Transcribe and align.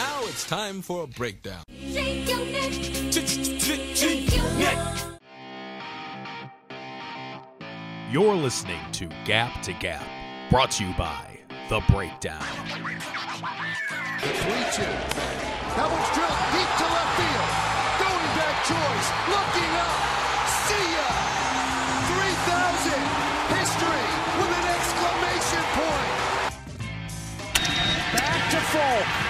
Now 0.00 0.20
it's 0.22 0.46
time 0.46 0.80
for 0.80 1.04
a 1.04 1.06
breakdown. 1.06 1.62
Shake 1.78 2.26
your 2.26 2.38
neck. 2.46 2.72
Shake 2.72 4.34
your 4.34 4.50
neck. 4.52 4.78
You're 8.10 8.34
listening 8.34 8.80
to 8.92 9.10
Gap 9.26 9.60
to 9.60 9.74
Gap, 9.74 10.02
brought 10.48 10.70
to 10.70 10.86
you 10.86 10.94
by 10.94 11.40
The 11.68 11.82
Breakdown. 11.90 12.40
The 14.22 14.32
3 14.32 14.56
2. 14.72 14.88
That 15.76 15.88
one's 15.92 16.10
drilled 16.16 16.44
deep 16.56 16.70
to 16.80 16.86
left 16.96 17.12
field. 17.20 17.52
Going 18.00 18.30
back 18.40 18.56
choice. 18.72 19.08
Looking 19.28 19.72
up. 19.84 20.00
See 20.64 20.96
ya. 20.96 21.12
3,000. 22.08 23.04
History 23.52 24.08
with 24.40 24.48
an 24.48 24.64
exclamation 24.64 25.64
point. 25.76 26.16
Back 28.16 28.40
to 28.48 28.60
Folk. 28.72 29.29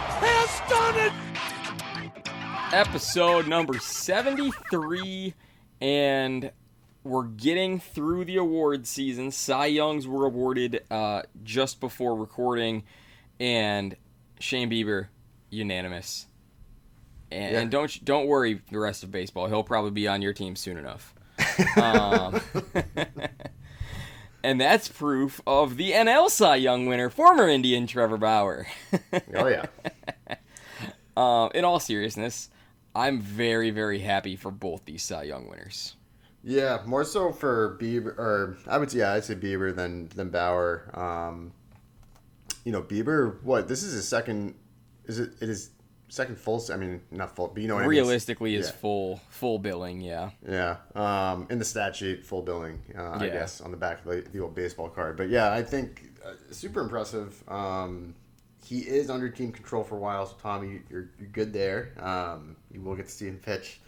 Episode 2.73 3.47
number 3.47 3.77
73 3.79 5.33
and 5.81 6.51
we're 7.03 7.25
getting 7.25 7.79
through 7.79 8.25
the 8.25 8.37
award 8.37 8.87
season. 8.87 9.31
Cy 9.31 9.65
youngs 9.65 10.07
were 10.07 10.25
awarded 10.25 10.83
uh, 10.89 11.23
just 11.43 11.79
before 11.81 12.15
recording 12.15 12.83
and 13.39 13.95
shane 14.39 14.69
bieber 14.69 15.07
unanimous. 15.49 16.27
And, 17.31 17.55
and 17.55 17.71
don't 17.71 18.03
don't 18.05 18.27
worry 18.27 18.61
the 18.71 18.79
rest 18.79 19.03
of 19.03 19.11
baseball. 19.11 19.47
He'll 19.47 19.63
probably 19.63 19.91
be 19.91 20.07
on 20.07 20.21
your 20.21 20.33
team 20.33 20.55
soon 20.55 20.77
enough. 20.77 21.13
Um, 21.75 22.41
and 24.43 24.59
that's 24.59 24.87
proof 24.87 25.41
of 25.45 25.77
the 25.77 25.91
nl 25.91 26.29
cy 26.29 26.55
young 26.55 26.85
winner 26.85 27.09
former 27.09 27.47
indian 27.47 27.87
trevor 27.87 28.17
bauer. 28.17 28.67
Oh 29.35 29.47
yeah. 29.47 29.65
Um, 31.17 31.51
in 31.53 31.65
all 31.65 31.79
seriousness, 31.79 32.49
I'm 32.95 33.21
very, 33.21 33.71
very 33.71 33.99
happy 33.99 34.35
for 34.35 34.51
both 34.51 34.85
these 34.85 35.03
Cy 35.03 35.23
Young 35.23 35.47
winners. 35.49 35.95
Yeah, 36.43 36.79
more 36.85 37.03
so 37.03 37.31
for 37.31 37.77
Bieber, 37.79 38.17
or 38.17 38.57
I 38.67 38.77
would 38.77 38.91
yeah, 38.93 39.13
I'd 39.13 39.23
say 39.23 39.35
Bieber 39.35 39.75
than 39.75 40.07
than 40.09 40.29
Bauer. 40.29 40.89
Um, 40.93 41.51
you 42.65 42.71
know, 42.71 42.81
Bieber. 42.81 43.41
What 43.43 43.67
this 43.67 43.83
is 43.83 43.93
his 43.93 44.07
second? 44.07 44.55
Is 45.05 45.19
it? 45.19 45.31
It 45.39 45.49
is 45.49 45.69
second 46.09 46.37
full. 46.39 46.63
I 46.73 46.77
mean, 46.77 47.01
not 47.11 47.35
full, 47.35 47.49
but 47.49 47.61
you 47.61 47.67
know 47.67 47.77
Realistically, 47.77 48.55
is 48.55 48.67
Yeah. 48.67 48.73
full 48.73 49.21
full 49.29 49.59
billing. 49.59 50.01
Yeah, 50.01 50.31
Yeah. 50.47 50.77
Um, 50.95 51.45
in 51.51 51.59
the 51.59 51.65
stat 51.65 51.95
sheet, 51.95 52.25
full 52.25 52.41
billing. 52.41 52.81
Uh, 52.97 53.11
I 53.11 53.29
guess 53.29 53.61
on 53.61 53.69
the 53.69 53.77
back 53.77 53.99
of 54.03 54.05
the, 54.11 54.21
the 54.31 54.39
old 54.39 54.55
baseball 54.55 54.89
card. 54.89 55.17
But 55.17 55.29
yeah, 55.29 55.51
I 55.53 55.61
think 55.61 56.09
uh, 56.25 56.31
super 56.49 56.81
impressive. 56.81 57.43
Um, 57.47 58.15
he 58.65 58.79
is 58.79 59.09
under 59.09 59.29
team 59.29 59.51
control 59.51 59.83
for 59.83 59.95
a 59.95 59.99
while, 59.99 60.25
so 60.25 60.35
Tommy, 60.41 60.81
you're, 60.89 61.09
you're 61.19 61.29
good 61.31 61.51
there. 61.51 61.93
Um, 61.99 62.55
you 62.71 62.81
will 62.81 62.95
get 62.95 63.07
to 63.07 63.11
see 63.11 63.27
him 63.27 63.37
pitch 63.37 63.79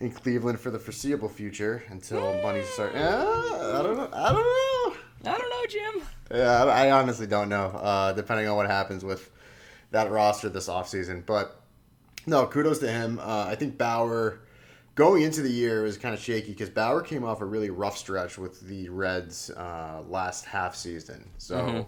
in 0.00 0.10
Cleveland 0.10 0.58
for 0.60 0.70
the 0.70 0.78
foreseeable 0.78 1.28
future 1.28 1.82
until 1.88 2.40
money 2.42 2.62
start. 2.64 2.94
Uh, 2.94 2.98
I 2.98 3.82
don't 3.82 3.96
know. 3.96 4.08
I 4.12 4.32
don't 4.32 4.42
know. 4.42 4.96
I 5.30 5.38
don't 5.38 5.50
know, 5.50 5.66
Jim. 5.68 6.02
Yeah, 6.30 6.64
I 6.64 6.86
I 6.86 6.90
honestly 6.92 7.26
don't 7.26 7.48
know. 7.48 7.66
Uh, 7.66 8.12
depending 8.12 8.48
on 8.48 8.56
what 8.56 8.66
happens 8.66 9.04
with 9.04 9.30
that 9.90 10.10
roster 10.10 10.48
this 10.48 10.68
offseason. 10.68 11.26
But 11.26 11.60
no, 12.26 12.46
kudos 12.46 12.78
to 12.80 12.90
him. 12.90 13.18
Uh, 13.18 13.46
I 13.48 13.56
think 13.56 13.76
Bauer 13.76 14.40
going 14.94 15.22
into 15.22 15.42
the 15.42 15.50
year 15.50 15.82
was 15.82 15.98
kind 15.98 16.14
of 16.14 16.20
shaky 16.20 16.52
because 16.52 16.70
Bauer 16.70 17.02
came 17.02 17.24
off 17.24 17.40
a 17.40 17.44
really 17.44 17.70
rough 17.70 17.98
stretch 17.98 18.38
with 18.38 18.60
the 18.60 18.88
Reds 18.88 19.50
uh, 19.50 20.02
last 20.08 20.44
half 20.44 20.74
season. 20.74 21.28
So. 21.38 21.86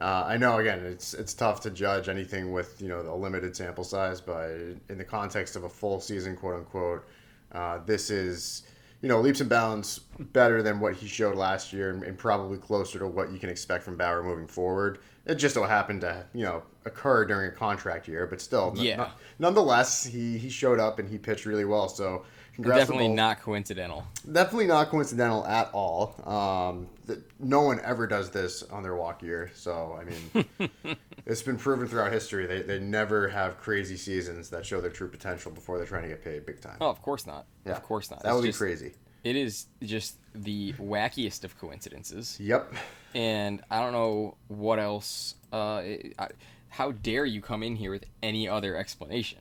Uh, 0.00 0.24
I 0.26 0.36
know 0.38 0.58
again 0.58 0.84
it's 0.86 1.12
it's 1.14 1.34
tough 1.34 1.60
to 1.62 1.70
judge 1.70 2.08
anything 2.08 2.52
with 2.52 2.80
you 2.80 2.88
know 2.88 3.00
a 3.00 3.14
limited 3.16 3.54
sample 3.54 3.84
size, 3.84 4.20
but 4.20 4.48
in 4.88 4.96
the 4.98 5.04
context 5.04 5.56
of 5.56 5.64
a 5.64 5.68
full 5.68 6.00
season, 6.00 6.36
quote 6.36 6.56
unquote, 6.56 7.06
uh, 7.52 7.80
this 7.84 8.08
is 8.10 8.62
you 9.02 9.08
know 9.08 9.20
leaps 9.20 9.40
and 9.40 9.50
bounds 9.50 9.98
better 10.18 10.62
than 10.62 10.80
what 10.80 10.94
he 10.94 11.06
showed 11.06 11.36
last 11.36 11.72
year, 11.72 11.90
and, 11.90 12.02
and 12.02 12.16
probably 12.16 12.56
closer 12.56 12.98
to 12.98 13.06
what 13.06 13.30
you 13.30 13.38
can 13.38 13.50
expect 13.50 13.84
from 13.84 13.96
Bauer 13.96 14.22
moving 14.22 14.46
forward. 14.46 14.98
It 15.26 15.34
just 15.34 15.54
so 15.54 15.64
happened 15.64 16.00
to 16.00 16.24
you 16.32 16.44
know 16.44 16.62
occur 16.86 17.26
during 17.26 17.48
a 17.50 17.54
contract 17.54 18.08
year, 18.08 18.26
but 18.26 18.40
still, 18.40 18.72
Yeah. 18.76 19.04
n- 19.04 19.10
nonetheless, 19.38 20.04
he 20.04 20.38
he 20.38 20.48
showed 20.48 20.80
up 20.80 20.98
and 20.98 21.08
he 21.10 21.18
pitched 21.18 21.44
really 21.44 21.66
well. 21.66 21.90
So 21.90 22.24
Definitely 22.62 23.08
not 23.08 23.40
coincidental. 23.40 24.04
definitely 24.30 24.66
not 24.66 24.88
coincidental 24.90 25.46
at 25.46 25.70
all. 25.72 26.14
Um, 26.24 26.88
that 27.06 27.22
no 27.40 27.62
one 27.62 27.80
ever 27.84 28.06
does 28.06 28.30
this 28.30 28.62
on 28.64 28.82
their 28.82 28.94
walk 28.94 29.22
year. 29.22 29.50
So 29.54 29.98
I 30.00 30.04
mean, 30.04 30.96
it's 31.26 31.42
been 31.42 31.56
proven 31.56 31.88
throughout 31.88 32.12
history 32.12 32.46
they, 32.46 32.62
they 32.62 32.78
never 32.78 33.28
have 33.28 33.58
crazy 33.58 33.96
seasons 33.96 34.50
that 34.50 34.64
show 34.66 34.80
their 34.80 34.90
true 34.90 35.08
potential 35.08 35.50
before 35.52 35.78
they're 35.78 35.86
trying 35.86 36.02
to 36.02 36.08
get 36.08 36.22
paid 36.24 36.44
big 36.46 36.60
time. 36.60 36.76
Oh, 36.80 36.88
of 36.90 37.00
course 37.02 37.26
not. 37.26 37.46
Yeah. 37.66 37.72
Of 37.72 37.82
course 37.82 38.10
not. 38.10 38.22
That 38.22 38.30
It's 38.30 38.36
would 38.36 38.44
be 38.44 38.52
crazy. 38.52 38.92
It 39.22 39.36
is 39.36 39.66
just 39.82 40.16
the 40.34 40.72
wackiest 40.74 41.44
of 41.44 41.58
coincidences, 41.58 42.38
Yep. 42.40 42.72
and 43.14 43.60
I 43.70 43.80
don't 43.80 43.92
know 43.92 44.36
what 44.48 44.78
else. 44.78 45.34
Uh, 45.52 45.82
it- 45.84 46.14
I, 46.18 46.28
how 46.70 46.92
dare 46.92 47.26
you 47.26 47.42
come 47.42 47.62
in 47.62 47.76
here 47.76 47.90
with 47.90 48.04
any 48.22 48.48
other 48.48 48.76
explanation? 48.76 49.40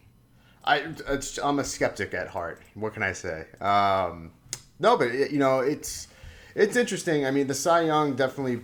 I 0.66 0.88
it's, 1.08 1.38
I'm 1.38 1.60
a 1.60 1.64
skeptic 1.64 2.14
at 2.14 2.28
heart. 2.28 2.62
What 2.74 2.94
can 2.94 3.04
I 3.04 3.14
say? 3.14 3.46
Um, 3.62 4.32
no, 4.80 4.98
but 4.98 5.08
it, 5.08 5.32
you 5.32 5.40
know 5.40 5.60
it's 5.60 6.08
it's 6.56 6.76
interesting. 6.76 7.26
I 7.26 7.32
mean, 7.32 7.48
the 7.48 7.54
Cy 7.54 7.82
Young 7.82 8.16
definitely 8.16 8.62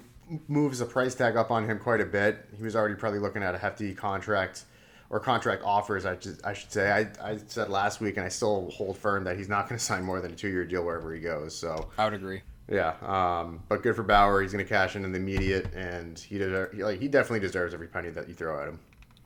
moves 0.47 0.79
the 0.79 0.85
price 0.85 1.15
tag 1.15 1.35
up 1.35 1.51
on 1.51 1.69
him 1.69 1.79
quite 1.79 2.01
a 2.01 2.05
bit. 2.05 2.45
He 2.57 2.63
was 2.63 2.75
already 2.75 2.95
probably 2.95 3.19
looking 3.19 3.43
at 3.43 3.55
a 3.55 3.57
hefty 3.57 3.93
contract 3.93 4.65
or 5.09 5.19
contract 5.19 5.63
offers. 5.63 6.05
I 6.05 6.15
just, 6.15 6.45
I 6.45 6.53
should 6.53 6.71
say. 6.71 6.91
I, 6.91 7.31
I 7.31 7.37
said 7.47 7.69
last 7.69 8.01
week, 8.01 8.17
and 8.17 8.25
I 8.25 8.29
still 8.29 8.69
hold 8.71 8.97
firm 8.97 9.23
that 9.25 9.37
he's 9.37 9.49
not 9.49 9.69
going 9.69 9.77
to 9.77 9.83
sign 9.83 10.03
more 10.03 10.19
than 10.21 10.31
a 10.31 10.35
two 10.35 10.49
year 10.49 10.65
deal 10.65 10.83
wherever 10.83 11.13
he 11.13 11.21
goes. 11.21 11.55
So 11.55 11.89
I 11.97 12.05
would 12.05 12.13
agree. 12.13 12.41
yeah, 12.69 12.95
um, 13.01 13.61
but 13.69 13.83
good 13.83 13.95
for 13.95 14.03
Bauer. 14.03 14.41
He's 14.41 14.51
going 14.51 14.65
to 14.65 14.69
cash 14.69 14.95
in 14.95 15.05
in 15.05 15.11
the 15.11 15.19
immediate, 15.19 15.73
and 15.73 16.17
he 16.17 16.37
deser- 16.39 16.73
he, 16.73 16.83
like 16.83 16.99
he 16.99 17.07
definitely 17.07 17.41
deserves 17.41 17.73
every 17.73 17.87
penny 17.87 18.09
that 18.09 18.27
you 18.27 18.33
throw 18.33 18.61
at 18.61 18.67
him. 18.67 18.79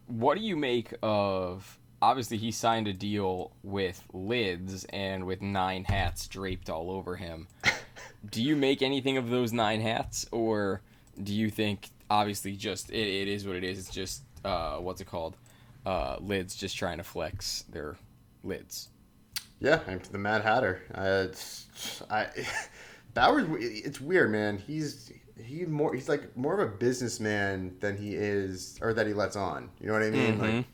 What 0.07 0.37
do 0.37 0.43
you 0.43 0.55
make 0.55 0.93
of? 1.01 1.77
Obviously, 2.01 2.37
he 2.37 2.51
signed 2.51 2.87
a 2.87 2.93
deal 2.93 3.51
with 3.63 4.03
lids 4.13 4.85
and 4.85 5.25
with 5.25 5.41
nine 5.41 5.83
hats 5.83 6.27
draped 6.27 6.69
all 6.69 6.89
over 6.91 7.15
him. 7.17 7.47
do 8.29 8.41
you 8.41 8.55
make 8.55 8.81
anything 8.81 9.17
of 9.17 9.29
those 9.29 9.51
nine 9.51 9.81
hats, 9.81 10.25
or 10.31 10.81
do 11.21 11.33
you 11.33 11.49
think 11.49 11.89
obviously 12.09 12.55
just 12.55 12.89
it, 12.89 13.07
it 13.07 13.27
is 13.27 13.45
what 13.45 13.55
it 13.55 13.63
is? 13.63 13.79
It's 13.79 13.89
just 13.89 14.23
uh, 14.45 14.77
what's 14.77 15.01
it 15.01 15.07
called? 15.07 15.35
Uh, 15.85 16.17
lids 16.19 16.55
just 16.55 16.77
trying 16.77 16.97
to 16.97 17.03
flex 17.03 17.63
their 17.69 17.97
lids. 18.43 18.89
Yeah, 19.59 19.79
I'm 19.87 20.01
the 20.11 20.17
Mad 20.17 20.41
Hatter. 20.41 20.81
Uh, 20.93 21.27
it's, 21.29 22.03
I 22.09 22.27
Bauer's. 23.13 23.45
It's 23.59 23.99
weird, 23.99 24.31
man. 24.31 24.57
He's 24.57 25.11
he 25.43 25.65
more. 25.65 25.93
He's 25.93 26.07
like 26.07 26.35
more 26.37 26.59
of 26.59 26.59
a 26.59 26.71
businessman 26.71 27.75
than 27.79 27.97
he 27.97 28.15
is, 28.15 28.79
or 28.81 28.93
that 28.93 29.07
he 29.07 29.13
lets 29.13 29.35
on. 29.35 29.69
You 29.81 29.87
know 29.87 29.93
what 29.93 30.03
I 30.03 30.09
mean? 30.09 30.39
Like, 30.39 30.65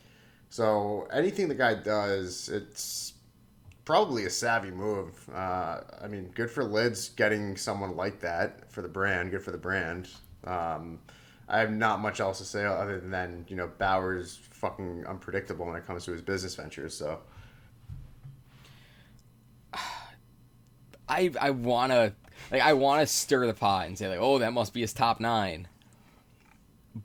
so 0.48 1.08
anything 1.12 1.48
the 1.48 1.54
guy 1.54 1.74
does, 1.74 2.48
it's 2.48 3.14
probably 3.84 4.26
a 4.26 4.30
savvy 4.30 4.70
move. 4.70 5.28
Uh, 5.34 5.80
I 6.02 6.08
mean, 6.08 6.30
good 6.34 6.50
for 6.50 6.64
Lids 6.64 7.10
getting 7.10 7.56
someone 7.56 7.96
like 7.96 8.20
that 8.20 8.70
for 8.70 8.82
the 8.82 8.88
brand. 8.88 9.30
Good 9.30 9.42
for 9.42 9.52
the 9.52 9.58
brand. 9.58 10.08
Um, 10.44 11.00
I 11.48 11.60
have 11.60 11.70
not 11.70 12.00
much 12.00 12.20
else 12.20 12.38
to 12.38 12.44
say 12.44 12.64
other 12.64 13.00
than 13.00 13.46
you 13.48 13.56
know 13.56 13.70
Bauer's 13.78 14.38
fucking 14.50 15.06
unpredictable 15.06 15.66
when 15.66 15.76
it 15.76 15.86
comes 15.86 16.04
to 16.04 16.12
his 16.12 16.22
business 16.22 16.54
ventures. 16.54 16.94
So. 16.94 17.20
I 21.08 21.30
I 21.40 21.50
wanna 21.50 22.14
like 22.50 22.62
I 22.62 22.72
wanna 22.72 23.06
stir 23.06 23.46
the 23.46 23.54
pot 23.54 23.86
and 23.86 23.96
say 23.96 24.08
like, 24.08 24.18
oh, 24.20 24.38
that 24.38 24.52
must 24.52 24.74
be 24.74 24.80
his 24.80 24.92
top 24.92 25.20
nine. 25.20 25.68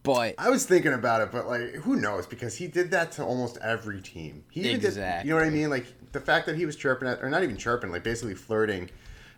But 0.03 0.35
I 0.38 0.49
was 0.49 0.65
thinking 0.65 0.93
about 0.93 1.21
it, 1.21 1.31
but 1.31 1.47
like, 1.47 1.73
who 1.75 1.97
knows? 1.97 2.25
Because 2.25 2.55
he 2.55 2.67
did 2.67 2.91
that 2.91 3.11
to 3.13 3.23
almost 3.23 3.57
every 3.61 4.01
team. 4.01 4.45
He 4.49 4.61
even 4.69 4.79
did, 4.79 4.95
you 5.25 5.31
know 5.31 5.35
what 5.35 5.43
I 5.43 5.49
mean? 5.49 5.69
Like 5.69 5.85
the 6.13 6.21
fact 6.21 6.45
that 6.45 6.55
he 6.55 6.65
was 6.65 6.77
chirping 6.77 7.09
at, 7.09 7.21
or 7.21 7.29
not 7.29 7.43
even 7.43 7.57
chirping, 7.57 7.91
like 7.91 8.03
basically 8.03 8.35
flirting 8.35 8.89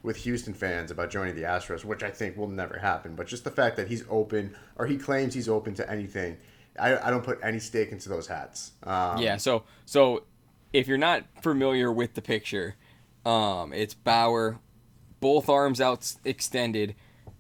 with 0.04 0.18
Houston 0.18 0.54
fans 0.54 0.92
about 0.92 1.10
joining 1.10 1.34
the 1.34 1.42
Astros, 1.42 1.84
which 1.84 2.04
I 2.04 2.12
think 2.12 2.38
will 2.38 2.50
never 2.50 2.78
happen. 2.78 3.16
But 3.16 3.26
just 3.26 3.44
the 3.44 3.52
fact 3.52 3.78
that 3.78 3.88
he's 3.88 4.04
open, 4.10 4.56
or 4.76 4.86
he 4.86 4.98
claims 4.98 5.34
he's 5.34 5.50
open 5.50 5.74
to 5.76 5.90
anything, 5.90 6.38
I, 6.80 6.98
I 6.98 7.10
don't 7.10 7.24
put 7.24 7.40
any 7.42 7.60
stake 7.60 7.92
into 7.92 8.10
those 8.10 8.28
hats. 8.28 8.74
Um, 8.84 9.18
Yeah, 9.18 9.38
so 9.38 9.64
so 9.86 10.24
if 10.72 10.88
you're 10.88 10.98
not 11.00 11.24
familiar 11.42 11.92
with 11.92 12.14
the 12.14 12.22
picture, 12.22 12.76
um, 13.26 13.74
it's 13.74 13.96
Bauer, 13.96 14.60
both 15.20 15.50
arms 15.50 15.82
out 15.82 16.14
extended, 16.26 16.94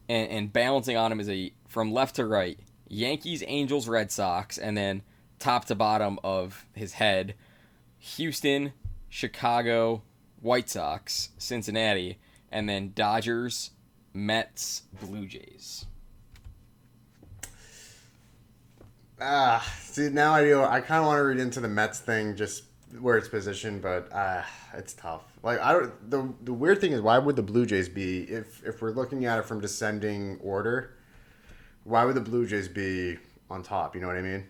and, 0.09 0.31
and 0.31 0.53
balancing 0.53 0.97
on 0.97 1.11
him 1.11 1.19
is 1.19 1.29
a 1.29 1.53
from 1.67 1.91
left 1.91 2.15
to 2.15 2.25
right 2.25 2.57
Yankees, 2.93 3.43
Angels, 3.47 3.87
Red 3.87 4.11
Sox, 4.11 4.57
and 4.57 4.77
then 4.77 5.01
top 5.39 5.65
to 5.65 5.75
bottom 5.75 6.19
of 6.23 6.65
his 6.73 6.93
head, 6.93 7.35
Houston, 7.99 8.73
Chicago, 9.09 10.03
White 10.41 10.69
Sox, 10.69 11.29
Cincinnati, 11.37 12.19
and 12.51 12.69
then 12.69 12.91
Dodgers, 12.95 13.71
Mets, 14.13 14.83
Blue 15.01 15.25
Jays. 15.25 15.85
Ah, 19.19 19.65
see 19.81 20.09
now 20.09 20.33
I 20.33 20.43
do. 20.43 20.61
I 20.61 20.81
kind 20.81 20.99
of 20.99 21.05
want 21.05 21.19
to 21.19 21.23
read 21.23 21.39
into 21.39 21.59
the 21.59 21.67
Mets 21.69 21.99
thing, 21.99 22.35
just 22.35 22.63
where 22.99 23.17
it's 23.17 23.27
positioned, 23.27 23.81
but 23.81 24.09
ah, 24.13 24.45
it's 24.73 24.93
tough. 24.93 25.23
Like 25.41 25.59
I 25.59 25.71
don't. 25.71 26.09
The 26.09 26.33
the 26.43 26.53
weird 26.53 26.81
thing 26.81 26.91
is, 26.91 27.01
why 27.01 27.17
would 27.17 27.35
the 27.35 27.43
Blue 27.43 27.65
Jays 27.65 27.87
be 27.87 28.23
if 28.23 28.63
if 28.65 28.81
we're 28.81 28.91
looking 28.91 29.25
at 29.25 29.39
it 29.39 29.45
from 29.45 29.61
descending 29.61 30.39
order? 30.41 30.95
Why 31.83 32.05
would 32.05 32.15
the 32.15 32.21
Blue 32.21 32.45
Jays 32.45 32.67
be 32.67 33.17
on 33.49 33.63
top? 33.63 33.95
You 33.95 34.01
know 34.01 34.07
what 34.07 34.17
I 34.17 34.21
mean? 34.21 34.45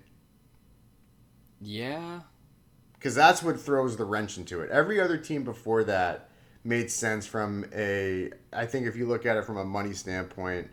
Yeah. 1.62 2.22
Because 2.94 3.16
that's 3.16 3.42
what 3.42 3.60
throws 3.60 3.98
the 3.98 4.06
wrench 4.06 4.38
into 4.38 4.62
it. 4.62 4.70
Every 4.70 5.00
other 5.00 5.18
team 5.18 5.44
before 5.44 5.84
that 5.86 6.30
made 6.64 6.90
sense 6.90 7.26
from 7.26 7.66
a. 7.74 8.32
I 8.52 8.66
think 8.66 8.88
if 8.88 8.96
you 8.96 9.08
look 9.08 9.26
at 9.26 9.38
it 9.38 9.46
from 9.46 9.58
a 9.58 9.66
money 9.66 9.94
standpoint, 9.94 10.70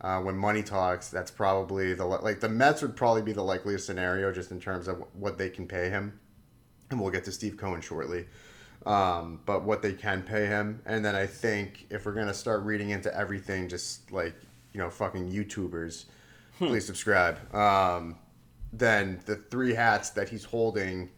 uh, 0.00 0.20
when 0.20 0.36
money 0.36 0.62
talks, 0.62 1.08
that's 1.08 1.30
probably 1.30 1.94
the 1.94 2.04
like 2.04 2.40
the 2.40 2.48
Mets 2.48 2.82
would 2.82 2.96
probably 2.96 3.22
be 3.22 3.32
the 3.32 3.42
likeliest 3.42 3.86
scenario 3.86 4.32
just 4.32 4.50
in 4.50 4.60
terms 4.60 4.88
of 4.88 5.02
what 5.14 5.38
they 5.38 5.48
can 5.48 5.66
pay 5.66 5.88
him, 5.90 6.18
and 6.90 7.00
we'll 7.00 7.10
get 7.10 7.24
to 7.24 7.32
Steve 7.32 7.56
Cohen 7.56 7.80
shortly. 7.80 8.26
Um, 8.86 9.40
but 9.44 9.64
what 9.64 9.82
they 9.82 9.92
can 9.92 10.22
pay 10.22 10.46
him, 10.46 10.80
and 10.86 11.04
then 11.04 11.14
I 11.14 11.26
think 11.26 11.86
if 11.90 12.06
we're 12.06 12.14
gonna 12.14 12.34
start 12.34 12.62
reading 12.62 12.90
into 12.90 13.14
everything, 13.14 13.68
just 13.68 14.10
like 14.10 14.34
you 14.72 14.78
know, 14.80 14.90
fucking 14.90 15.30
YouTubers, 15.30 16.04
please 16.58 16.86
subscribe. 16.86 17.54
Um, 17.54 18.16
then 18.72 19.20
the 19.26 19.36
three 19.36 19.74
hats 19.74 20.10
that 20.10 20.28
he's 20.28 20.44
holding 20.44 21.10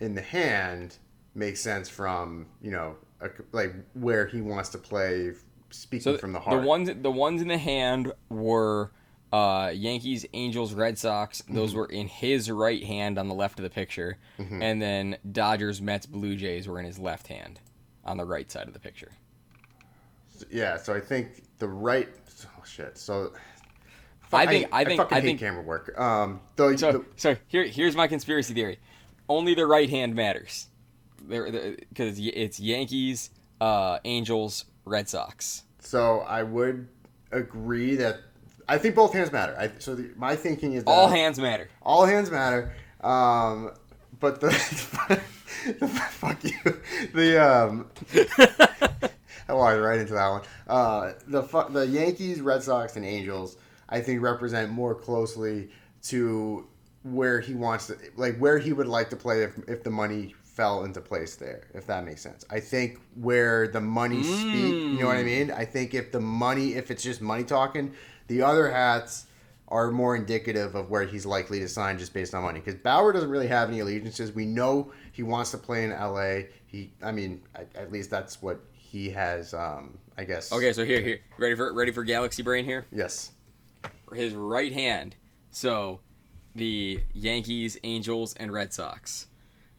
in 0.00 0.14
the 0.14 0.22
hand 0.22 0.96
makes 1.34 1.60
sense 1.60 1.88
from 1.88 2.46
you 2.62 2.70
know 2.70 2.96
a, 3.20 3.28
like 3.52 3.74
where 3.94 4.26
he 4.26 4.40
wants 4.40 4.70
to 4.70 4.78
play 4.78 5.32
speaking 5.70 6.12
So 6.14 6.18
from 6.18 6.32
the 6.32 6.40
heart 6.40 6.62
the 6.62 6.66
ones 6.66 6.90
the 7.02 7.10
ones 7.10 7.42
in 7.42 7.48
the 7.48 7.58
hand 7.58 8.12
were 8.28 8.90
uh, 9.32 9.70
Yankees, 9.74 10.24
Angels, 10.34 10.72
Red 10.72 10.98
Sox. 10.98 11.42
Those 11.48 11.70
Mm-hmm. 11.70 11.78
were 11.78 11.86
in 11.86 12.08
his 12.08 12.50
right 12.50 12.82
hand 12.82 13.18
on 13.18 13.28
the 13.28 13.34
left 13.34 13.58
of 13.58 13.64
the 13.64 13.70
picture, 13.70 14.18
and 14.38 14.80
then 14.80 15.18
Dodgers, 15.30 15.82
Mets, 15.82 16.06
Blue 16.06 16.36
Jays 16.36 16.68
were 16.68 16.78
in 16.78 16.86
his 16.86 16.98
left 16.98 17.26
hand 17.26 17.60
on 18.04 18.16
the 18.16 18.24
right 18.24 18.50
side 18.50 18.66
of 18.68 18.72
the 18.72 18.78
picture. 18.80 19.12
yeah 20.50 20.76
so 20.76 20.94
i 20.94 21.00
think 21.00 21.44
the 21.58 21.68
right 21.68 22.08
oh 22.44 22.64
shit 22.64 22.98
so 22.98 23.32
I 24.32 24.46
think 24.46 24.68
I 24.72 24.84
think 24.84 25.00
fucking 25.00 25.16
I 25.16 25.20
hate 25.20 25.26
think 25.26 25.40
camera 25.40 25.62
work 25.62 25.98
um 25.98 26.40
the, 26.56 26.76
so. 26.76 26.92
the- 26.92 27.04
So 27.16 27.36
here 27.46 27.64
here's 27.64 27.94
my 27.96 28.06
conspiracy 28.08 28.54
theory: 28.54 28.78
only 29.28 29.54
the 29.54 29.66
right 29.66 29.88
hand 29.88 30.14
matters, 30.14 30.66
because 31.28 32.18
it's 32.18 32.58
Yankees, 32.60 33.30
uh, 33.60 33.98
Angels, 34.04 34.64
Red 34.84 35.08
Sox. 35.08 35.62
so 35.80 36.20
i 36.28 36.42
would 36.42 36.88
agree 37.32 37.94
that 37.96 38.18
i 38.68 38.76
think 38.78 38.94
both 38.94 39.12
hands 39.12 39.30
matter 39.32 39.54
I, 39.58 39.70
so 39.78 39.94
the, 39.94 40.10
my 40.16 40.34
thinking 40.36 40.72
is 40.74 40.82
that 40.84 40.90
All 40.90 41.08
hands 41.08 41.38
matter. 41.38 41.68
all 41.82 42.04
hands 42.06 42.30
matter 42.30 42.74
um 43.02 43.70
but 44.20 44.40
the, 44.40 44.48
the 45.80 45.88
fuck 45.88 46.42
you 46.44 46.80
the 47.14 47.28
um 47.44 47.90
I 49.48 49.52
walked 49.54 49.80
right 49.80 49.98
into 49.98 50.14
that 50.14 50.28
one. 50.28 50.42
Uh, 50.66 51.12
the 51.28 51.42
the 51.70 51.86
Yankees, 51.86 52.40
Red 52.40 52.62
Sox, 52.62 52.96
and 52.96 53.04
Angels, 53.04 53.56
I 53.88 54.00
think 54.00 54.22
represent 54.22 54.70
more 54.70 54.94
closely 54.94 55.70
to 56.04 56.66
where 57.02 57.40
he 57.40 57.54
wants 57.54 57.86
to, 57.86 57.96
like 58.16 58.36
where 58.38 58.58
he 58.58 58.72
would 58.72 58.88
like 58.88 59.10
to 59.10 59.16
play 59.16 59.42
if 59.42 59.56
if 59.68 59.84
the 59.84 59.90
money 59.90 60.34
fell 60.42 60.84
into 60.84 61.00
place 61.00 61.36
there. 61.36 61.68
If 61.74 61.86
that 61.86 62.04
makes 62.04 62.22
sense. 62.22 62.44
I 62.50 62.60
think 62.60 62.98
where 63.14 63.68
the 63.68 63.80
money 63.80 64.22
speak, 64.22 64.72
you 64.74 65.00
know 65.00 65.06
what 65.06 65.16
I 65.16 65.22
mean. 65.22 65.50
I 65.50 65.64
think 65.64 65.94
if 65.94 66.12
the 66.12 66.20
money, 66.20 66.74
if 66.74 66.90
it's 66.90 67.02
just 67.02 67.20
money 67.20 67.44
talking, 67.44 67.92
the 68.28 68.42
other 68.42 68.70
hats 68.70 69.26
are 69.68 69.90
more 69.90 70.16
indicative 70.16 70.74
of 70.74 70.90
where 70.90 71.04
he's 71.04 71.26
likely 71.26 71.58
to 71.60 71.68
sign 71.68 71.98
just 71.98 72.14
based 72.14 72.34
on 72.34 72.42
money. 72.42 72.60
Because 72.60 72.76
Bauer 72.80 73.12
doesn't 73.12 73.28
really 73.28 73.48
have 73.48 73.68
any 73.68 73.80
allegiances. 73.80 74.32
We 74.32 74.46
know 74.46 74.92
he 75.12 75.22
wants 75.22 75.50
to 75.50 75.58
play 75.58 75.84
in 75.84 75.92
L.A. 75.92 76.48
He, 76.66 76.92
I 77.02 77.12
mean, 77.12 77.42
at, 77.54 77.68
at 77.74 77.92
least 77.92 78.08
that's 78.10 78.40
what 78.40 78.60
he 78.90 79.10
has. 79.10 79.52
Um, 79.54 79.98
I 80.16 80.24
guess. 80.24 80.52
Okay, 80.52 80.72
so 80.72 80.84
here 80.84 81.00
here 81.00 81.20
ready 81.38 81.54
for 81.54 81.72
ready 81.72 81.92
for 81.92 82.04
Galaxy 82.04 82.42
Brain 82.42 82.64
here. 82.64 82.86
Yes. 82.92 83.32
his 84.14 84.32
right 84.34 84.72
hand. 84.72 85.16
So 85.50 86.00
the 86.54 87.00
Yankees, 87.12 87.76
Angels, 87.84 88.34
and 88.34 88.52
Red 88.52 88.72
Sox. 88.72 89.26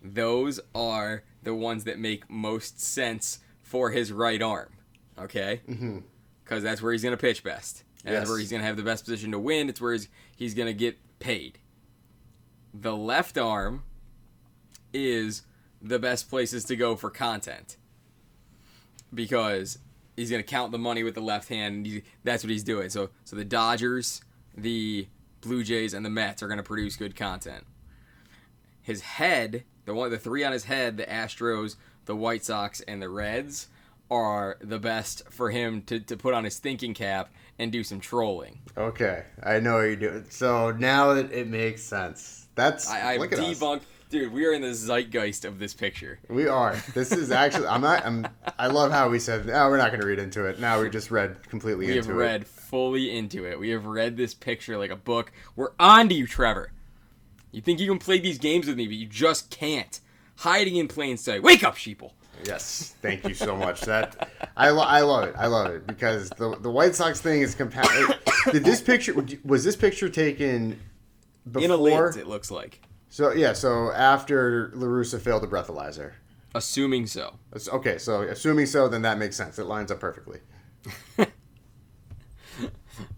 Those 0.02 0.60
are 0.76 1.24
the 1.42 1.56
ones 1.56 1.86
that 1.86 1.98
make 1.98 2.30
most 2.30 2.80
sense 2.80 3.40
for 3.64 3.90
his 3.92 4.12
right 4.12 4.42
arm. 4.42 4.74
Okay? 5.20 5.62
Mm-hmm. 5.68 6.00
Because 6.44 6.62
that's 6.64 6.82
where 6.82 6.92
he's 6.92 7.02
going 7.04 7.16
to 7.16 7.22
pitch 7.22 7.44
best. 7.44 7.84
And 8.06 8.14
Yes. 8.14 8.22
that's 8.22 8.30
where 8.30 8.40
he's 8.40 8.52
going 8.52 8.62
to 8.62 8.68
have 8.68 8.78
the 8.78 8.84
best 8.84 9.06
position 9.06 9.32
to 9.32 9.40
win. 9.40 9.70
It's 9.70 9.82
where 9.82 9.94
he's, 9.94 10.08
he's 10.36 10.54
going 10.54 10.68
to 10.68 10.74
get 10.74 10.98
paid. 11.20 11.58
The 12.74 12.96
left 12.96 13.38
arm 13.40 13.84
is 14.94 15.42
the 15.82 16.00
best 16.00 16.30
places 16.30 16.64
to 16.66 16.76
go 16.76 16.96
for 16.96 17.10
content. 17.10 17.78
Because 19.14 19.80
he's 20.16 20.30
going 20.30 20.44
to 20.44 20.48
count 20.48 20.72
the 20.72 20.78
money 20.78 21.04
with 21.04 21.16
the 21.16 21.22
left 21.22 21.50
hand. 21.50 21.76
And 21.76 21.86
he, 21.86 22.04
that's 22.24 22.44
what 22.44 22.52
he's 22.52 22.64
doing. 22.64 22.90
So, 22.90 23.10
so 23.24 23.36
the 23.36 23.46
Dodgers, 23.46 24.22
the 24.56 25.08
Blue 25.42 25.64
Jays, 25.64 25.94
and 25.94 26.06
the 26.06 26.10
Mets 26.10 26.44
are 26.44 26.48
going 26.48 26.58
to 26.58 26.64
produce 26.64 26.96
good 26.96 27.16
content. 27.16 27.66
His 28.82 29.02
head, 29.02 29.64
the 29.86 29.94
one, 29.94 30.10
the 30.10 30.18
three 30.18 30.44
on 30.44 30.52
his 30.52 30.66
head, 30.66 30.98
the 30.98 31.06
Astros, 31.06 31.76
the 32.06 32.16
White 32.16 32.44
Sox, 32.44 32.82
and 32.82 33.02
the 33.02 33.10
Reds, 33.10 33.68
are 34.10 34.58
the 34.62 34.80
best 34.80 35.24
for 35.30 35.52
him 35.52 35.82
to, 35.84 36.00
to 36.00 36.16
put 36.16 36.34
on 36.34 36.46
his 36.46 36.58
thinking 36.60 36.94
cap 36.94 37.30
and 37.60 37.72
do 37.72 37.84
some 37.84 38.00
trolling. 38.00 38.60
Okay. 38.78 39.24
I 39.44 39.60
know 39.60 39.76
what 39.76 39.82
you're 39.82 39.96
doing. 39.96 40.26
So 40.30 40.72
now 40.72 41.14
that 41.16 41.32
it 41.32 41.48
makes 41.48 41.84
sense. 41.84 42.48
That's 42.56 42.90
I, 42.90 43.14
I 43.14 43.18
at 43.34 43.40
us. 43.40 43.84
Dude. 44.10 44.32
We 44.32 44.46
are 44.46 44.54
in 44.54 44.62
the 44.62 44.74
zeitgeist 44.74 45.46
of 45.46 45.60
this 45.60 45.74
picture. 45.74 46.20
We 46.30 46.48
are. 46.48 46.76
This 46.94 47.12
is 47.12 47.32
actually. 47.32 47.68
I'm 47.68 47.82
not. 47.82 48.06
I'm. 48.06 48.28
I 48.58 48.68
love 48.68 48.92
how 48.92 49.10
we 49.10 49.20
said. 49.20 49.46
No, 49.46 49.68
we're 49.70 49.78
not 49.78 49.90
going 49.90 50.02
to 50.02 50.08
read 50.08 50.20
into 50.20 50.46
it. 50.46 50.60
Now 50.60 50.82
we 50.82 50.90
just 50.90 51.12
read 51.12 51.48
completely 51.50 51.88
We 51.88 51.98
into 51.98 52.10
have 52.10 52.18
it. 52.18 52.20
read 52.20 52.48
fully 52.48 53.16
into 53.16 53.46
it. 53.46 53.60
We 53.60 53.70
have 53.70 53.86
read 53.86 54.18
this 54.18 54.34
picture 54.34 54.78
like 54.78 54.92
a 54.92 54.96
book. 54.96 55.32
We're 55.56 55.72
on 55.80 56.10
to 56.10 56.16
you, 56.16 56.28
Trevor. 56.28 56.72
You 57.52 57.62
think 57.62 57.80
you 57.80 57.88
can 57.88 58.00
play 58.00 58.20
these 58.20 58.38
games 58.38 58.68
with 58.68 58.76
me, 58.78 58.88
but 58.88 58.96
you 58.96 59.06
just 59.08 59.50
can't. 59.50 60.00
Hiding 60.38 60.76
in 60.76 60.88
plain 60.88 61.18
sight. 61.18 61.42
Wake 61.42 61.64
up, 61.64 61.76
sheeple. 61.76 62.12
Yes, 62.46 62.96
thank 63.02 63.28
you 63.28 63.34
so 63.34 63.56
much. 63.58 63.82
That 63.82 64.30
I, 64.56 64.70
lo- 64.70 64.84
I 64.84 65.02
love 65.02 65.24
it. 65.30 65.36
I 65.36 65.48
love 65.48 65.72
it 65.72 65.88
because 65.88 66.30
the 66.30 66.56
the 66.60 66.70
White 66.70 66.94
Sox 66.94 67.20
thing 67.20 67.42
is 67.42 67.56
compound. 67.56 67.90
Did 68.52 68.64
this 68.64 68.80
picture 68.80 69.16
was 69.44 69.64
this 69.64 69.76
picture 69.76 70.08
taken 70.08 70.80
before? 71.52 71.66
In 71.66 71.72
a 71.72 71.76
lens, 71.78 72.16
it 72.16 72.28
looks 72.28 72.52
like. 72.52 72.80
So 73.10 73.32
yeah, 73.34 73.54
so 73.54 73.92
after 73.92 74.72
La 74.76 74.88
Russa 74.88 75.20
failed 75.20 75.44
the 75.44 75.48
breathalyzer. 75.48 76.14
Assuming 76.56 77.08
so. 77.08 77.36
Okay, 77.70 77.98
so 77.98 78.22
assuming 78.22 78.66
so, 78.66 78.88
then 78.88 79.02
that 79.04 79.18
makes 79.18 79.36
sense. 79.36 79.60
It 79.60 79.66
lines 79.66 79.92
up 79.92 80.00
perfectly. 80.00 80.40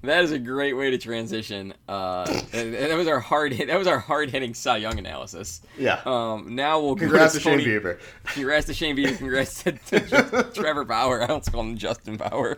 That 0.01 0.23
is 0.23 0.31
a 0.31 0.39
great 0.39 0.73
way 0.73 0.91
to 0.91 0.97
transition. 0.97 1.73
Uh, 1.87 2.25
and, 2.51 2.73
and 2.75 2.91
that 2.91 2.97
was 2.97 3.07
our 3.07 3.19
hard 3.19 3.53
hit. 3.53 3.67
That 3.69 3.77
was 3.77 3.87
our 3.87 3.99
hard 3.99 4.29
hitting 4.29 4.53
Cy 4.53 4.77
Young 4.77 4.97
analysis. 4.97 5.61
Yeah. 5.77 6.01
Um. 6.05 6.55
Now 6.55 6.79
we'll 6.81 6.95
Congrats 6.95 7.33
to 7.33 7.39
go 7.39 7.43
Shane 7.43 7.59
Tony- 7.59 7.65
Bieber. 7.69 7.99
Congrats 8.25 8.65
to 8.65 8.73
Shane 8.73 8.97
Bieber. 8.97 9.17
Congrats 9.17 9.63
to, 9.63 9.71
to 9.73 10.49
Trevor 10.53 10.83
Bauer. 10.85 11.21
I 11.21 11.27
don't 11.27 11.45
call 11.51 11.61
him 11.61 11.77
Justin 11.77 12.17
Bauer. 12.17 12.57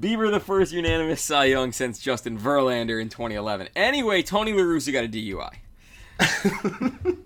Bieber, 0.00 0.30
the 0.30 0.40
first 0.40 0.72
unanimous 0.72 1.20
Cy 1.22 1.46
Young 1.46 1.72
since 1.72 1.98
Justin 1.98 2.38
Verlander 2.38 3.00
in 3.00 3.08
2011. 3.08 3.68
Anyway, 3.76 4.22
Tony 4.22 4.52
La 4.52 4.62
Russa 4.62 4.92
got 4.92 5.04
a 5.04 5.08
DUI. 5.08 5.50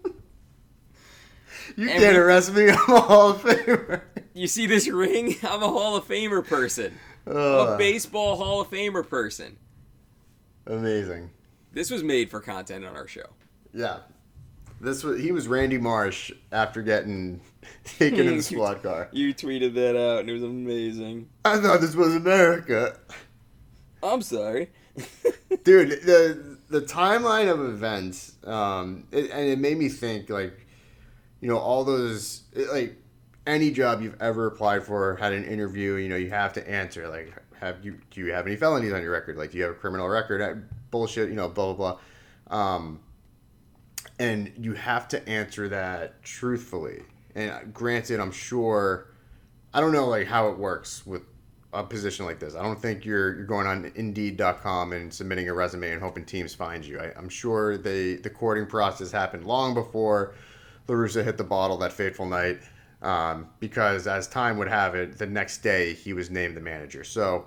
You 1.76 1.88
And 1.88 1.98
can't 2.00 2.12
we- 2.14 2.20
arrest 2.20 2.54
me. 2.54 2.68
I'm 2.70 2.76
a 2.94 3.00
Hall 3.00 3.30
of 3.30 3.42
Famer. 3.42 4.02
You 4.32 4.46
see 4.46 4.66
this 4.66 4.86
ring? 4.88 5.34
I'm 5.42 5.62
a 5.62 5.66
Hall 5.68 5.96
of 5.96 6.06
Famer 6.06 6.46
person. 6.46 6.94
I'm 7.26 7.34
a 7.36 7.76
baseball 7.78 8.36
Hall 8.36 8.60
of 8.60 8.70
Famer 8.70 9.08
person. 9.08 9.56
amazing. 10.66 11.30
This 11.72 11.90
was 11.90 12.04
made 12.04 12.30
for 12.30 12.40
content 12.40 12.84
on 12.84 12.94
our 12.94 13.08
show. 13.08 13.26
Yeah. 13.72 14.00
This 14.80 15.02
was 15.02 15.20
he 15.20 15.32
was 15.32 15.48
Randy 15.48 15.78
Marsh 15.78 16.32
after 16.52 16.82
getting 16.82 17.40
taken 17.84 18.26
in 18.26 18.36
the 18.36 18.42
squad 18.42 18.82
car. 18.82 19.08
You 19.12 19.34
tweeted 19.34 19.74
that 19.74 19.96
out, 19.96 20.20
and 20.20 20.30
it 20.30 20.32
was 20.32 20.42
amazing. 20.42 21.28
I 21.44 21.58
thought 21.58 21.80
this 21.80 21.94
was 21.94 22.14
America. 22.14 22.98
I'm 24.02 24.22
sorry. 24.22 24.70
Dude, 25.64 25.90
the 26.02 26.58
the 26.68 26.80
timeline 26.82 27.50
of 27.50 27.60
events, 27.60 28.36
um, 28.44 29.06
it, 29.12 29.30
and 29.30 29.48
it 29.48 29.58
made 29.58 29.78
me 29.78 29.88
think 29.88 30.28
like, 30.28 30.66
you 31.40 31.48
know, 31.48 31.58
all 31.58 31.84
those 31.84 32.42
it, 32.52 32.70
like 32.70 32.96
any 33.46 33.70
job 33.70 34.02
you've 34.02 34.20
ever 34.20 34.46
applied 34.46 34.84
for 34.84 35.16
had 35.16 35.32
an 35.32 35.44
interview. 35.44 35.94
You 35.94 36.08
know, 36.08 36.16
you 36.16 36.30
have 36.30 36.52
to 36.54 36.68
answer 36.70 37.08
like, 37.08 37.32
have 37.58 37.84
you 37.84 37.98
do 38.10 38.20
you 38.20 38.32
have 38.32 38.46
any 38.46 38.56
felonies 38.56 38.92
on 38.92 39.02
your 39.02 39.12
record? 39.12 39.36
Like, 39.36 39.52
do 39.52 39.58
you 39.58 39.64
have 39.64 39.72
a 39.72 39.76
criminal 39.76 40.08
record? 40.08 40.40
Uh, 40.40 40.54
Bullshit. 40.90 41.28
You 41.28 41.34
know, 41.34 41.48
blah 41.48 41.72
blah 41.72 41.98
blah. 42.48 42.74
Um, 42.74 43.00
and 44.18 44.52
you 44.56 44.74
have 44.74 45.08
to 45.08 45.28
answer 45.28 45.68
that 45.68 46.22
truthfully. 46.22 47.02
And 47.34 47.74
granted, 47.74 48.20
I'm 48.20 48.32
sure 48.32 49.08
I 49.72 49.80
don't 49.80 49.92
know 49.92 50.06
like 50.06 50.26
how 50.26 50.48
it 50.48 50.58
works 50.58 51.04
with 51.06 51.22
a 51.72 51.82
position 51.82 52.24
like 52.24 52.38
this. 52.38 52.54
I 52.54 52.62
don't 52.62 52.80
think 52.80 53.04
you're 53.04 53.34
you're 53.34 53.46
going 53.46 53.66
on 53.66 53.90
Indeed.com 53.94 54.92
and 54.92 55.12
submitting 55.12 55.48
a 55.48 55.54
resume 55.54 55.90
and 55.90 56.00
hoping 56.00 56.24
teams 56.24 56.54
find 56.54 56.84
you. 56.84 57.00
I, 57.00 57.12
I'm 57.16 57.28
sure 57.28 57.76
the 57.76 58.16
the 58.16 58.30
courting 58.30 58.66
process 58.66 59.10
happened 59.10 59.44
long 59.44 59.74
before 59.74 60.34
La 60.86 60.94
Russa 60.94 61.24
hit 61.24 61.36
the 61.36 61.44
bottle 61.44 61.76
that 61.78 61.92
fateful 61.92 62.26
night. 62.26 62.60
Um, 63.02 63.48
because 63.60 64.06
as 64.06 64.26
time 64.28 64.56
would 64.56 64.68
have 64.68 64.94
it, 64.94 65.18
the 65.18 65.26
next 65.26 65.58
day 65.58 65.92
he 65.92 66.14
was 66.14 66.30
named 66.30 66.56
the 66.56 66.60
manager. 66.60 67.04
So 67.04 67.44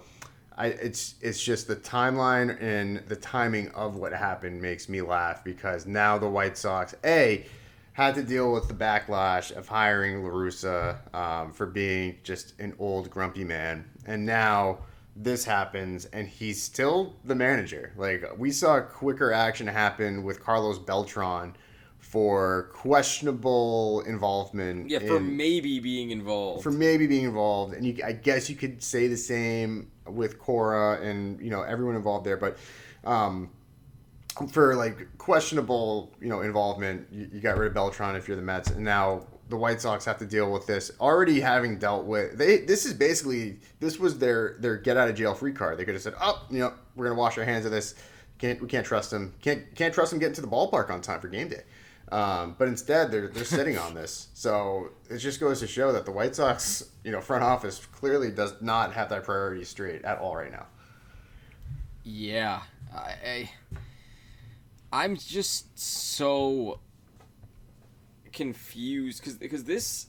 I, 0.58 0.68
it's 0.68 1.16
it's 1.22 1.42
just 1.42 1.68
the 1.68 1.76
timeline 1.76 2.60
and 2.62 2.98
the 3.08 3.16
timing 3.16 3.70
of 3.70 3.96
what 3.96 4.12
happened 4.12 4.60
makes 4.62 4.90
me 4.90 5.02
laugh 5.02 5.44
because 5.44 5.86
now 5.86 6.18
the 6.18 6.28
White 6.28 6.58
Sox 6.58 6.96
a 7.06 7.46
had 7.94 8.16
to 8.16 8.24
deal 8.24 8.52
with 8.52 8.68
the 8.68 8.74
backlash 8.74 9.56
of 9.56 9.68
hiring 9.68 10.24
La 10.24 10.30
Russa 10.30 11.16
um, 11.16 11.52
for 11.52 11.66
being 11.66 12.18
just 12.24 12.60
an 12.60 12.76
old 12.80 13.10
grumpy 13.10 13.44
man, 13.44 13.86
and 14.06 14.26
now 14.26 14.80
this 15.16 15.44
happens 15.44 16.06
and 16.06 16.28
he's 16.28 16.62
still 16.62 17.16
the 17.26 17.36
manager. 17.36 17.94
Like 17.96 18.24
we 18.38 18.52
saw 18.52 18.80
quicker 18.82 19.32
action 19.32 19.68
happen 19.68 20.24
with 20.24 20.44
Carlos 20.44 20.80
Beltran 20.80 21.56
for 22.00 22.70
questionable 22.74 24.02
involvement. 24.08 24.90
Yeah, 24.90 25.00
for 25.00 25.18
in- 25.18 25.36
maybe 25.36 25.80
being 25.80 26.12
involved. 26.12 26.64
for 26.64 26.72
maybe 26.72 27.06
being 27.06 27.26
involved, 27.26 27.74
and 27.74 27.86
you, 27.86 27.98
I 28.04 28.14
guess 28.14 28.50
you 28.50 28.56
could 28.56 28.82
say 28.82 29.08
the 29.08 29.18
same 29.18 29.92
with 30.10 30.40
Cora 30.40 31.02
and 31.02 31.40
you 31.42 31.50
know 31.50 31.62
everyone 31.62 31.96
involved 31.96 32.26
there, 32.26 32.38
but 32.38 32.58
um, 33.06 33.50
for 34.52 34.76
like 34.76 35.18
questionable 35.18 36.14
you 36.22 36.30
know 36.30 36.42
involvement, 36.42 37.08
you, 37.12 37.30
you 37.32 37.40
got 37.40 37.58
rid 37.58 37.68
of 37.68 37.74
Beltran 37.74 38.16
if 38.16 38.28
you're 38.28 38.38
the 38.38 38.44
Mets, 38.44 38.70
and 38.70 38.84
now 38.84 39.26
the 39.50 39.58
White 39.58 39.82
Sox 39.82 40.06
have 40.06 40.18
to 40.18 40.26
deal 40.26 40.52
with 40.52 40.68
this 40.68 40.92
already 41.00 41.40
having 41.40 41.78
dealt 41.80 42.06
with 42.06 42.38
they. 42.38 42.60
This 42.60 42.86
is 42.86 42.94
basically 42.94 43.60
this 43.80 44.00
was 44.00 44.18
their 44.18 44.58
their 44.60 44.78
get 44.78 44.98
out 44.98 45.10
of 45.10 45.16
jail 45.16 45.34
free 45.34 45.54
card. 45.54 45.78
They 45.78 45.86
could 45.86 45.96
have 45.96 46.04
said, 46.04 46.16
oh, 46.22 46.46
you 46.50 46.60
know, 46.60 46.74
we're 46.96 47.06
gonna 47.06 47.20
wash 47.20 47.38
our 47.38 47.46
hands 47.46 47.66
of 47.66 47.72
this. 47.72 47.96
Can't 48.38 48.62
we 48.62 48.68
can't 48.68 48.86
trust 48.86 49.12
them? 49.12 49.34
Can't 49.42 49.74
can't 49.76 49.94
trust 49.94 50.12
them 50.12 50.20
getting 50.20 50.36
to 50.36 50.42
the 50.42 50.48
ballpark 50.48 50.90
on 50.90 51.02
time 51.02 51.20
for 51.20 51.28
game 51.28 51.50
day. 51.50 51.64
Um, 52.10 52.56
but 52.58 52.70
instead, 52.70 53.12
they're 53.12 53.28
they're 53.28 53.44
sitting 53.44 53.78
on 53.78 53.94
this, 53.94 54.30
so 54.34 54.92
it 55.10 55.18
just 55.18 55.40
goes 55.40 55.60
to 55.60 55.68
show 55.68 55.92
that 55.92 56.06
the 56.06 56.12
White 56.12 56.36
Sox, 56.36 56.90
you 57.04 57.12
know, 57.12 57.20
front 57.20 57.44
office 57.44 57.86
clearly 57.86 58.32
does 58.32 58.54
not 58.62 58.94
have 58.94 59.10
that 59.10 59.26
priority 59.26 59.66
straight 59.66 60.04
at 60.04 60.20
all 60.20 60.36
right 60.36 60.52
now. 60.52 60.68
Yeah, 62.04 62.62
I, 62.96 63.14
I 63.26 63.50
I'm 64.92 65.18
just 65.18 65.78
so 65.78 66.80
confused 68.32 69.20
because 69.20 69.36
because 69.38 69.66
this 69.66 70.08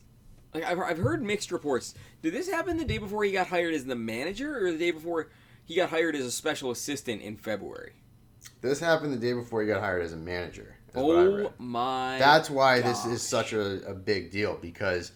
like 0.55 0.64
I've, 0.64 0.78
I've 0.78 0.99
heard 0.99 1.23
mixed 1.23 1.50
reports. 1.50 1.95
Did 2.23 2.33
this 2.33 2.49
happen 2.49 2.76
the 2.76 2.85
day 2.85 2.99
before 2.99 3.25
he 3.25 3.33
got 3.33 3.49
hired 3.49 3.75
as 3.75 3.85
the 3.85 3.97
manager, 3.97 4.64
or 4.64 4.73
the 4.73 4.78
day 4.78 4.90
before 4.93 5.31
he 5.64 5.75
got 5.75 5.90
hired 5.90 6.14
as 6.14 6.25
a 6.25 6.31
special 6.31 6.71
assistant 6.71 7.23
in 7.23 7.37
February? 7.37 7.93
This 8.61 8.81
happened 8.81 9.12
the 9.12 9.19
day 9.19 9.33
before 9.33 9.62
he 9.62 9.69
got 9.69 9.81
hired 9.81 10.02
as 10.02 10.12
a 10.12 10.17
manager. 10.17 10.77
Is 10.95 11.02
what 11.02 11.16
I 11.18 11.21
Oh 11.23 11.52
my! 11.59 12.18
That's 12.18 12.50
why 12.50 12.80
this 12.80 13.04
is 13.04 13.23
such 13.23 13.52
a, 13.52 13.87
a 13.88 13.95
big 13.95 14.30
deal 14.30 14.59
because, 14.61 15.12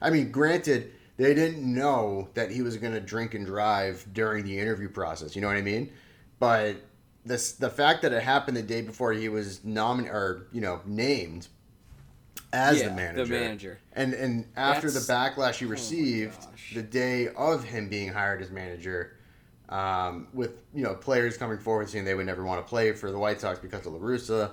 I 0.00 0.10
mean, 0.10 0.30
granted, 0.30 0.92
they 1.16 1.34
didn't 1.34 1.62
know 1.62 2.28
that 2.34 2.50
he 2.50 2.62
was 2.62 2.76
going 2.76 2.92
to 2.94 3.00
drink 3.00 3.34
and 3.34 3.44
drive 3.46 4.06
during 4.12 4.44
the 4.44 4.58
interview 4.58 4.88
process. 4.88 5.34
You 5.36 5.42
know 5.42 5.48
what 5.48 5.56
I 5.56 5.62
mean? 5.62 5.92
But 6.38 6.76
this 7.24 7.52
the 7.52 7.70
fact 7.70 8.02
that 8.02 8.12
it 8.12 8.22
happened 8.22 8.56
the 8.56 8.62
day 8.62 8.82
before 8.82 9.12
he 9.12 9.28
was 9.28 9.64
nominated 9.64 10.14
or 10.14 10.46
you 10.52 10.60
know 10.60 10.80
named 10.86 11.46
as 12.52 12.78
Yeah, 12.78 12.84
the 12.84 12.90
the 12.90 12.96
manager. 12.96 13.32
manager. 13.32 13.78
And 13.92 14.12
and 14.14 14.46
after 14.56 14.88
That's- 14.90 15.06
the 15.06 15.12
backlash 15.12 15.54
he 15.54 15.66
oh 15.66 15.68
received 15.68 16.40
gosh. 16.40 16.72
the 16.74 16.82
day 16.82 17.28
of 17.28 17.64
him 17.64 17.88
being 17.88 18.08
hired 18.12 18.42
as 18.42 18.50
manager, 18.50 19.16
um, 19.68 20.28
with 20.34 20.62
you 20.74 20.82
know 20.82 20.94
players 20.94 21.36
coming 21.36 21.58
forward 21.58 21.88
saying 21.88 22.04
they 22.04 22.14
would 22.14 22.26
never 22.26 22.44
want 22.44 22.64
to 22.64 22.68
play 22.68 22.92
for 22.92 23.10
the 23.10 23.18
White 23.18 23.40
Sox 23.40 23.58
because 23.58 23.86
of 23.86 23.92
La 23.92 24.00
Russa, 24.00 24.50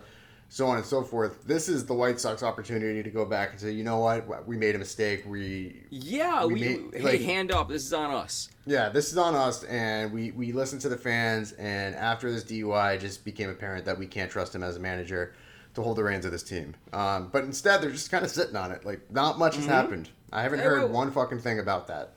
so 0.51 0.65
on 0.67 0.77
and 0.77 0.85
so 0.85 1.03
forth. 1.03 1.43
This 1.45 1.69
is 1.69 1.85
the 1.85 1.93
White 1.93 2.19
Sox 2.19 2.41
opportunity 2.43 3.03
to 3.03 3.09
go 3.11 3.23
back 3.23 3.51
and 3.51 3.59
say, 3.59 3.71
you 3.71 3.83
know 3.83 3.99
what, 3.99 4.47
we 4.47 4.57
made 4.57 4.73
a 4.75 4.79
mistake. 4.79 5.23
We 5.27 5.83
yeah. 5.91 6.43
we 6.45 6.53
We, 6.55 6.59
made- 6.59 6.93
hey, 6.95 7.01
like- 7.03 7.21
hand 7.21 7.51
up. 7.51 7.69
This 7.69 7.85
is 7.85 7.93
on 7.93 8.11
us. 8.11 8.49
yeah, 8.65 8.89
this 8.89 9.11
is 9.11 9.17
on 9.17 9.35
us, 9.35 9.63
and 9.65 10.11
we 10.11 10.31
we 10.31 10.51
listened 10.51 10.81
to 10.81 10.89
the 10.89 10.97
fans. 10.97 11.51
And 11.53 11.95
after 11.95 12.31
this 12.31 12.43
DUI, 12.43 12.95
it 12.95 13.01
just 13.01 13.23
became 13.23 13.49
apparent 13.49 13.85
that 13.85 13.97
we 13.99 14.07
can't 14.07 14.31
trust 14.31 14.53
him 14.55 14.63
as 14.63 14.75
a 14.75 14.79
manager 14.79 15.33
to 15.75 15.83
hold 15.83 15.97
the 15.97 16.03
reins 16.03 16.25
of 16.25 16.31
this 16.31 16.41
team. 16.41 16.75
Um, 16.93 17.29
but 17.31 17.43
instead, 17.43 17.81
they're 17.81 17.91
just 17.91 18.09
kind 18.09 18.25
of 18.25 18.31
sitting 18.31 18.55
on 18.55 18.71
it. 18.71 18.83
Like 18.85 19.11
not 19.11 19.37
much 19.37 19.55
has 19.55 19.65
happened. 19.67 20.09
I 20.31 20.41
haven't 20.41 20.59
Mm-hmm. 20.59 20.67
Hey, 20.69 20.75
heard 20.81 20.91
one 20.91 21.11
fucking 21.11 21.39
thing 21.39 21.59
about 21.59 21.87
that. 21.87 22.13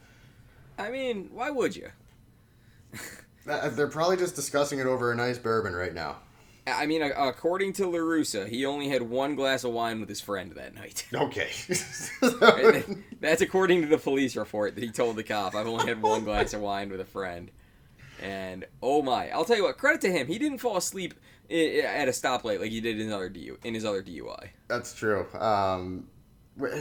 I 0.79 0.91
mean, 0.91 1.29
why 1.35 1.51
would 1.51 1.77
you? 1.77 1.91
They're 3.45 3.89
probably 3.89 4.17
just 4.17 4.35
discussing 4.37 4.79
it 4.79 4.87
over 4.87 5.13
a 5.13 5.17
nice 5.17 5.37
bourbon 5.39 5.75
right 5.75 5.93
now. 5.95 6.17
I 6.67 6.87
mean, 6.87 7.03
according 7.03 7.73
to 7.75 7.87
La 7.89 7.99
Russa, 7.99 8.49
he 8.49 8.65
only 8.65 8.89
had 8.89 9.03
one 9.03 9.35
glass 9.35 9.65
of 9.65 9.73
wine 9.73 9.99
with 9.99 10.09
his 10.09 10.21
friend 10.21 10.53
that 10.53 10.75
night. 10.75 11.07
Okay. 11.15 11.51
That's 13.21 13.41
according 13.41 13.83
to 13.83 13.89
the 13.89 13.99
police 13.99 14.37
report 14.37 14.75
that 14.75 14.85
he 14.85 14.91
told 14.91 15.17
the 15.17 15.25
cop. 15.25 15.55
I've 15.55 15.67
only 15.67 15.87
had 15.87 16.01
one 16.01 16.25
glass 16.25 16.53
of 16.55 16.61
wine 16.61 16.91
with 16.91 17.01
a 17.01 17.05
friend. 17.05 17.51
And 18.23 18.65
oh 18.83 19.03
my, 19.03 19.31
I'll 19.31 19.45
tell 19.45 19.57
you 19.57 19.65
what. 19.65 19.79
Credit 19.79 20.01
to 20.03 20.13
him. 20.13 20.27
He 20.29 20.39
didn't 20.39 20.59
fall 20.59 20.77
asleep 20.77 21.15
at 21.51 22.09
a 22.09 22.13
stoplight 22.13 22.61
like 22.61 22.71
he 22.71 22.81
did 22.81 22.99
in 22.99 23.07
his 23.07 23.13
other 23.13 23.29
DU 23.29 23.59
in 23.65 23.75
his 23.75 23.85
other 23.85 24.03
DUI. 24.03 24.51
That's 24.69 24.95
true. 24.95 25.27
Um, 25.35 26.09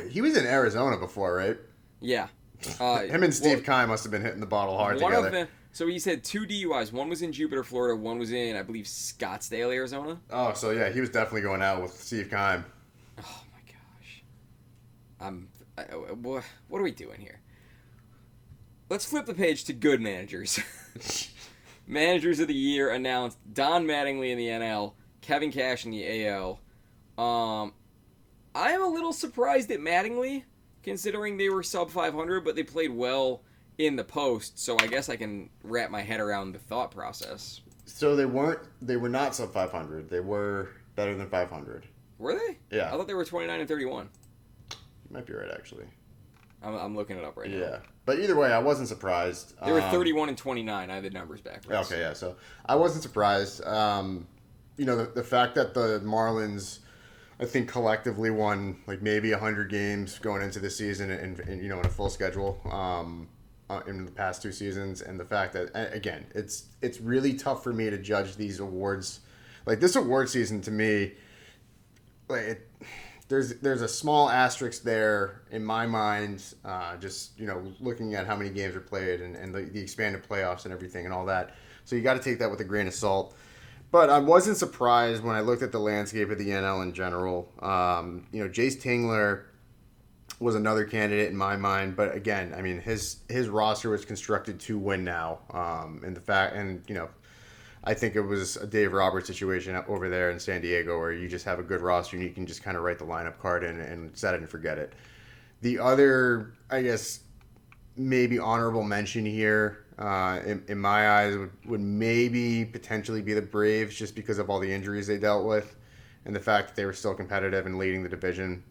he 0.09 0.21
was 0.21 0.37
in 0.37 0.45
Arizona 0.45 0.97
before, 0.97 1.35
right? 1.35 1.57
Yeah. 1.99 2.27
Uh, 2.79 2.99
Him 2.99 3.23
and 3.23 3.33
Steve 3.33 3.65
well, 3.67 3.79
Keim 3.79 3.89
must 3.89 4.03
have 4.03 4.11
been 4.11 4.21
hitting 4.21 4.39
the 4.39 4.45
bottle 4.45 4.77
hard 4.77 4.99
together. 4.99 5.49
So 5.73 5.87
he 5.87 5.99
said 5.99 6.23
two 6.23 6.45
DUIs. 6.45 6.91
One 6.91 7.07
was 7.09 7.21
in 7.21 7.31
Jupiter, 7.31 7.63
Florida. 7.63 7.95
One 7.95 8.19
was 8.19 8.31
in, 8.31 8.55
I 8.57 8.61
believe, 8.63 8.85
Scottsdale, 8.85 9.73
Arizona. 9.73 10.19
Oh, 10.29 10.53
so 10.53 10.71
yeah, 10.71 10.89
he 10.89 10.99
was 10.99 11.09
definitely 11.09 11.41
going 11.41 11.61
out 11.61 11.81
with 11.81 11.93
Steve 11.93 12.29
Keim. 12.29 12.65
Oh 13.19 13.43
my 13.53 13.61
gosh. 13.65 14.23
I'm. 15.19 15.47
I, 15.77 15.83
I- 15.83 16.11
what 16.13 16.43
what 16.67 16.79
are 16.79 16.83
we 16.83 16.91
doing 16.91 17.19
here? 17.21 17.39
Let's 18.89 19.05
flip 19.05 19.25
the 19.25 19.33
page 19.33 19.63
to 19.65 19.73
good 19.73 20.01
managers. 20.01 20.59
managers 21.87 22.39
of 22.41 22.49
the 22.49 22.53
year 22.53 22.89
announced: 22.89 23.37
Don 23.53 23.85
Mattingly 23.85 24.31
in 24.31 24.37
the 24.37 24.47
NL, 24.47 24.93
Kevin 25.21 25.51
Cash 25.51 25.85
in 25.85 25.91
the 25.91 26.27
AL. 26.27 26.59
Um, 27.17 27.73
I 28.53 28.71
am 28.71 28.81
a 28.83 28.87
little 28.87 29.13
surprised 29.13 29.71
at 29.71 29.79
Mattingly, 29.79 30.43
considering 30.83 31.37
they 31.37 31.47
were 31.49 31.63
sub 31.63 31.89
500, 31.89 32.43
but 32.43 32.55
they 32.57 32.63
played 32.63 32.91
well 32.91 33.43
in 33.77 33.95
the 33.95 34.03
post. 34.03 34.59
So 34.59 34.77
I 34.79 34.87
guess 34.87 35.09
I 35.09 35.15
can 35.15 35.49
wrap 35.63 35.89
my 35.89 36.01
head 36.01 36.19
around 36.19 36.53
the 36.53 36.59
thought 36.59 36.91
process. 36.91 37.61
So 37.85 38.15
they 38.15 38.25
weren't. 38.25 38.59
They 38.81 38.97
were 38.97 39.09
not 39.09 39.35
sub 39.35 39.53
500. 39.53 40.09
They 40.09 40.19
were 40.19 40.69
better 40.95 41.15
than 41.15 41.27
500. 41.29 41.85
Were 42.19 42.35
they? 42.35 42.57
Yeah. 42.77 42.87
I 42.87 42.91
thought 42.91 43.07
they 43.07 43.13
were 43.13 43.25
29 43.25 43.59
and 43.59 43.67
31. 43.67 44.09
You 44.71 44.77
might 45.09 45.25
be 45.25 45.33
right, 45.33 45.49
actually. 45.51 45.85
I'm, 46.63 46.75
I'm 46.75 46.95
looking 46.95 47.17
it 47.17 47.23
up 47.23 47.37
right 47.37 47.49
now. 47.49 47.57
Yeah. 47.57 47.77
But 48.05 48.19
either 48.19 48.35
way, 48.35 48.51
I 48.53 48.59
wasn't 48.59 48.87
surprised. 48.87 49.53
They 49.65 49.71
were 49.71 49.81
Um, 49.81 49.91
31 49.91 50.29
and 50.29 50.37
29. 50.37 50.89
I 50.89 50.93
had 50.93 51.03
the 51.03 51.09
numbers 51.09 51.41
backwards. 51.41 51.91
Okay, 51.91 52.01
yeah. 52.01 52.13
So 52.13 52.35
I 52.65 52.75
wasn't 52.75 53.03
surprised. 53.03 53.65
Um, 53.65 54.27
you 54.77 54.85
know, 54.85 54.95
the, 54.95 55.05
the 55.05 55.23
fact 55.23 55.55
that 55.55 55.73
the 55.73 56.01
Marlins, 56.03 56.79
I 57.39 57.45
think 57.45 57.69
collectively 57.69 58.29
won 58.29 58.77
like 58.87 59.01
maybe 59.01 59.31
hundred 59.31 59.69
games 59.69 60.19
going 60.19 60.41
into 60.43 60.59
the 60.59 60.69
season, 60.69 61.09
and, 61.11 61.39
and 61.39 61.61
you 61.61 61.69
know 61.69 61.79
in 61.79 61.85
a 61.85 61.89
full 61.89 62.09
schedule 62.09 62.59
um, 62.71 63.27
in 63.87 64.05
the 64.05 64.11
past 64.11 64.41
two 64.41 64.51
seasons, 64.51 65.01
and 65.01 65.19
the 65.19 65.25
fact 65.25 65.53
that 65.53 65.71
again, 65.93 66.25
it's 66.33 66.65
it's 66.81 66.99
really 66.99 67.33
tough 67.33 67.63
for 67.63 67.73
me 67.73 67.89
to 67.89 67.97
judge 67.97 68.35
these 68.35 68.59
awards. 68.59 69.21
Like 69.65 69.79
this 69.79 69.95
award 69.95 70.29
season 70.29 70.61
to 70.61 70.71
me, 70.71 71.13
like 72.27 72.41
it, 72.41 72.69
there's 73.27 73.55
there's 73.59 73.81
a 73.81 73.87
small 73.87 74.29
asterisk 74.29 74.83
there 74.83 75.41
in 75.51 75.63
my 75.63 75.87
mind. 75.87 76.43
Uh, 76.65 76.97
just 76.97 77.39
you 77.39 77.47
know, 77.47 77.63
looking 77.79 78.13
at 78.15 78.27
how 78.27 78.35
many 78.35 78.49
games 78.49 78.75
are 78.75 78.81
played 78.81 79.21
and, 79.21 79.35
and 79.35 79.53
the, 79.53 79.61
the 79.61 79.79
expanded 79.79 80.23
playoffs 80.27 80.65
and 80.65 80.73
everything 80.73 81.05
and 81.05 81.13
all 81.13 81.25
that. 81.25 81.55
So 81.85 81.95
you 81.95 82.01
got 82.01 82.13
to 82.15 82.23
take 82.23 82.39
that 82.39 82.51
with 82.51 82.59
a 82.59 82.65
grain 82.65 82.87
of 82.87 82.93
salt. 82.93 83.35
But 83.91 84.09
I 84.09 84.19
wasn't 84.19 84.57
surprised 84.57 85.23
when 85.23 85.35
I 85.35 85.41
looked 85.41 85.63
at 85.63 85.71
the 85.71 85.79
landscape 85.79 86.29
of 86.29 86.37
the 86.37 86.49
NL 86.49 86.83
in 86.83 86.93
general. 86.93 87.51
Um, 87.59 88.27
you 88.31 88.41
know, 88.41 88.49
Jayce 88.49 88.81
Tingler 88.81 89.43
was 90.41 90.55
another 90.55 90.85
candidate 90.85 91.29
in 91.29 91.37
my 91.37 91.55
mind, 91.55 91.95
but 91.95 92.15
again, 92.15 92.53
I 92.55 92.61
mean 92.61 92.79
his 92.79 93.17
his 93.29 93.47
roster 93.47 93.89
was 93.89 94.05
constructed 94.05 94.59
to 94.61 94.77
win 94.77 95.03
now, 95.03 95.39
um, 95.51 96.01
and 96.05 96.15
the 96.15 96.21
fact 96.21 96.55
and 96.55 96.83
you 96.87 96.95
know 96.95 97.09
I 97.83 97.93
think 97.93 98.15
it 98.15 98.21
was 98.21 98.57
a 98.57 98.67
Dave 98.67 98.93
Roberts 98.93 99.27
situation 99.27 99.75
over 99.87 100.09
there 100.09 100.29
in 100.29 100.39
San 100.39 100.61
Diego 100.61 100.99
where 100.99 101.13
you 101.13 101.27
just 101.27 101.45
have 101.45 101.57
a 101.57 101.63
good 101.63 101.81
roster 101.81 102.15
and 102.15 102.23
you 102.23 102.31
can 102.31 102.45
just 102.45 102.61
kind 102.61 102.77
of 102.77 102.83
write 102.83 102.99
the 102.99 103.05
lineup 103.05 103.39
card 103.39 103.63
in 103.63 103.79
and 103.79 104.15
set 104.15 104.35
it 104.35 104.41
and 104.41 104.49
forget 104.49 104.77
it. 104.77 104.93
The 105.61 105.79
other, 105.79 106.53
I 106.69 106.83
guess, 106.83 107.21
maybe 107.95 108.37
honorable 108.37 108.83
mention 108.83 109.25
here, 109.25 109.85
uh, 109.97 110.39
in, 110.45 110.63
in 110.67 110.77
my 110.77 111.09
eyes, 111.09 111.35
would, 111.35 111.51
would 111.65 111.81
maybe 111.81 112.65
potentially 112.65 113.21
be 113.21 113.33
the 113.33 113.41
Braves 113.41 113.95
just 113.95 114.15
because 114.15 114.37
of 114.37 114.49
all 114.49 114.59
the 114.59 114.71
injuries 114.71 115.07
they 115.07 115.17
dealt 115.17 115.45
with 115.45 115.75
and 116.25 116.35
the 116.35 116.39
fact 116.39 116.67
that 116.67 116.75
they 116.75 116.85
were 116.85 116.93
still 116.93 117.15
competitive 117.15 117.65
and 117.65 117.79
leading 117.79 118.03
the 118.03 118.09
division. 118.09 118.63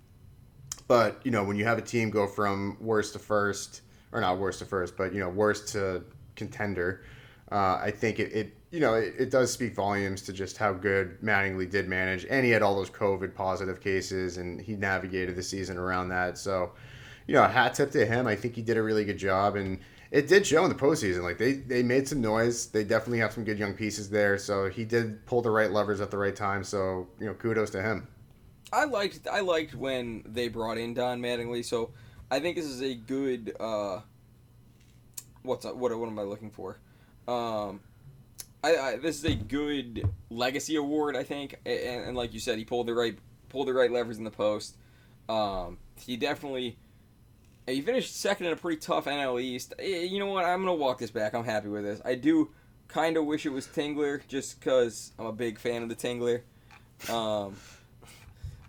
But, 0.90 1.20
you 1.22 1.30
know, 1.30 1.44
when 1.44 1.56
you 1.56 1.64
have 1.66 1.78
a 1.78 1.82
team 1.82 2.10
go 2.10 2.26
from 2.26 2.76
worst 2.80 3.12
to 3.12 3.20
first, 3.20 3.82
or 4.10 4.20
not 4.20 4.38
worst 4.38 4.58
to 4.58 4.64
first, 4.64 4.96
but, 4.96 5.14
you 5.14 5.20
know, 5.20 5.28
worst 5.28 5.68
to 5.68 6.02
contender, 6.34 7.04
uh, 7.52 7.78
I 7.80 7.92
think 7.92 8.18
it, 8.18 8.32
it 8.32 8.56
you 8.72 8.80
know, 8.80 8.94
it, 8.94 9.14
it, 9.16 9.30
does 9.30 9.52
speak 9.52 9.72
volumes 9.76 10.22
to 10.22 10.32
just 10.32 10.56
how 10.56 10.72
good 10.72 11.20
Mattingly 11.20 11.70
did 11.70 11.86
manage. 11.86 12.26
And 12.28 12.44
he 12.44 12.50
had 12.50 12.62
all 12.62 12.74
those 12.74 12.90
COVID 12.90 13.36
positive 13.36 13.80
cases 13.80 14.38
and 14.38 14.60
he 14.60 14.74
navigated 14.74 15.36
the 15.36 15.44
season 15.44 15.76
around 15.78 16.08
that. 16.08 16.36
So, 16.38 16.72
you 17.28 17.34
know, 17.34 17.44
hat 17.44 17.74
tip 17.74 17.92
to 17.92 18.04
him. 18.04 18.26
I 18.26 18.34
think 18.34 18.56
he 18.56 18.62
did 18.62 18.76
a 18.76 18.82
really 18.82 19.04
good 19.04 19.18
job. 19.18 19.54
And 19.54 19.78
it 20.10 20.26
did 20.26 20.44
show 20.44 20.64
in 20.64 20.70
the 20.70 20.74
postseason. 20.74 21.22
Like 21.22 21.38
they, 21.38 21.52
they 21.52 21.84
made 21.84 22.08
some 22.08 22.20
noise. 22.20 22.66
They 22.66 22.82
definitely 22.82 23.20
have 23.20 23.32
some 23.32 23.44
good 23.44 23.60
young 23.60 23.74
pieces 23.74 24.10
there. 24.10 24.36
So 24.38 24.68
he 24.68 24.84
did 24.84 25.24
pull 25.24 25.40
the 25.40 25.52
right 25.52 25.70
levers 25.70 26.00
at 26.00 26.10
the 26.10 26.18
right 26.18 26.34
time. 26.34 26.64
So, 26.64 27.06
you 27.20 27.26
know, 27.26 27.34
kudos 27.34 27.70
to 27.70 27.80
him. 27.80 28.08
I 28.72 28.84
liked 28.84 29.26
I 29.30 29.40
liked 29.40 29.74
when 29.74 30.22
they 30.26 30.48
brought 30.48 30.78
in 30.78 30.94
Don 30.94 31.20
Mattingly. 31.20 31.64
So 31.64 31.90
I 32.30 32.40
think 32.40 32.56
this 32.56 32.66
is 32.66 32.82
a 32.82 32.94
good 32.94 33.54
uh 33.58 34.00
what's 35.42 35.64
what 35.64 35.76
what 35.96 36.08
am 36.08 36.18
I 36.18 36.22
looking 36.22 36.50
for? 36.50 36.78
Um 37.26 37.80
I, 38.62 38.76
I, 38.76 38.96
this 38.96 39.16
is 39.16 39.24
a 39.24 39.34
good 39.34 40.06
legacy 40.28 40.76
award, 40.76 41.16
I 41.16 41.22
think, 41.22 41.54
and, 41.64 42.04
and, 42.04 42.16
like 42.16 42.34
you 42.34 42.40
said, 42.40 42.58
he 42.58 42.64
pulled 42.66 42.86
the 42.86 42.94
right 42.94 43.16
pulled 43.48 43.68
the 43.68 43.72
right 43.72 43.90
levers 43.90 44.18
in 44.18 44.24
the 44.24 44.30
post. 44.30 44.76
Um, 45.30 45.78
he 45.98 46.18
definitely 46.18 46.76
he 47.66 47.80
finished 47.80 48.16
second 48.16 48.46
in 48.46 48.52
a 48.52 48.56
pretty 48.56 48.78
tough 48.78 49.06
NL 49.06 49.40
East. 49.40 49.74
Eh, 49.78 50.02
you 50.02 50.18
know 50.18 50.26
what? 50.26 50.44
I'm 50.44 50.60
gonna 50.60 50.74
walk 50.74 50.98
this 50.98 51.10
back. 51.10 51.34
I'm 51.34 51.44
happy 51.44 51.68
with 51.68 51.84
this. 51.84 52.00
I 52.04 52.16
do 52.16 52.50
kind 52.88 53.16
of 53.16 53.24
wish 53.24 53.46
it 53.46 53.50
was 53.50 53.66
Tingler, 53.66 54.26
just 54.26 54.60
because 54.60 55.12
I'm 55.18 55.26
a 55.26 55.32
big 55.32 55.58
fan 55.58 55.82
of 55.82 55.88
the 55.88 55.94
Tingler. 55.94 56.42
Um, 57.08 57.56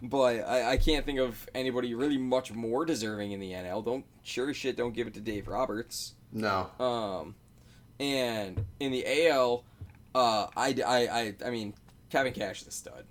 but 0.02 0.48
I, 0.48 0.72
I 0.72 0.78
can't 0.78 1.06
think 1.06 1.20
of 1.20 1.48
anybody 1.54 1.94
really 1.94 2.18
much 2.18 2.52
more 2.52 2.86
deserving 2.86 3.32
in 3.32 3.40
the 3.40 3.52
NL. 3.52 3.86
Don't 3.86 4.06
sure 4.24 4.50
as 4.50 4.58
shit 4.58 4.76
don't 4.76 4.94
give 4.94 5.08
it 5.08 5.14
to 5.16 5.20
Dave 5.20 5.48
Roberts. 5.48 6.14
No. 6.32 6.70
Um, 6.80 7.36
and 8.00 8.66
in 8.80 8.92
the 8.92 9.28
AL, 9.28 9.64
uh, 10.16 10.48
I, 10.56 10.76
I, 10.86 11.08
I, 11.08 11.36
I 11.46 11.50
mean, 11.52 11.74
Kevin 12.10 12.34
Cash 12.34 12.62
is 12.62 12.68
a 12.68 12.72
stud. 12.72 13.06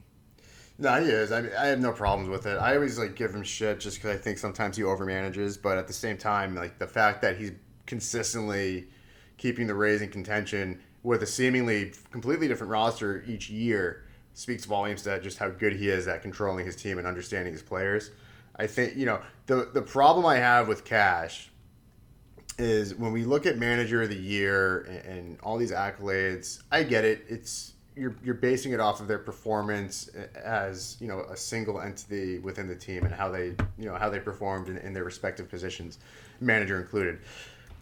No, 0.78 1.00
he 1.02 1.10
is. 1.10 1.30
I 1.30 1.42
mean, 1.42 1.52
I 1.58 1.66
have 1.66 1.78
no 1.78 1.92
problems 1.92 2.30
with 2.30 2.46
it. 2.46 2.56
I 2.56 2.74
always 2.74 2.98
like 2.98 3.14
give 3.14 3.34
him 3.34 3.42
shit 3.42 3.80
just 3.80 3.98
because 3.98 4.16
I 4.16 4.18
think 4.18 4.38
sometimes 4.38 4.76
he 4.78 4.82
overmanages, 4.82 5.60
but 5.60 5.76
at 5.76 5.86
the 5.86 5.92
same 5.92 6.16
time, 6.16 6.54
like 6.54 6.78
the 6.78 6.86
fact 6.86 7.20
that 7.22 7.36
he's 7.36 7.52
consistently 7.86 8.88
keeping 9.36 9.66
the 9.66 9.74
Rays 9.74 10.00
in 10.00 10.08
contention 10.08 10.80
with 11.02 11.22
a 11.22 11.26
seemingly 11.26 11.92
completely 12.10 12.48
different 12.48 12.70
roster 12.70 13.22
each 13.26 13.50
year 13.50 14.04
speaks 14.34 14.64
volumes 14.64 15.02
to 15.02 15.20
just 15.20 15.38
how 15.38 15.48
good 15.48 15.74
he 15.74 15.88
is 15.88 16.08
at 16.08 16.22
controlling 16.22 16.66
his 16.66 16.76
team 16.76 16.98
and 16.98 17.06
understanding 17.06 17.52
his 17.52 17.62
players. 17.62 18.10
I 18.56 18.66
think 18.66 18.96
you 18.96 19.06
know 19.06 19.20
the 19.46 19.70
the 19.72 19.82
problem 19.82 20.26
I 20.26 20.36
have 20.36 20.68
with 20.68 20.84
Cash 20.84 21.50
is 22.58 22.94
when 22.94 23.12
we 23.12 23.24
look 23.24 23.46
at 23.46 23.58
manager 23.58 24.02
of 24.02 24.10
the 24.10 24.16
year 24.16 24.82
and, 24.82 24.98
and 25.06 25.40
all 25.42 25.56
these 25.56 25.72
accolades. 25.72 26.62
I 26.70 26.82
get 26.82 27.04
it. 27.04 27.24
It's 27.28 27.72
you're 27.96 28.14
you're 28.22 28.34
basing 28.34 28.72
it 28.72 28.80
off 28.80 29.00
of 29.00 29.08
their 29.08 29.18
performance 29.18 30.08
as 30.34 30.96
you 31.00 31.08
know 31.08 31.20
a 31.30 31.36
single 31.36 31.80
entity 31.80 32.38
within 32.38 32.68
the 32.68 32.76
team 32.76 33.04
and 33.04 33.14
how 33.14 33.30
they 33.30 33.54
you 33.78 33.86
know 33.86 33.94
how 33.94 34.08
they 34.08 34.20
performed 34.20 34.68
in, 34.68 34.78
in 34.78 34.92
their 34.92 35.04
respective 35.04 35.48
positions, 35.48 35.98
manager 36.40 36.80
included. 36.80 37.18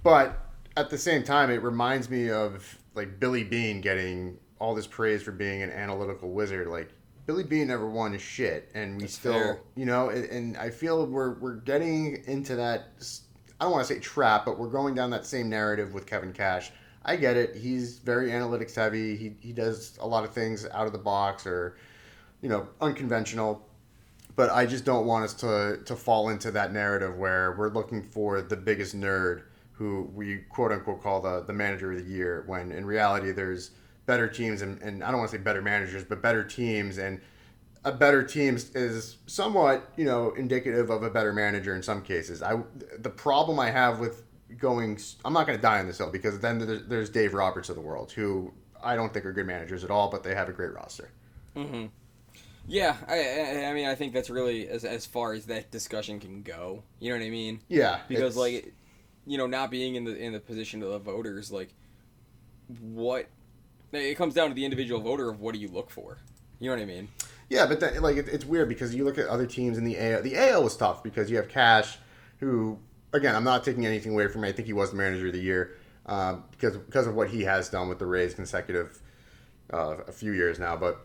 But 0.02 0.38
at 0.76 0.90
the 0.90 0.98
same 0.98 1.24
time, 1.24 1.50
it 1.50 1.62
reminds 1.62 2.08
me 2.08 2.30
of 2.30 2.78
like 2.94 3.20
Billy 3.20 3.44
Beane 3.44 3.80
getting 3.80 4.38
all 4.58 4.74
this 4.74 4.86
praise 4.86 5.22
for 5.22 5.32
being 5.32 5.62
an 5.62 5.70
analytical 5.70 6.30
wizard. 6.30 6.68
Like 6.68 6.90
Billy 7.26 7.44
Beane 7.44 7.68
never 7.68 7.88
won 7.88 8.16
shit, 8.18 8.70
and 8.74 8.96
we 8.96 9.02
That's 9.02 9.14
still, 9.14 9.32
fair. 9.32 9.60
you 9.76 9.86
know, 9.86 10.08
and, 10.08 10.24
and 10.26 10.56
I 10.56 10.70
feel 10.70 11.06
we're 11.06 11.34
we're 11.34 11.56
getting 11.56 12.22
into 12.26 12.56
that. 12.56 12.88
I 13.60 13.64
don't 13.64 13.72
want 13.72 13.86
to 13.86 13.94
say 13.94 14.00
trap, 14.00 14.44
but 14.44 14.58
we're 14.58 14.68
going 14.70 14.94
down 14.94 15.10
that 15.10 15.26
same 15.26 15.48
narrative 15.48 15.92
with 15.92 16.06
Kevin 16.06 16.32
Cash. 16.32 16.70
I 17.04 17.16
get 17.16 17.36
it. 17.36 17.56
He's 17.56 17.98
very 17.98 18.30
analytics 18.30 18.74
heavy. 18.74 19.16
He, 19.16 19.34
he 19.40 19.52
does 19.52 19.96
a 20.00 20.06
lot 20.06 20.24
of 20.24 20.32
things 20.32 20.66
out 20.66 20.86
of 20.86 20.92
the 20.92 20.98
box 20.98 21.46
or, 21.46 21.76
you 22.42 22.48
know, 22.48 22.68
unconventional. 22.80 23.66
But 24.36 24.50
I 24.50 24.66
just 24.66 24.84
don't 24.84 25.06
want 25.06 25.24
us 25.24 25.34
to, 25.34 25.80
to 25.84 25.96
fall 25.96 26.28
into 26.28 26.50
that 26.52 26.72
narrative 26.72 27.16
where 27.16 27.56
we're 27.58 27.70
looking 27.70 28.02
for 28.02 28.42
the 28.42 28.56
biggest 28.56 28.94
nerd 28.94 29.42
who 29.72 30.10
we 30.14 30.38
quote 30.50 30.70
unquote 30.70 31.02
call 31.02 31.20
the, 31.20 31.44
the 31.44 31.52
manager 31.52 31.92
of 31.92 31.98
the 31.98 32.04
year 32.04 32.44
when 32.46 32.72
in 32.72 32.84
reality 32.84 33.32
there's 33.32 33.70
better 34.08 34.26
teams 34.28 34.62
and, 34.62 34.82
and 34.82 35.04
I 35.04 35.12
don't 35.12 35.20
want 35.20 35.30
to 35.30 35.36
say 35.38 35.42
better 35.44 35.62
managers, 35.62 36.02
but 36.04 36.22
better 36.22 36.42
teams 36.42 36.98
and 36.98 37.20
a 37.84 37.92
better 37.92 38.24
team 38.24 38.56
is 38.56 39.18
somewhat, 39.26 39.92
you 39.96 40.04
know, 40.06 40.32
indicative 40.32 40.90
of 40.90 41.04
a 41.04 41.10
better 41.10 41.32
manager 41.32 41.76
in 41.76 41.82
some 41.82 42.02
cases. 42.02 42.42
I 42.42 42.60
the 42.98 43.10
problem 43.10 43.60
I 43.60 43.70
have 43.70 44.00
with 44.00 44.24
going, 44.58 44.98
I'm 45.24 45.32
not 45.34 45.46
going 45.46 45.58
to 45.58 45.62
die 45.62 45.78
on 45.80 45.86
this 45.86 45.98
hill 45.98 46.10
because 46.10 46.40
then 46.40 46.58
there's, 46.58 46.86
there's 46.86 47.10
Dave 47.10 47.34
Roberts 47.34 47.68
of 47.68 47.76
the 47.76 47.82
world 47.82 48.10
who 48.12 48.52
I 48.82 48.96
don't 48.96 49.12
think 49.14 49.26
are 49.26 49.32
good 49.32 49.46
managers 49.46 49.84
at 49.84 49.90
all, 49.90 50.10
but 50.10 50.24
they 50.24 50.34
have 50.34 50.48
a 50.48 50.52
great 50.52 50.72
roster. 50.72 51.10
Mhm. 51.56 51.90
Yeah, 52.66 52.96
I, 53.08 53.14
I, 53.14 53.70
I 53.70 53.72
mean, 53.74 53.88
I 53.88 53.94
think 53.94 54.12
that's 54.12 54.30
really 54.30 54.68
as 54.68 54.84
as 54.84 55.06
far 55.06 55.32
as 55.32 55.46
that 55.46 55.70
discussion 55.70 56.20
can 56.20 56.42
go. 56.42 56.84
You 57.00 57.10
know 57.10 57.18
what 57.18 57.24
I 57.26 57.30
mean? 57.30 57.60
Yeah, 57.68 58.00
Because 58.08 58.36
like, 58.36 58.74
you 59.26 59.38
know, 59.38 59.46
not 59.46 59.70
being 59.70 59.94
in 59.94 60.04
the 60.04 60.16
in 60.16 60.32
the 60.32 60.40
position 60.40 60.82
of 60.82 60.90
the 60.90 60.98
voters, 60.98 61.50
like, 61.50 61.74
what 62.80 63.26
it 63.92 64.16
comes 64.16 64.34
down 64.34 64.48
to 64.48 64.54
the 64.54 64.64
individual 64.64 65.00
voter 65.00 65.28
of 65.28 65.40
what 65.40 65.54
do 65.54 65.60
you 65.60 65.68
look 65.68 65.90
for. 65.90 66.18
You 66.60 66.70
know 66.70 66.76
what 66.76 66.82
I 66.82 66.86
mean? 66.86 67.08
Yeah, 67.48 67.66
but 67.66 67.80
then, 67.80 68.02
like 68.02 68.16
it, 68.16 68.28
it's 68.28 68.44
weird 68.44 68.68
because 68.68 68.94
you 68.94 69.04
look 69.04 69.18
at 69.18 69.26
other 69.28 69.46
teams 69.46 69.78
in 69.78 69.84
the 69.84 69.98
AL. 69.98 70.22
The 70.22 70.36
AL 70.36 70.64
was 70.64 70.76
tough 70.76 71.02
because 71.02 71.30
you 71.30 71.36
have 71.36 71.48
Cash, 71.48 71.98
who 72.40 72.78
again 73.12 73.34
I'm 73.34 73.44
not 73.44 73.64
taking 73.64 73.86
anything 73.86 74.12
away 74.12 74.28
from. 74.28 74.44
him. 74.44 74.50
I 74.50 74.52
think 74.52 74.66
he 74.66 74.72
was 74.72 74.90
the 74.90 74.96
manager 74.96 75.28
of 75.28 75.32
the 75.32 75.40
year 75.40 75.76
um, 76.06 76.44
because 76.50 76.76
because 76.76 77.06
of 77.06 77.14
what 77.14 77.28
he 77.28 77.42
has 77.42 77.68
done 77.68 77.88
with 77.88 77.98
the 77.98 78.06
Rays 78.06 78.34
consecutive 78.34 79.00
uh, 79.72 79.98
a 80.06 80.12
few 80.12 80.32
years 80.32 80.58
now. 80.58 80.76
But 80.76 81.00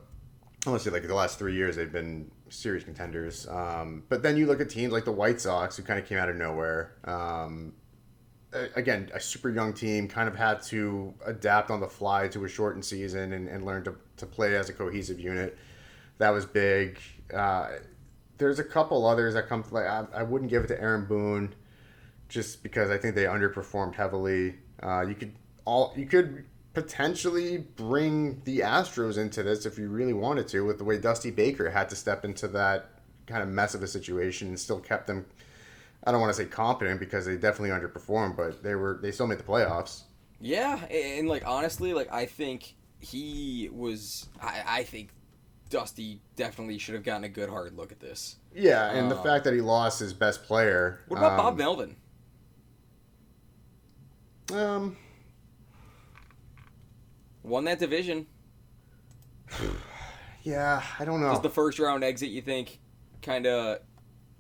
honestly, 0.66 0.92
like 0.92 1.08
the 1.08 1.14
last 1.14 1.38
three 1.38 1.56
years, 1.56 1.76
they've 1.76 1.92
been 1.92 2.32
serious 2.50 2.84
contenders. 2.84 3.48
Um, 3.48 4.04
but 4.10 4.24
then 4.24 4.38
you 4.38 4.46
look 4.46 4.62
at 4.62 4.70
teams 4.70 4.92
like 4.94 5.06
the 5.06 5.12
White 5.12 5.42
Sox, 5.42 5.78
who 5.78 5.84
kind 5.84 6.00
of 6.00 6.08
came 6.08 6.18
out 6.18 6.30
of 6.30 6.36
nowhere. 6.36 6.94
Um, 7.06 7.74
again, 8.76 9.10
a 9.14 9.20
super 9.20 9.50
young 9.50 9.74
team, 9.74 10.08
kind 10.08 10.28
of 10.28 10.36
had 10.36 10.62
to 10.64 11.14
adapt 11.26 11.72
on 11.72 11.80
the 11.80 11.88
fly 11.88 12.28
to 12.30 12.46
a 12.46 12.50
shortened 12.50 12.86
season 12.86 13.34
and, 13.34 13.48
and 13.48 13.66
learn 13.66 13.84
to, 13.84 13.96
to 14.18 14.26
play 14.26 14.56
as 14.56 14.70
a 14.70 14.74
cohesive 14.74 15.20
unit. 15.20 15.58
That 16.18 16.30
was 16.30 16.46
big. 16.46 17.00
Uh, 17.34 17.70
there's 18.38 18.60
a 18.60 18.64
couple 18.64 19.06
others 19.06 19.34
that 19.34 19.48
come. 19.48 19.64
Like 19.72 19.86
I, 19.86 20.06
I 20.14 20.24
wouldn't 20.24 20.50
give 20.50 20.64
it 20.64 20.68
to 20.68 20.80
Aaron 20.80 21.06
Boone, 21.06 21.56
just 22.30 22.64
because 22.64 22.90
I 22.90 22.98
think 22.98 23.16
they 23.16 23.26
underperformed 23.26 23.96
heavily. 23.96 24.56
Uh, 24.82 25.02
you 25.02 25.16
could 25.16 25.34
all 25.66 25.94
you 25.96 26.06
could 26.06 26.46
potentially 26.74 27.58
bring 27.58 28.42
the 28.46 28.60
Astros 28.60 29.18
into 29.18 29.44
this 29.44 29.66
if 29.66 29.78
you 29.78 29.90
really 29.90 30.14
wanted 30.14 30.48
to, 30.50 30.62
with 30.62 30.78
the 30.78 30.84
way 30.84 30.98
Dusty 30.98 31.32
Baker 31.32 31.70
had 31.70 31.90
to 31.90 31.96
step 31.96 32.26
into 32.26 32.48
that 32.50 32.90
kind 33.28 33.44
of 33.44 33.50
mess 33.50 33.74
of 33.74 33.84
a 33.84 33.88
situation 33.88 34.50
and 34.50 34.60
still 34.60 34.80
kept 34.80 35.08
them. 35.08 35.26
I 36.06 36.12
don't 36.12 36.20
want 36.22 36.36
to 36.36 36.42
say 36.44 36.50
competent 36.50 37.00
because 37.00 37.26
they 37.26 37.38
definitely 37.38 37.70
underperformed, 37.70 38.36
but 38.36 38.62
they 38.64 38.76
were 38.76 39.00
they 39.02 39.12
still 39.12 39.28
made 39.28 39.40
the 39.40 39.44
playoffs. 39.44 40.04
Yeah, 40.40 40.84
and, 40.88 41.28
like 41.28 41.44
honestly, 41.46 41.94
like 41.94 42.12
I 42.12 42.26
think 42.26 42.76
he 43.00 43.70
was. 43.72 44.28
I, 44.42 44.64
I 44.68 44.84
think 44.84 45.10
Dusty 45.70 46.22
definitely 46.36 46.78
should 46.78 46.96
have 46.96 47.04
gotten 47.04 47.24
a 47.24 47.30
good 47.30 47.50
hard 47.50 47.76
look 47.76 47.92
at 47.92 48.00
this. 48.00 48.38
Yeah, 48.54 48.92
and 48.92 49.10
the 49.10 49.18
Um, 49.18 49.24
fact 49.24 49.44
that 49.46 49.54
he 49.54 49.62
lost 49.62 50.00
his 50.00 50.14
best 50.14 50.44
player. 50.44 51.00
What 51.08 51.18
about 51.18 51.38
Bob 51.38 51.54
um, 51.54 51.58
Melvin? 51.58 51.96
Um, 54.54 54.98
Won 57.44 57.66
that 57.66 57.80
division. 57.80 58.28
yeah, 60.44 60.84
I 61.00 61.06
don't 61.06 61.22
know. 61.22 61.30
Was 61.30 61.42
the 61.42 61.50
first 61.50 61.80
round 61.80 62.04
exit 62.04 62.30
you 62.30 62.42
think 62.42 62.80
kind 63.22 63.46
of, 63.48 63.80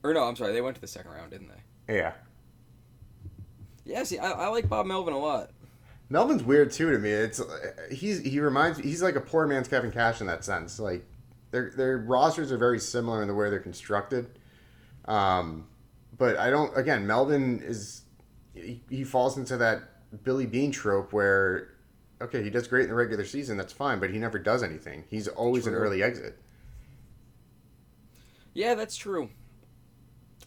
or 0.04 0.14
no? 0.14 0.24
I'm 0.24 0.36
sorry, 0.36 0.54
they 0.54 0.62
went 0.62 0.76
to 0.76 0.82
the 0.82 0.88
second 0.88 1.12
round, 1.12 1.32
didn't 1.32 1.50
they? 1.50 1.96
yeah, 1.96 2.14
Yeah, 3.86 4.04
see, 4.04 4.20
I, 4.20 4.32
I 4.32 4.48
like 4.48 4.70
Bob 4.70 4.86
Melvin 4.86 5.14
a 5.14 5.20
lot. 5.20 5.52
Melvin's 6.10 6.44
weird 6.44 6.72
too 6.72 6.92
to 6.92 7.00
me. 7.00 7.10
It's 7.10 7.42
he's 7.92 8.20
he 8.20 8.40
reminds 8.40 8.78
he's 8.80 9.02
like 9.02 9.16
a 9.16 9.22
poor 9.22 9.48
man's 9.48 9.68
Kevin 9.68 9.92
Cash 9.92 10.22
in 10.22 10.28
that 10.28 10.44
sense. 10.44 10.80
Like 10.80 11.06
their 11.52 11.72
their 11.76 11.98
rosters 11.98 12.52
are 12.52 12.58
very 12.58 12.80
similar 12.80 13.22
in 13.22 13.28
the 13.28 13.34
way 13.34 13.50
they're 13.50 13.60
constructed. 13.60 14.28
Um, 15.06 15.68
but 16.18 16.38
I 16.38 16.50
don't. 16.50 16.76
Again, 16.78 17.08
Melvin 17.08 17.62
is 17.64 18.04
he, 18.54 18.84
he 18.90 19.04
falls 19.04 19.38
into 19.38 19.58
that 19.58 20.24
Billy 20.24 20.46
Beane 20.46 20.72
trope 20.72 21.14
where 21.14 21.70
okay, 22.22 22.44
he 22.44 22.50
does 22.50 22.68
great 22.68 22.84
in 22.84 22.90
the 22.90 22.96
regular 22.96 23.26
season. 23.26 23.58
That's 23.58 23.74
fine, 23.74 24.00
but 24.00 24.10
he 24.10 24.20
never 24.20 24.40
does 24.40 24.64
anything. 24.64 25.06
He's 25.10 25.28
always 25.28 25.68
an 25.68 25.74
early 25.74 26.04
exit. 26.04 26.38
Yeah, 28.54 28.76
that's 28.76 28.96
true. 28.96 29.30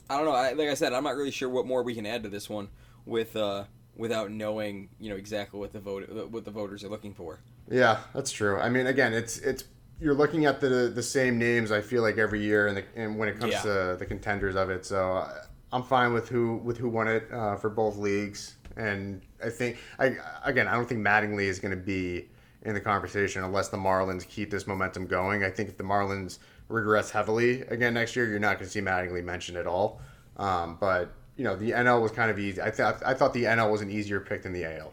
I 0.08 0.16
don't 0.16 0.26
know. 0.26 0.32
I, 0.32 0.52
like 0.52 0.68
I 0.68 0.74
said, 0.74 0.92
I'm 0.92 1.04
not 1.04 1.16
really 1.16 1.30
sure 1.30 1.48
what 1.48 1.66
more 1.66 1.82
we 1.82 1.94
can 1.94 2.06
add 2.06 2.22
to 2.22 2.28
this 2.28 2.48
one 2.48 2.68
with 3.04 3.34
uh, 3.36 3.64
without 3.96 4.30
knowing, 4.30 4.88
you 5.00 5.10
know, 5.10 5.16
exactly 5.16 5.58
what 5.58 5.72
the 5.72 5.80
vote 5.80 6.08
what 6.30 6.44
the 6.44 6.50
voters 6.50 6.84
are 6.84 6.88
looking 6.88 7.14
for. 7.14 7.40
Yeah, 7.68 7.98
that's 8.14 8.30
true. 8.30 8.58
I 8.58 8.68
mean, 8.68 8.86
again, 8.86 9.12
it's 9.12 9.38
it's 9.38 9.64
you're 10.00 10.14
looking 10.14 10.44
at 10.44 10.60
the 10.60 10.92
the 10.94 11.02
same 11.02 11.38
names. 11.38 11.72
I 11.72 11.80
feel 11.80 12.02
like 12.02 12.18
every 12.18 12.42
year, 12.42 12.68
and, 12.68 12.76
the, 12.76 12.84
and 12.94 13.18
when 13.18 13.28
it 13.28 13.38
comes 13.38 13.52
Yeah. 13.54 13.62
to 13.62 13.96
the 13.98 14.06
contenders 14.06 14.54
of 14.54 14.70
it, 14.70 14.84
so 14.86 15.16
uh, 15.16 15.42
I'm 15.72 15.82
fine 15.82 16.12
with 16.12 16.28
who 16.28 16.58
with 16.58 16.78
who 16.78 16.88
won 16.88 17.08
it 17.08 17.28
uh, 17.32 17.56
for 17.56 17.70
both 17.70 17.96
leagues. 17.96 18.56
And 18.76 19.22
I 19.44 19.48
think 19.50 19.78
I 19.98 20.16
again, 20.44 20.68
I 20.68 20.74
don't 20.74 20.88
think 20.88 21.00
Mattingly 21.00 21.44
is 21.44 21.58
going 21.58 21.72
to 21.76 21.82
be 21.82 22.28
in 22.62 22.74
the 22.74 22.80
conversation 22.80 23.42
unless 23.44 23.68
the 23.68 23.76
Marlins 23.76 24.26
keep 24.28 24.50
this 24.50 24.66
momentum 24.66 25.06
going. 25.06 25.42
I 25.44 25.50
think 25.50 25.68
if 25.68 25.76
the 25.76 25.84
Marlins 25.84 26.38
regress 26.68 27.10
heavily 27.10 27.62
again 27.62 27.94
next 27.94 28.16
year, 28.16 28.28
you're 28.28 28.38
not 28.38 28.58
going 28.58 28.66
to 28.66 28.70
see 28.70 28.80
Mattingly 28.80 29.22
mentioned 29.22 29.58
at 29.58 29.66
all. 29.66 30.00
Um, 30.36 30.76
but 30.80 31.12
you 31.36 31.44
know, 31.44 31.56
the 31.56 31.72
NL 31.72 32.02
was 32.02 32.12
kind 32.12 32.30
of 32.30 32.38
easy. 32.38 32.60
I 32.60 32.70
thought 32.70 33.02
I 33.04 33.14
thought 33.14 33.32
the 33.32 33.44
NL 33.44 33.70
was 33.70 33.82
an 33.82 33.90
easier 33.90 34.20
pick 34.20 34.42
than 34.42 34.52
the 34.52 34.64
AL. 34.64 34.92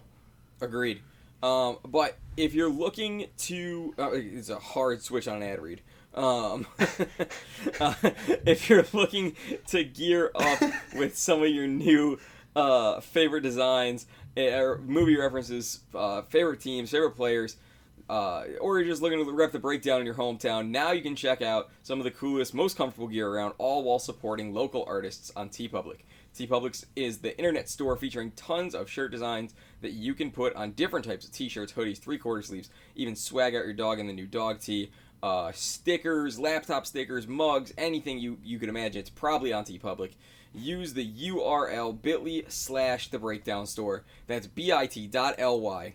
Agreed. 0.61 1.01
Um, 1.41 1.77
but 1.85 2.17
if 2.37 2.53
you're 2.53 2.69
looking 2.69 3.27
to, 3.37 3.93
uh, 3.99 4.11
it's 4.13 4.49
a 4.49 4.59
hard 4.59 5.01
switch 5.01 5.27
on 5.27 5.41
an 5.41 5.43
ad 5.43 5.61
read. 5.61 5.81
Um, 6.13 6.67
uh, 7.81 7.95
if 8.45 8.69
you're 8.69 8.85
looking 8.93 9.35
to 9.67 9.83
gear 9.83 10.31
up 10.35 10.61
with 10.95 11.17
some 11.17 11.43
of 11.43 11.49
your 11.49 11.67
new 11.67 12.19
uh, 12.55 13.01
favorite 13.01 13.41
designs, 13.41 14.05
eh, 14.37 14.75
movie 14.85 15.17
references, 15.17 15.81
uh, 15.93 16.21
favorite 16.23 16.61
teams, 16.61 16.91
favorite 16.91 17.15
players, 17.15 17.57
uh, 18.09 18.43
or 18.59 18.79
you're 18.79 18.89
just 18.89 19.01
looking 19.01 19.23
to 19.23 19.31
rep 19.31 19.51
the 19.51 19.59
breakdown 19.59 19.99
in 19.99 20.05
your 20.05 20.15
hometown, 20.15 20.69
now 20.69 20.91
you 20.91 21.01
can 21.01 21.15
check 21.15 21.41
out 21.41 21.69
some 21.83 21.99
of 21.99 22.03
the 22.03 22.11
coolest, 22.11 22.53
most 22.53 22.77
comfortable 22.77 23.07
gear 23.07 23.29
around, 23.29 23.53
all 23.57 23.83
while 23.83 23.99
supporting 23.99 24.53
local 24.53 24.83
artists 24.87 25.31
on 25.35 25.49
TeePublic. 25.49 25.99
TeePublic 26.35 26.83
is 26.95 27.19
the 27.19 27.37
internet 27.37 27.69
store 27.69 27.95
featuring 27.95 28.31
tons 28.31 28.73
of 28.73 28.89
shirt 28.89 29.11
designs 29.11 29.53
that 29.81 29.91
you 29.91 30.13
can 30.13 30.31
put 30.31 30.55
on 30.55 30.71
different 30.71 31.05
types 31.05 31.25
of 31.25 31.31
t-shirts, 31.31 31.73
hoodies, 31.73 31.99
three-quarter 31.99 32.41
sleeves, 32.41 32.69
even 32.95 33.15
swag 33.15 33.55
out 33.55 33.65
your 33.65 33.73
dog 33.73 33.99
in 33.99 34.07
the 34.07 34.13
new 34.13 34.25
dog 34.25 34.59
tee, 34.59 34.91
uh, 35.21 35.51
stickers, 35.53 36.37
laptop 36.37 36.85
stickers, 36.85 37.27
mugs, 37.27 37.73
anything 37.77 38.19
you, 38.19 38.37
you 38.43 38.59
could 38.59 38.69
imagine. 38.69 38.99
It's 38.99 39.09
probably 39.09 39.53
on 39.53 39.63
TeePublic. 39.63 40.13
Use 40.53 40.93
the 40.93 41.07
URL 41.07 41.99
bit.ly 41.99 42.43
slash 42.47 43.09
the 43.09 43.19
breakdown 43.19 43.65
store. 43.65 44.03
That's 44.27 44.47
bit.ly 44.47 45.93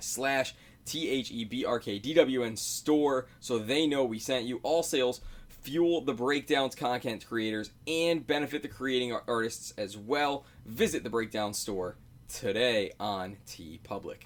slash 0.00 0.54
T 0.88 1.08
H 1.08 1.30
E 1.30 1.44
B 1.44 1.64
R 1.64 1.78
K 1.78 1.98
D 1.98 2.14
W 2.14 2.42
N 2.42 2.56
store 2.56 3.26
so 3.40 3.58
they 3.58 3.86
know 3.86 4.04
we 4.04 4.18
sent 4.18 4.46
you. 4.46 4.60
All 4.62 4.82
sales 4.82 5.20
fuel 5.48 6.00
the 6.00 6.14
breakdowns 6.14 6.74
content 6.74 7.26
creators 7.26 7.70
and 7.86 8.26
benefit 8.26 8.62
the 8.62 8.68
creating 8.68 9.16
artists 9.26 9.72
as 9.76 9.96
well. 9.96 10.44
Visit 10.64 11.04
the 11.04 11.10
breakdown 11.10 11.52
store 11.52 11.96
today 12.28 12.92
on 12.98 13.36
TeePublic. 13.46 14.22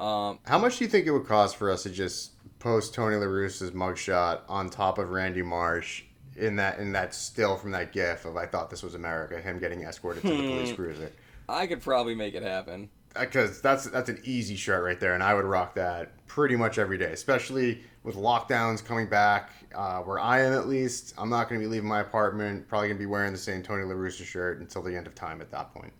Um, 0.00 0.38
How 0.46 0.58
much 0.58 0.78
do 0.78 0.84
you 0.84 0.90
think 0.90 1.06
it 1.06 1.10
would 1.10 1.26
cost 1.26 1.56
for 1.56 1.70
us 1.70 1.82
to 1.82 1.90
just 1.90 2.32
post 2.58 2.94
Tony 2.94 3.16
La 3.16 3.26
Russa's 3.26 3.72
mugshot 3.72 4.40
on 4.48 4.70
top 4.70 4.98
of 4.98 5.10
Randy 5.10 5.42
Marsh 5.42 6.04
in 6.36 6.56
that 6.56 6.78
in 6.78 6.92
that 6.92 7.14
still 7.14 7.56
from 7.56 7.72
that 7.72 7.92
GIF 7.92 8.24
of 8.24 8.36
I 8.36 8.46
thought 8.46 8.70
this 8.70 8.82
was 8.82 8.94
America, 8.94 9.40
him 9.40 9.58
getting 9.58 9.82
escorted 9.82 10.22
to 10.22 10.28
the 10.28 10.36
police 10.36 10.72
cruiser? 10.72 11.10
I 11.48 11.66
could 11.66 11.82
probably 11.82 12.14
make 12.14 12.34
it 12.34 12.42
happen. 12.42 12.90
Because 13.18 13.60
that's 13.60 13.86
that's 13.86 14.08
an 14.08 14.20
easy 14.24 14.56
shirt 14.56 14.84
right 14.84 14.98
there, 15.00 15.14
and 15.14 15.22
I 15.22 15.34
would 15.34 15.44
rock 15.44 15.74
that 15.74 16.26
pretty 16.26 16.56
much 16.56 16.78
every 16.78 16.98
day, 16.98 17.12
especially 17.12 17.82
with 18.04 18.16
lockdowns 18.16 18.84
coming 18.84 19.08
back. 19.08 19.50
Uh, 19.74 20.00
where 20.00 20.18
I 20.18 20.40
am, 20.40 20.52
at 20.52 20.68
least, 20.68 21.14
I'm 21.18 21.28
not 21.28 21.48
going 21.48 21.60
to 21.60 21.66
be 21.66 21.70
leaving 21.70 21.88
my 21.88 22.00
apartment. 22.00 22.68
Probably 22.68 22.88
going 22.88 22.98
to 22.98 23.02
be 23.02 23.06
wearing 23.06 23.32
the 23.32 23.38
same 23.38 23.62
Tony 23.62 23.84
La 23.84 23.94
Russa 23.94 24.24
shirt 24.24 24.60
until 24.60 24.82
the 24.82 24.96
end 24.96 25.06
of 25.06 25.14
time. 25.14 25.40
At 25.40 25.50
that 25.50 25.74
point, 25.74 25.92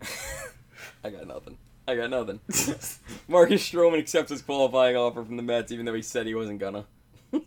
I 1.04 1.10
got 1.10 1.26
nothing. 1.26 1.56
I 1.86 1.96
got 1.96 2.10
nothing. 2.10 2.40
Marcus 3.28 3.68
Stroman 3.68 3.98
accepts 3.98 4.30
his 4.30 4.42
qualifying 4.42 4.96
offer 4.96 5.24
from 5.24 5.36
the 5.36 5.42
Mets, 5.42 5.72
even 5.72 5.84
though 5.86 5.94
he 5.94 6.02
said 6.02 6.26
he 6.26 6.34
wasn't 6.34 6.58
gonna. 6.58 6.84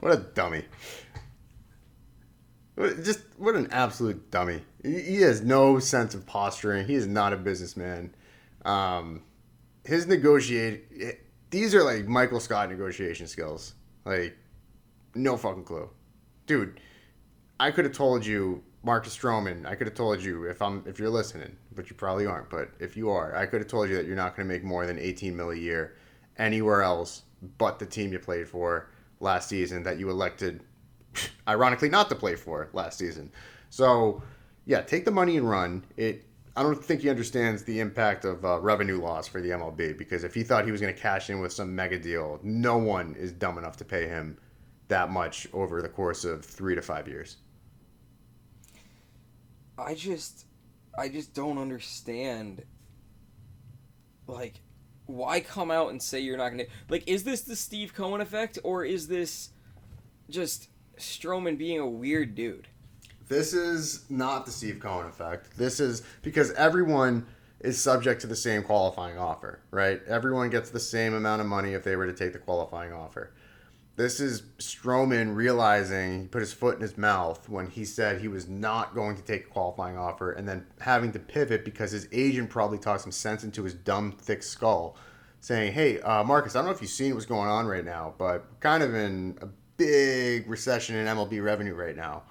What 0.00 0.12
a 0.12 0.16
dummy. 0.18 0.64
Just 3.02 3.20
what 3.38 3.54
an 3.54 3.68
absolute 3.70 4.30
dummy. 4.30 4.60
He 4.86 5.16
has 5.22 5.42
no 5.42 5.78
sense 5.78 6.14
of 6.14 6.26
posturing. 6.26 6.86
He 6.86 6.94
is 6.94 7.06
not 7.06 7.32
a 7.32 7.36
businessman. 7.36 8.14
Um, 8.64 9.22
his 9.84 10.06
negotiate 10.06 11.20
these 11.50 11.74
are 11.74 11.82
like 11.82 12.06
Michael 12.06 12.40
Scott 12.40 12.68
negotiation 12.68 13.26
skills. 13.26 13.74
Like 14.04 14.36
no 15.14 15.36
fucking 15.36 15.64
clue. 15.64 15.88
Dude, 16.46 16.80
I 17.58 17.70
could 17.70 17.84
have 17.84 17.94
told 17.94 18.24
you 18.24 18.62
Marcus 18.82 19.16
Stroman, 19.16 19.66
I 19.66 19.74
could 19.74 19.88
have 19.88 19.96
told 19.96 20.22
you 20.22 20.44
if 20.44 20.62
I'm 20.62 20.84
if 20.86 20.98
you're 20.98 21.10
listening, 21.10 21.56
but 21.74 21.90
you 21.90 21.96
probably 21.96 22.26
aren't, 22.26 22.50
but 22.50 22.70
if 22.78 22.96
you 22.96 23.10
are, 23.10 23.34
I 23.34 23.46
could 23.46 23.60
have 23.60 23.68
told 23.68 23.88
you 23.88 23.96
that 23.96 24.06
you're 24.06 24.16
not 24.16 24.36
going 24.36 24.46
to 24.46 24.54
make 24.54 24.62
more 24.62 24.86
than 24.86 24.98
18 24.98 25.36
mil 25.36 25.50
a 25.50 25.56
year 25.56 25.96
anywhere 26.38 26.82
else 26.82 27.22
but 27.58 27.78
the 27.78 27.86
team 27.86 28.12
you 28.12 28.18
played 28.18 28.48
for 28.48 28.88
last 29.20 29.48
season 29.48 29.82
that 29.84 29.98
you 29.98 30.10
elected 30.10 30.62
ironically 31.48 31.88
not 31.88 32.08
to 32.08 32.14
play 32.14 32.34
for 32.34 32.68
last 32.72 32.98
season. 32.98 33.30
So, 33.70 34.22
yeah, 34.66 34.82
take 34.82 35.04
the 35.04 35.10
money 35.10 35.36
and 35.36 35.48
run. 35.48 35.84
It 35.96 36.26
I 36.56 36.62
don't 36.62 36.82
think 36.82 37.02
he 37.02 37.10
understands 37.10 37.62
the 37.64 37.80
impact 37.80 38.24
of 38.24 38.44
uh, 38.44 38.58
revenue 38.60 39.00
loss 39.00 39.28
for 39.28 39.40
the 39.40 39.50
MLB 39.50 39.96
because 39.96 40.24
if 40.24 40.34
he 40.34 40.42
thought 40.42 40.64
he 40.64 40.72
was 40.72 40.80
going 40.80 40.94
to 40.94 41.00
cash 41.00 41.28
in 41.28 41.40
with 41.40 41.52
some 41.52 41.74
mega 41.74 41.98
deal, 41.98 42.40
no 42.42 42.78
one 42.78 43.14
is 43.14 43.30
dumb 43.30 43.58
enough 43.58 43.76
to 43.76 43.84
pay 43.84 44.08
him 44.08 44.38
that 44.88 45.10
much 45.10 45.46
over 45.52 45.82
the 45.82 45.88
course 45.88 46.24
of 46.24 46.44
3 46.44 46.74
to 46.74 46.82
5 46.82 47.08
years. 47.08 47.36
I 49.78 49.94
just 49.94 50.46
I 50.98 51.08
just 51.08 51.34
don't 51.34 51.58
understand 51.58 52.62
like 54.26 54.54
why 55.04 55.40
come 55.40 55.70
out 55.70 55.90
and 55.90 56.02
say 56.02 56.20
you're 56.20 56.38
not 56.38 56.48
gonna 56.48 56.64
like 56.88 57.04
is 57.06 57.24
this 57.24 57.42
the 57.42 57.54
Steve 57.54 57.92
Cohen 57.94 58.22
effect 58.22 58.58
or 58.64 58.84
is 58.84 59.06
this 59.06 59.50
just 60.30 60.70
Stroman 60.98 61.58
being 61.58 61.78
a 61.78 61.86
weird 61.86 62.34
dude? 62.34 62.68
This 63.28 63.52
is 63.52 64.08
not 64.08 64.46
the 64.46 64.52
Steve 64.52 64.78
Cohen 64.80 65.06
effect. 65.06 65.56
This 65.56 65.80
is 65.80 66.02
because 66.22 66.52
everyone 66.52 67.26
is 67.60 67.80
subject 67.80 68.20
to 68.20 68.26
the 68.26 68.36
same 68.36 68.62
qualifying 68.62 69.18
offer, 69.18 69.60
right? 69.70 70.00
Everyone 70.06 70.50
gets 70.50 70.70
the 70.70 70.80
same 70.80 71.14
amount 71.14 71.40
of 71.40 71.48
money 71.48 71.72
if 71.72 71.82
they 71.82 71.96
were 71.96 72.06
to 72.06 72.12
take 72.12 72.32
the 72.32 72.38
qualifying 72.38 72.92
offer. 72.92 73.32
This 73.96 74.20
is 74.20 74.42
Stroman 74.58 75.34
realizing 75.34 76.20
he 76.20 76.26
put 76.28 76.42
his 76.42 76.52
foot 76.52 76.76
in 76.76 76.82
his 76.82 76.98
mouth 76.98 77.48
when 77.48 77.66
he 77.66 77.84
said 77.86 78.20
he 78.20 78.28
was 78.28 78.46
not 78.46 78.94
going 78.94 79.16
to 79.16 79.22
take 79.22 79.46
a 79.46 79.48
qualifying 79.48 79.96
offer 79.96 80.32
and 80.32 80.46
then 80.46 80.66
having 80.80 81.12
to 81.12 81.18
pivot 81.18 81.64
because 81.64 81.92
his 81.92 82.06
agent 82.12 82.50
probably 82.50 82.78
talked 82.78 83.00
some 83.00 83.10
sense 83.10 83.42
into 83.42 83.64
his 83.64 83.72
dumb, 83.72 84.12
thick 84.12 84.42
skull, 84.42 84.96
saying, 85.40 85.72
Hey, 85.72 85.98
uh, 86.02 86.22
Marcus, 86.22 86.54
I 86.54 86.58
don't 86.58 86.66
know 86.66 86.72
if 86.72 86.82
you've 86.82 86.90
seen 86.90 87.14
what's 87.14 87.24
going 87.24 87.48
on 87.48 87.66
right 87.66 87.86
now, 87.86 88.14
but 88.18 88.44
kind 88.60 88.82
of 88.82 88.94
in 88.94 89.38
a 89.40 89.46
big 89.78 90.46
recession 90.46 90.94
in 90.96 91.06
MLB 91.06 91.42
revenue 91.42 91.74
right 91.74 91.96
now. 91.96 92.22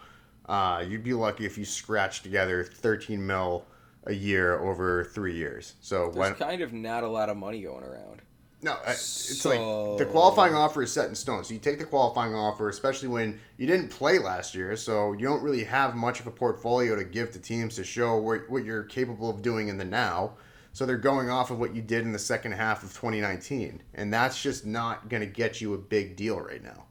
Uh, 0.48 0.84
you'd 0.88 1.04
be 1.04 1.14
lucky 1.14 1.46
if 1.46 1.58
you 1.58 1.66
scratched 1.66 2.24
together 2.24 2.64
13 2.64 3.26
mil 3.26 3.66
a 4.06 4.14
year 4.14 4.60
over 4.60 5.04
three 5.06 5.36
years. 5.36 5.74
So 5.82 6.06
There's 6.06 6.16
when, 6.16 6.34
kind 6.36 6.62
of 6.62 6.72
not 6.74 7.04
a 7.04 7.08
lot 7.08 7.30
of 7.30 7.38
money 7.38 7.62
going 7.64 7.84
around. 7.84 8.22
no, 8.62 8.78
it's 8.88 9.02
So- 9.02 9.50
like 9.50 9.98
the 9.98 10.06
qualifying 10.06 10.54
offer 10.54 10.84
is 10.84 10.92
set 10.92 11.10
in 11.10 11.16
stone. 11.16 11.44
So 11.44 11.54
you 11.56 11.60
take 11.60 11.80
the 11.80 11.86
qualifying 11.86 12.36
offer, 12.36 12.70
especially 12.70 13.08
when 13.08 13.40
you 13.58 13.66
didn't 13.66 13.90
play 13.90 14.20
last 14.20 14.54
year, 14.54 14.76
so 14.76 15.14
you 15.14 15.26
don't 15.26 15.42
really 15.42 15.64
have 15.64 15.96
much 15.96 16.20
of 16.20 16.28
a 16.28 16.32
portfolio 16.32 16.96
to 16.96 17.04
give 17.04 17.32
to 17.32 17.40
teams 17.40 17.76
to 17.76 17.84
show 17.84 18.18
what, 18.18 18.48
what 18.50 18.64
you're 18.64 18.84
capable 18.84 19.30
of 19.30 19.42
doing 19.42 19.68
in 19.70 19.78
the 19.78 19.86
now. 19.86 20.34
So 20.74 20.86
they're 20.86 20.98
going 20.98 21.30
off 21.30 21.52
of 21.52 21.58
what 21.60 21.74
you 21.74 21.82
did 21.82 22.04
in 22.04 22.12
the 22.12 22.20
second 22.20 22.52
half 22.52 22.84
of 22.84 22.90
2019, 22.94 23.82
and 23.94 24.14
that's 24.14 24.42
just 24.42 24.66
not 24.66 25.08
going 25.10 25.22
to 25.22 25.28
get 25.28 25.62
you 25.62 25.74
a 25.74 25.78
big 25.78 26.16
deal 26.18 26.40
right 26.40 26.62
now. 26.62 26.86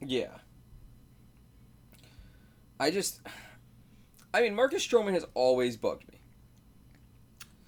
Yeah. 0.00 0.38
I 2.78 2.90
just 2.90 3.20
I 4.32 4.42
mean 4.42 4.54
Marcus 4.54 4.86
Stroman 4.86 5.12
has 5.12 5.26
always 5.34 5.76
bugged 5.76 6.08
me. 6.08 6.20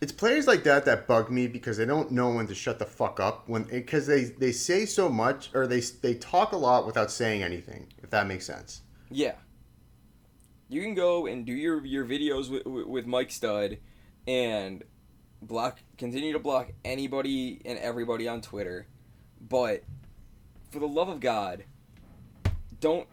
It's 0.01 0.12
players 0.12 0.47
like 0.47 0.62
that 0.64 0.85
that 0.85 1.07
bug 1.07 1.31
me 1.31 1.47
because 1.47 1.79
they 1.79 1.87
don't 1.87 2.11
know 2.11 2.31
when 2.31 2.47
to 2.49 2.55
shut 2.55 2.79
the 2.79 2.85
fuck 2.85 3.19
up 3.19 3.49
when 3.49 3.64
because 3.64 4.07
they 4.07 4.25
they 4.25 4.53
say 4.53 4.85
so 4.85 5.09
much 5.09 5.51
or 5.55 5.66
they 5.66 5.81
they 5.81 6.14
talk 6.14 6.53
a 6.53 6.57
lot 6.57 6.87
without 6.87 7.11
saying 7.11 7.42
anything. 7.42 7.92
If 8.03 8.11
that 8.11 8.27
makes 8.27 8.47
sense. 8.47 8.83
Yeah. 9.11 9.35
You 10.69 10.83
can 10.83 10.95
go 10.95 11.27
and 11.27 11.47
do 11.47 11.53
your 11.53 11.85
your 11.85 12.05
videos 12.05 12.51
with, 12.51 12.66
with, 12.66 12.87
with 12.87 13.07
Mike 13.07 13.31
Stud 13.31 13.79
and 14.27 14.83
block 15.40 15.79
continue 15.97 16.33
to 16.33 16.38
block 16.38 16.73
anybody 16.85 17.62
and 17.64 17.79
everybody 17.79 18.29
on 18.29 18.40
Twitter. 18.40 18.87
But 19.40 19.85
for 20.71 20.81
the 20.81 20.88
love 20.88 21.09
of 21.09 21.21
God, 21.21 21.64
don't 22.81 23.09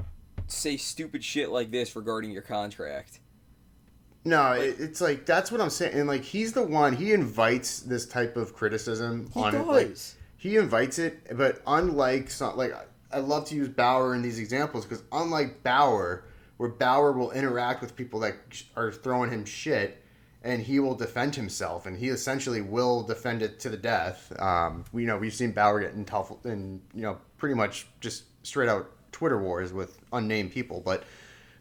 say 0.54 0.78
stupid 0.78 1.24
shit 1.24 1.50
like 1.50 1.72
this 1.72 1.96
regarding 1.96 2.32
your 2.32 2.42
contract. 2.42 3.20
No, 4.26 4.54
it, 4.54 4.76
it's 4.80 5.02
like 5.02 5.26
that's 5.26 5.52
what 5.52 5.60
I'm 5.60 5.70
saying. 5.70 5.94
And 5.98 6.08
like 6.08 6.24
he's 6.24 6.54
the 6.54 6.64
one 6.64 6.96
he 6.96 7.14
invites 7.14 7.80
this 7.80 8.06
type 8.06 8.38
of 8.38 8.54
criticism 8.54 9.30
He 9.34 9.40
on 9.40 9.56
it. 9.56 9.68
Like, 9.68 9.90
does. 9.90 10.16
he 10.38 10.56
invites 10.58 11.00
it, 11.00 11.38
but 11.38 11.62
unlike 11.68 12.30
some 12.30 12.56
like 12.56 12.74
I 13.12 13.20
love 13.20 13.46
to 13.50 13.56
use 13.56 13.70
Bauer 13.70 14.16
in 14.16 14.22
these 14.22 14.40
examples 14.40 14.86
because 14.86 15.04
unlike 15.12 15.62
Bauer, 15.64 16.24
where 16.58 16.70
Bauer 16.70 17.12
will 17.12 17.32
interact 17.32 17.82
with 17.82 17.96
people 17.96 18.20
that 18.22 18.36
are 18.76 18.92
throwing 18.92 19.30
him 19.30 19.46
shit, 19.46 20.02
and 20.42 20.62
he 20.62 20.80
will 20.80 20.96
defend 20.96 21.36
himself, 21.36 21.86
and 21.86 21.98
he 21.98 22.08
essentially 22.08 22.62
will 22.62 23.04
defend 23.04 23.42
it 23.42 23.60
to 23.62 23.70
the 23.70 23.78
death. 23.78 24.32
Um, 24.40 24.86
we 24.94 25.06
know 25.06 25.18
we've 25.18 25.34
seen 25.34 25.52
Bauer 25.52 25.82
get 25.82 25.94
in 25.94 26.06
tough 26.06 26.32
and 26.46 26.82
you 26.94 27.02
know 27.02 27.18
pretty 27.38 27.56
much 27.56 27.88
just 28.00 28.24
straight 28.44 28.70
out 28.70 28.90
Twitter 29.14 29.42
wars 29.42 29.72
with 29.72 29.98
unnamed 30.12 30.52
people, 30.52 30.82
but 30.82 31.06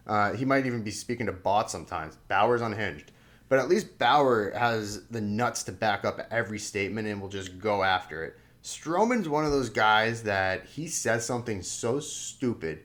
uh, 0.07 0.33
he 0.33 0.45
might 0.45 0.67
even 0.67 0.83
be 0.83 0.91
speaking 0.91 1.27
to 1.27 1.33
bots 1.33 1.71
sometimes. 1.71 2.17
Bauer's 2.29 2.61
unhinged. 2.61 3.13
But 3.49 3.59
at 3.59 3.69
least 3.69 3.99
Bauer 3.99 4.51
has 4.53 5.07
the 5.09 5.21
nuts 5.21 5.63
to 5.65 5.73
back 5.73 6.05
up 6.05 6.19
every 6.31 6.59
statement 6.59 7.07
and 7.07 7.21
will 7.21 7.29
just 7.29 7.59
go 7.59 7.83
after 7.83 8.25
it. 8.25 8.37
Stroman's 8.65 9.29
one 9.29 9.45
of 9.45 9.53
those 9.53 9.69
guys 9.69 10.23
that 10.23 10.65
he 10.67 10.89
says 10.89 11.27
something 11.27 11.63
so 11.63 12.01
stupid 12.01 12.81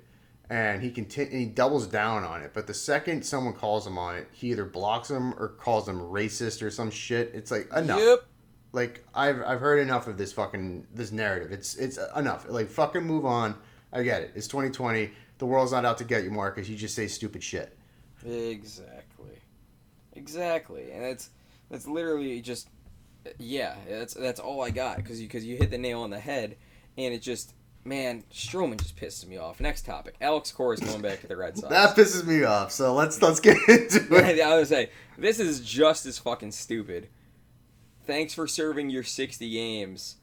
and 0.49 0.82
he 0.82 0.91
conti- 0.91 1.23
and 1.23 1.34
he 1.39 1.45
doubles 1.45 1.88
down 1.88 2.23
on 2.23 2.41
it. 2.41 2.51
But 2.53 2.67
the 2.67 2.73
second 2.73 3.25
someone 3.25 3.53
calls 3.53 3.86
him 3.86 3.97
on 3.97 4.15
it, 4.15 4.27
he 4.32 4.51
either 4.51 4.65
blocks 4.65 5.10
him 5.10 5.34
or 5.34 5.49
calls 5.49 5.88
him 5.88 5.99
racist 5.99 6.62
or 6.62 6.69
some 6.69 6.89
shit. 6.89 7.32
It's 7.34 7.51
like 7.51 7.71
enough. 7.75 7.99
Yep. 7.99 8.25
Like 8.71 9.06
I've 9.13 9.41
I've 9.41 9.60
heard 9.60 9.80
enough 9.80 10.08
of 10.08 10.17
this 10.17 10.34
fucking 10.34 10.88
this 10.93 11.12
narrative. 11.12 11.51
It's 11.51 11.75
it's 11.75 11.99
enough. 12.15 12.45
Like 12.49 12.69
fucking 12.69 13.03
move 13.03 13.25
on. 13.25 13.56
I 13.91 14.04
get 14.04 14.21
it. 14.21 14.32
It's 14.36 14.47
2020. 14.47 15.12
The 15.38 15.45
world's 15.45 15.71
not 15.71 15.86
out 15.86 15.97
to 16.00 16.04
get 16.04 16.23
you, 16.23 16.32
Marcus. 16.32 16.67
You 16.67 16.76
just 16.76 16.95
say 16.95 17.08
stupid 17.08 17.43
shit. 17.43 17.78
Exactly. 18.26 19.41
Exactly. 20.13 20.91
And 20.91 21.04
that's 21.04 21.30
that's 21.69 21.88
literally 21.88 22.41
just 22.41 22.69
yeah, 23.38 23.76
that's 23.88 24.13
that's 24.13 24.39
all 24.39 24.62
I 24.62 24.71
got 24.71 25.04
cuz 25.06 25.21
you 25.21 25.28
cuz 25.28 25.45
you 25.45 25.58
hit 25.58 25.69
the 25.71 25.78
nail 25.78 26.02
on 26.02 26.10
the 26.10 26.19
head 26.19 26.58
and 26.97 27.13
it 27.13 27.21
just 27.21 27.54
man, 27.86 28.23
Stroman 28.34 28.78
just 28.78 28.97
pisses 28.97 29.26
me 29.26 29.38
off. 29.38 29.60
Next 29.62 29.86
topic. 29.86 30.15
Alex 30.19 30.52
Cora 30.52 30.73
is 30.73 30.82
going 30.82 31.02
back 31.02 31.21
to 31.21 31.28
the 31.28 31.38
Red 31.38 31.58
Sox. 31.58 31.69
That 31.69 31.95
pisses 31.95 32.26
me 32.26 32.43
off. 32.43 32.71
So 32.71 32.93
let's 32.93 33.21
let's 33.21 33.39
get 33.39 33.58
into 33.67 34.08
it. 34.12 34.41
I 34.41 34.58
was 34.58 34.69
say 34.69 34.89
this 35.17 35.39
is 35.39 35.62
just 35.62 36.06
as 36.06 36.17
fucking 36.17 36.52
stupid. 36.52 37.10
Thanks 38.06 38.34
for 38.34 38.47
serving 38.47 38.89
your 38.89 39.04
60 39.04 39.50
games. 39.50 40.16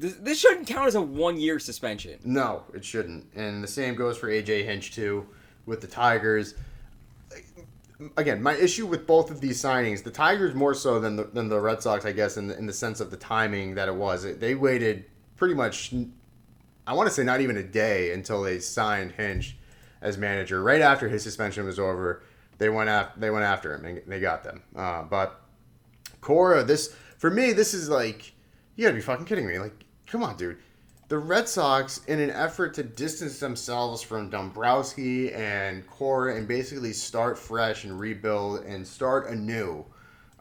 This, 0.00 0.40
shouldn't 0.40 0.66
count 0.66 0.86
as 0.86 0.94
a 0.94 1.02
one 1.02 1.38
year 1.38 1.58
suspension. 1.58 2.18
No, 2.24 2.64
it 2.74 2.84
shouldn't. 2.84 3.26
And 3.34 3.62
the 3.62 3.68
same 3.68 3.94
goes 3.94 4.16
for 4.16 4.28
AJ 4.28 4.64
Hinch 4.64 4.94
too, 4.94 5.26
with 5.64 5.80
the 5.80 5.86
Tigers. 5.86 6.54
Again, 8.16 8.42
my 8.42 8.54
issue 8.54 8.86
with 8.86 9.06
both 9.06 9.30
of 9.30 9.40
these 9.40 9.60
signings, 9.60 10.02
the 10.02 10.10
Tigers 10.10 10.54
more 10.54 10.74
so 10.74 11.00
than 11.00 11.16
the 11.16 11.24
than 11.24 11.48
the 11.48 11.58
Red 11.58 11.82
Sox, 11.82 12.04
I 12.04 12.12
guess, 12.12 12.36
in 12.36 12.48
the, 12.48 12.58
in 12.58 12.66
the 12.66 12.72
sense 12.72 13.00
of 13.00 13.10
the 13.10 13.16
timing 13.16 13.74
that 13.74 13.88
it 13.88 13.94
was. 13.94 14.26
They 14.38 14.54
waited 14.54 15.06
pretty 15.36 15.54
much, 15.54 15.94
I 16.86 16.92
want 16.92 17.08
to 17.08 17.14
say, 17.14 17.24
not 17.24 17.40
even 17.40 17.56
a 17.56 17.62
day 17.62 18.12
until 18.12 18.42
they 18.42 18.58
signed 18.58 19.12
Hinch 19.12 19.56
as 20.02 20.18
manager. 20.18 20.62
Right 20.62 20.82
after 20.82 21.08
his 21.08 21.22
suspension 21.22 21.64
was 21.64 21.78
over, 21.78 22.22
they 22.58 22.68
went 22.68 22.90
after 22.90 23.18
they 23.18 23.30
went 23.30 23.44
after 23.44 23.74
him 23.74 23.84
and 23.84 24.02
they 24.06 24.20
got 24.20 24.44
them. 24.44 24.62
Uh, 24.74 25.02
but 25.02 25.40
Cora, 26.20 26.64
this 26.64 26.94
for 27.16 27.30
me, 27.30 27.52
this 27.52 27.72
is 27.72 27.88
like 27.88 28.34
you 28.76 28.84
gotta 28.84 28.94
be 28.94 29.00
fucking 29.00 29.24
kidding 29.24 29.46
me. 29.46 29.58
Like, 29.58 29.85
come 30.06 30.22
on, 30.22 30.36
dude. 30.36 30.58
The 31.08 31.18
Red 31.18 31.48
Sox, 31.48 32.04
in 32.06 32.18
an 32.18 32.30
effort 32.30 32.74
to 32.74 32.82
distance 32.82 33.38
themselves 33.38 34.02
from 34.02 34.28
Dombrowski 34.28 35.32
and 35.32 35.86
Cora 35.86 36.34
and 36.36 36.48
basically 36.48 36.92
start 36.92 37.38
fresh 37.38 37.84
and 37.84 37.98
rebuild 38.00 38.64
and 38.64 38.84
start 38.84 39.28
anew, 39.28 39.84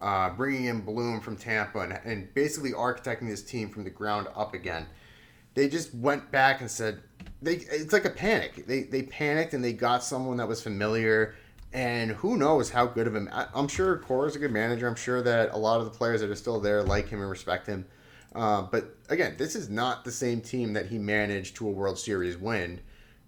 uh, 0.02 0.32
bringing 0.32 0.66
in 0.66 0.82
Bloom 0.82 1.22
from 1.22 1.38
Tampa 1.38 1.82
and, 1.82 2.00
and 2.04 2.34
basically 2.34 2.72
architecting 2.72 3.28
this 3.28 3.44
team 3.44 3.70
from 3.70 3.84
the 3.84 3.92
ground 3.92 4.28
up 4.36 4.56
again, 4.56 4.88
they 5.54 5.70
just 5.70 5.94
went 5.94 6.32
back 6.32 6.62
and 6.62 6.70
said, 6.70 7.02
they 7.42 7.56
it's 7.56 7.94
like 7.94 8.06
a 8.06 8.10
panic. 8.10 8.66
They 8.66 8.84
they 8.84 9.04
panicked 9.04 9.54
and 9.54 9.64
they 9.64 9.74
got 9.74 10.04
someone 10.04 10.38
that 10.38 10.48
was 10.48 10.62
familiar. 10.62 11.36
And 11.74 12.12
who 12.12 12.38
knows 12.38 12.70
how 12.70 12.86
good 12.86 13.06
of 13.06 13.16
him? 13.16 13.30
I'm 13.34 13.68
sure 13.68 13.98
Cora's 13.98 14.36
a 14.36 14.40
good 14.40 14.52
manager. 14.52 14.88
I'm 14.88 14.96
sure 14.96 15.22
that 15.22 15.52
a 15.52 15.58
lot 15.58 15.80
of 15.80 15.86
the 15.86 15.92
players 15.92 16.22
that 16.22 16.30
are 16.30 16.36
still 16.36 16.60
there 16.62 16.82
like 16.82 17.10
him 17.10 17.20
and 17.20 17.30
respect 17.30 17.68
him. 17.68 17.86
Uh, 18.36 18.64
but 18.64 18.98
again, 19.10 19.36
this 19.38 19.56
is 19.56 19.70
not 19.70 20.04
the 20.04 20.12
same 20.12 20.42
team 20.42 20.74
that 20.74 20.88
he 20.88 21.00
managed 21.00 21.56
to 21.56 21.68
a 21.68 21.72
World 21.72 21.98
Series 21.98 22.38
win. 22.38 22.82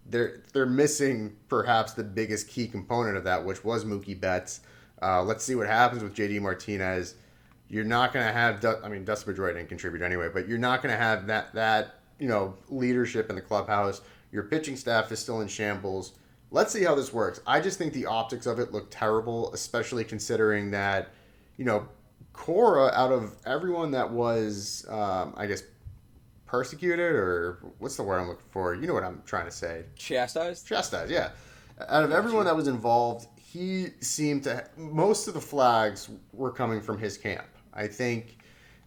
They're 0.06 0.41
they're 0.54 0.65
missing 0.65 1.36
perhaps 1.48 1.93
the 1.93 2.04
biggest 2.04 2.48
key 2.50 2.67
component 2.67 3.17
of 3.17 3.24
that, 3.24 3.46
which 3.46 3.63
was 3.63 3.86
Mookie 3.86 4.20
Betts. 4.20 4.62
Uh, 5.02 5.24
let's 5.24 5.43
see 5.43 5.56
what 5.56 5.67
happens 5.67 6.04
with 6.04 6.13
JD 6.15 6.41
Martinez. 6.41 7.15
You're 7.70 7.86
not 7.86 8.13
going 8.13 8.26
to 8.26 8.32
have. 8.32 8.60
Du- 8.60 8.80
I 8.84 8.89
mean, 8.89 9.06
Dustin 9.06 9.34
Pedroia 9.34 9.54
didn't 9.54 9.70
contribute 9.70 10.02
anyway, 10.02 10.30
but 10.34 10.48
you're 10.48 10.58
not 10.58 10.82
going 10.82 10.93
to 10.93 11.00
have 11.02 11.28
that 11.28 11.54
that 11.54 11.96
you 12.20 12.28
know 12.28 12.56
leadership 12.70 13.30
in 13.30 13.36
the 13.36 13.41
clubhouse. 13.41 14.02
Your 14.32 14.43
pitching 14.43 14.76
staff 14.76 15.12
is 15.12 15.20
still 15.20 15.41
in 15.41 15.48
shambles. 15.48 16.13
Let's 16.52 16.72
see 16.72 16.84
how 16.84 16.96
this 16.96 17.13
works. 17.13 17.41
I 17.46 17.60
just 17.60 17.78
think 17.78 17.93
the 17.93 18.06
optics 18.06 18.46
of 18.46 18.60
it 18.60 18.72
look 18.74 18.88
terrible, 18.89 19.54
especially 19.54 20.04
considering 20.04 20.72
that 20.72 21.10
you 21.58 21.65
know 21.65 21.88
Cora, 22.38 22.91
out 22.93 23.12
of 23.12 23.36
everyone 23.45 23.91
that 23.91 24.10
was, 24.10 24.86
um, 24.89 25.34
I 25.36 25.47
guess, 25.47 25.63
persecuted 26.45 27.00
or 27.00 27.58
what's 27.80 27.97
the 27.97 28.04
word 28.04 28.19
I'm 28.19 28.30
looking 28.30 28.45
for? 28.52 28.73
You 28.76 28.88
know 28.88 28.93
what 28.93 29.04
I'm 29.04 29.21
trying 29.26 29.45
to 29.45 29.52
say. 29.52 29.84
Chastised? 29.97 30.65
Chastised, 30.65 31.12
yeah. 31.12 31.32
Out 31.89 32.04
of 32.04 32.12
everyone 32.12 32.45
that 32.45 32.56
was 32.56 32.67
involved, 32.67 33.28
he 33.36 33.88
seemed 34.00 34.43
to. 34.43 34.65
Most 34.78 35.28
of 35.28 35.34
the 35.34 35.41
flags 35.41 36.10
were 36.32 36.52
coming 36.52 36.80
from 36.80 37.00
his 37.00 37.17
camp. 37.17 37.47
I 37.73 37.88
think 37.88 38.38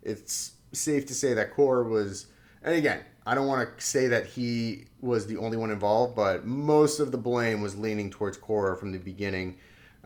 it's 0.02 0.52
safe 0.72 1.04
to 1.06 1.14
say 1.14 1.34
that 1.34 1.52
Cora 1.52 1.84
was. 1.88 2.28
And 2.62 2.76
again, 2.76 3.00
I 3.26 3.34
don't 3.34 3.46
want 3.48 3.78
to 3.78 3.84
say 3.84 4.06
that 4.08 4.26
he 4.26 4.86
was 5.00 5.26
the 5.26 5.36
only 5.36 5.56
one 5.56 5.70
involved, 5.70 6.14
but 6.14 6.46
most 6.46 7.00
of 7.00 7.10
the 7.10 7.18
blame 7.18 7.60
was 7.60 7.76
leaning 7.76 8.10
towards 8.10 8.36
Cora 8.36 8.76
from 8.76 8.92
the 8.92 8.98
beginning. 8.98 9.58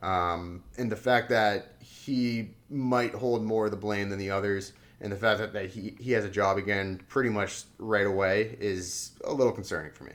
Um, 0.03 0.65
and 0.77 0.91
the 0.91 0.97
fact 0.97 1.31
that 1.31 1.74
he 2.05 2.51
might 2.69 3.15
hold 3.15 3.43
more 3.43 3.65
of 3.65 3.71
the 3.71 3.77
blame 3.77 4.11
than 4.11 4.19
the 4.19 4.31
others, 4.31 4.73
and 5.01 5.11
the 5.11 5.17
fact 5.17 5.39
that, 5.39 5.53
that 5.55 5.71
he, 5.71 5.97
he 5.99 6.13
has 6.13 6.25
a 6.25 6.31
job 6.31 6.59
again 6.59 7.01
pretty 7.09 7.31
much 7.31 7.65
right 7.79 8.07
away 8.07 8.57
is 8.61 9.13
a 9.25 9.33
little 9.33 9.53
concerning 9.53 9.93
for 9.93 10.05
me. 10.05 10.13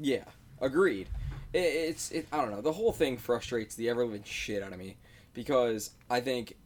Yeah, 0.00 0.24
agreed. 0.60 1.08
It, 1.52 1.58
it's 1.58 2.10
it. 2.10 2.26
I 2.32 2.38
don't 2.38 2.50
know. 2.50 2.62
The 2.62 2.72
whole 2.72 2.92
thing 2.92 3.18
frustrates 3.18 3.74
the 3.74 3.90
ever 3.90 4.04
living 4.04 4.22
shit 4.24 4.62
out 4.62 4.72
of 4.72 4.78
me 4.78 4.96
because 5.34 5.90
I 6.08 6.20
think 6.20 6.56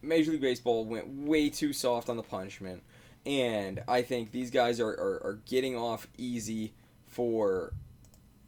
Major 0.00 0.32
League 0.32 0.40
Baseball 0.40 0.84
went 0.84 1.08
way 1.08 1.50
too 1.50 1.72
soft 1.72 2.08
on 2.08 2.16
the 2.16 2.22
punishment, 2.22 2.82
and 3.26 3.82
I 3.86 4.02
think 4.02 4.32
these 4.32 4.50
guys 4.50 4.80
are 4.80 4.90
are, 4.90 5.20
are 5.24 5.40
getting 5.46 5.76
off 5.76 6.08
easy 6.16 6.72
for 7.06 7.74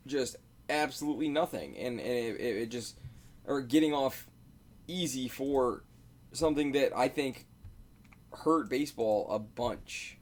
just 0.07 0.37
absolutely 0.70 1.28
nothing, 1.28 1.76
and 1.76 2.00
and 2.00 2.09
it, 2.09 2.40
it, 2.40 2.70
just 2.70 2.96
or 3.46 3.61
getting 3.61 3.92
off 3.92 4.26
easy 4.86 5.28
for 5.28 5.84
something 6.32 6.72
that 6.72 6.96
I 6.96 7.08
think 7.08 7.46
hurt 8.32 8.68
baseball 8.68 9.28
a 9.30 9.38
bunch. 9.38 10.18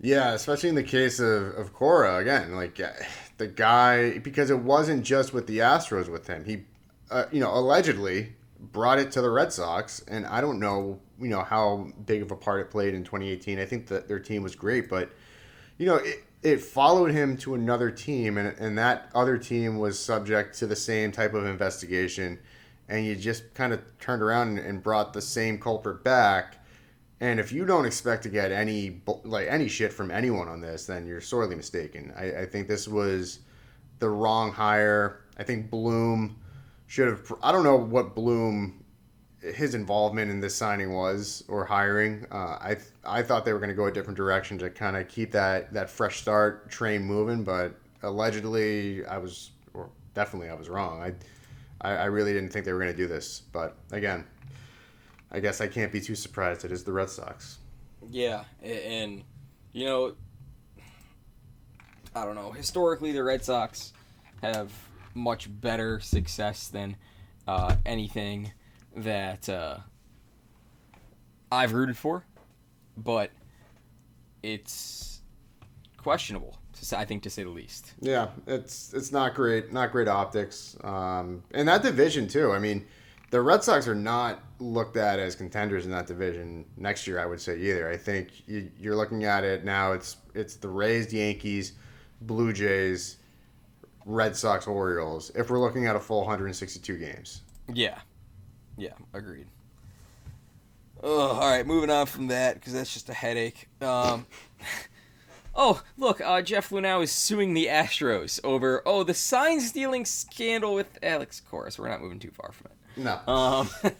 Yeah, 0.00 0.34
especially 0.34 0.68
in 0.68 0.74
the 0.74 0.82
case 0.82 1.18
of, 1.18 1.54
of 1.56 1.72
Cora 1.72 2.18
again, 2.18 2.54
like 2.54 2.78
uh, 2.78 2.90
the 3.38 3.46
guy 3.46 4.18
because 4.18 4.50
it 4.50 4.58
wasn't 4.58 5.04
just 5.04 5.32
with 5.32 5.46
the 5.46 5.58
Astros 5.58 6.08
with 6.08 6.26
him. 6.26 6.44
He, 6.44 6.64
uh, 7.10 7.24
you 7.32 7.40
know, 7.40 7.52
allegedly 7.52 8.34
brought 8.60 8.98
it 8.98 9.10
to 9.12 9.22
the 9.22 9.30
Red 9.30 9.52
Sox, 9.52 10.02
and 10.08 10.26
I 10.26 10.40
don't 10.40 10.60
know, 10.60 11.00
you 11.18 11.28
know, 11.28 11.42
how 11.42 11.88
big 12.04 12.22
of 12.22 12.30
a 12.30 12.36
part 12.36 12.60
it 12.60 12.70
played 12.70 12.94
in 12.94 13.04
2018. 13.04 13.58
I 13.58 13.64
think 13.64 13.86
that 13.86 14.06
their 14.06 14.18
team 14.18 14.42
was 14.42 14.54
great, 14.54 14.88
but 14.88 15.10
you 15.78 15.86
know, 15.86 15.96
it, 15.96 16.24
it 16.42 16.60
followed 16.60 17.10
him 17.10 17.36
to 17.38 17.54
another 17.54 17.90
team, 17.90 18.36
and 18.36 18.48
and 18.58 18.76
that 18.76 19.10
other 19.14 19.38
team 19.38 19.78
was 19.78 19.98
subject 19.98 20.58
to 20.58 20.66
the 20.66 20.76
same 20.76 21.10
type 21.10 21.32
of 21.32 21.46
investigation, 21.46 22.38
and 22.88 23.04
you 23.04 23.16
just 23.16 23.54
kind 23.54 23.72
of 23.72 23.80
turned 23.98 24.22
around 24.22 24.58
and, 24.58 24.82
brought 24.82 25.12
the 25.12 25.20
same 25.20 25.58
culprit 25.58 26.04
back. 26.04 26.64
And 27.20 27.40
if 27.40 27.50
you 27.50 27.64
don't 27.64 27.86
expect 27.86 28.22
to 28.24 28.28
get 28.28 28.52
any 28.52 29.00
like 29.24 29.48
any 29.48 29.68
shit 29.68 29.92
from 29.92 30.10
anyone 30.10 30.48
on 30.48 30.60
this, 30.60 30.86
then 30.86 31.06
you're 31.06 31.20
sorely 31.20 31.56
mistaken. 31.56 32.12
I, 32.16 32.42
I 32.42 32.46
think 32.46 32.68
this 32.68 32.86
was 32.86 33.40
the 33.98 34.08
wrong 34.08 34.52
hire. 34.52 35.22
I 35.38 35.42
think 35.42 35.70
Bloom 35.70 36.36
should 36.86 37.08
have. 37.08 37.32
I 37.42 37.52
don't 37.52 37.64
know 37.64 37.76
what 37.76 38.14
Bloom 38.14 38.84
his 39.54 39.74
involvement 39.74 40.30
in 40.30 40.40
this 40.40 40.54
signing 40.54 40.92
was 40.92 41.44
or 41.48 41.64
hiring. 41.64 42.26
Uh, 42.30 42.58
I 42.60 42.76
I 43.04 43.22
thought 43.22 43.44
they 43.44 43.52
were 43.52 43.58
going 43.58 43.70
to 43.70 43.74
go 43.74 43.86
a 43.86 43.92
different 43.92 44.16
direction 44.16 44.58
to 44.58 44.70
kind 44.70 44.96
of 44.96 45.08
keep 45.08 45.32
that 45.32 45.72
that 45.72 45.90
fresh 45.90 46.20
start 46.20 46.70
train 46.70 47.02
moving, 47.02 47.44
but 47.44 47.74
allegedly 48.02 49.04
I 49.06 49.18
was 49.18 49.50
or 49.74 49.90
definitely 50.14 50.48
I 50.48 50.54
was 50.54 50.68
wrong. 50.68 51.02
I 51.02 51.14
I, 51.86 51.92
I 51.92 52.04
really 52.06 52.32
didn't 52.32 52.50
think 52.50 52.64
they 52.64 52.72
were 52.72 52.80
going 52.80 52.90
to 52.90 52.96
do 52.96 53.06
this, 53.06 53.42
but 53.52 53.76
again, 53.92 54.24
I 55.30 55.38
guess 55.38 55.60
I 55.60 55.68
can't 55.68 55.92
be 55.92 56.00
too 56.00 56.16
surprised. 56.16 56.64
It 56.64 56.72
is 56.72 56.82
the 56.82 56.92
Red 56.92 57.08
Sox. 57.08 57.58
Yeah, 58.10 58.42
and 58.60 59.22
you 59.72 59.86
know, 59.86 60.16
I 62.12 62.24
don't 62.24 62.34
know. 62.34 62.50
Historically, 62.50 63.12
the 63.12 63.22
Red 63.22 63.44
Sox 63.44 63.92
have 64.42 64.72
much 65.14 65.48
better 65.48 66.00
success 66.00 66.66
than 66.66 66.96
uh, 67.46 67.76
anything 67.86 68.52
that 68.96 69.48
uh, 69.48 69.78
I've 71.52 71.72
rooted 71.72 71.96
for, 71.96 72.24
but 72.96 73.30
it's 74.42 75.20
questionable. 75.98 76.55
I 76.92 77.04
think 77.04 77.22
to 77.24 77.30
say 77.30 77.44
the 77.44 77.50
least. 77.50 77.94
Yeah, 78.00 78.28
it's 78.46 78.92
it's 78.92 79.12
not 79.12 79.34
great, 79.34 79.72
not 79.72 79.92
great 79.92 80.08
optics. 80.08 80.76
Um, 80.84 81.42
and 81.52 81.68
that 81.68 81.82
division 81.82 82.28
too. 82.28 82.52
I 82.52 82.58
mean, 82.58 82.86
the 83.30 83.40
Red 83.40 83.64
Sox 83.64 83.88
are 83.88 83.94
not 83.94 84.42
looked 84.58 84.96
at 84.96 85.18
as 85.18 85.34
contenders 85.34 85.84
in 85.84 85.90
that 85.92 86.06
division 86.06 86.64
next 86.76 87.06
year. 87.06 87.18
I 87.18 87.26
would 87.26 87.40
say 87.40 87.58
either. 87.58 87.90
I 87.90 87.96
think 87.96 88.46
you, 88.46 88.70
you're 88.78 88.96
looking 88.96 89.24
at 89.24 89.44
it 89.44 89.64
now. 89.64 89.92
It's 89.92 90.16
it's 90.34 90.56
the 90.56 90.68
Rays, 90.68 91.12
Yankees, 91.12 91.72
Blue 92.22 92.52
Jays, 92.52 93.16
Red 94.04 94.36
Sox, 94.36 94.66
Orioles. 94.66 95.30
If 95.34 95.50
we're 95.50 95.60
looking 95.60 95.86
at 95.86 95.96
a 95.96 96.00
full 96.00 96.20
162 96.20 96.98
games. 96.98 97.42
Yeah, 97.72 97.98
yeah, 98.76 98.92
agreed. 99.12 99.46
Oh, 101.02 101.28
all 101.32 101.50
right, 101.50 101.66
moving 101.66 101.90
on 101.90 102.06
from 102.06 102.28
that 102.28 102.54
because 102.54 102.72
that's 102.72 102.92
just 102.92 103.08
a 103.08 103.14
headache. 103.14 103.68
Um, 103.80 104.26
oh, 105.56 105.82
look, 105.96 106.20
uh, 106.20 106.42
Jeff 106.42 106.70
Luhnow 106.70 107.02
is 107.02 107.10
suing 107.10 107.54
the 107.54 107.66
Astros 107.66 108.38
over 108.44 108.82
oh 108.86 109.02
the 109.02 109.14
sign 109.14 109.60
stealing 109.60 110.04
scandal 110.04 110.74
with 110.74 110.98
Alex 111.02 111.40
Cora. 111.40 111.70
We're 111.78 111.88
not 111.88 112.00
moving 112.02 112.18
too 112.20 112.30
far 112.30 112.52
from 112.52 112.66
it. 112.70 112.72
No, 112.98 113.20
Um, 113.32 113.68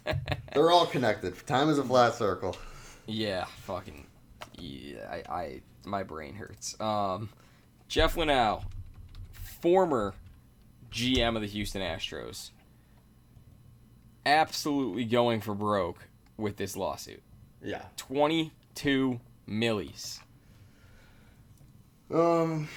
they're 0.52 0.70
all 0.70 0.86
connected. 0.86 1.34
Time 1.46 1.68
is 1.70 1.78
a 1.78 1.84
flat 1.84 2.14
circle. 2.14 2.56
yeah, 3.06 3.44
fucking, 3.62 4.06
yeah, 4.58 5.08
I, 5.10 5.32
I, 5.32 5.60
my 5.84 6.02
brain 6.02 6.34
hurts. 6.34 6.78
Um, 6.80 7.30
Jeff 7.88 8.14
Luhnow, 8.16 8.62
former 9.32 10.14
GM 10.92 11.34
of 11.34 11.42
the 11.42 11.48
Houston 11.48 11.82
Astros, 11.82 12.50
absolutely 14.26 15.04
going 15.04 15.40
for 15.40 15.54
broke 15.54 16.08
with 16.36 16.56
this 16.56 16.76
lawsuit. 16.76 17.22
Yeah. 17.62 17.82
22 17.96 19.20
millis. 19.48 20.20
Um, 22.14 22.68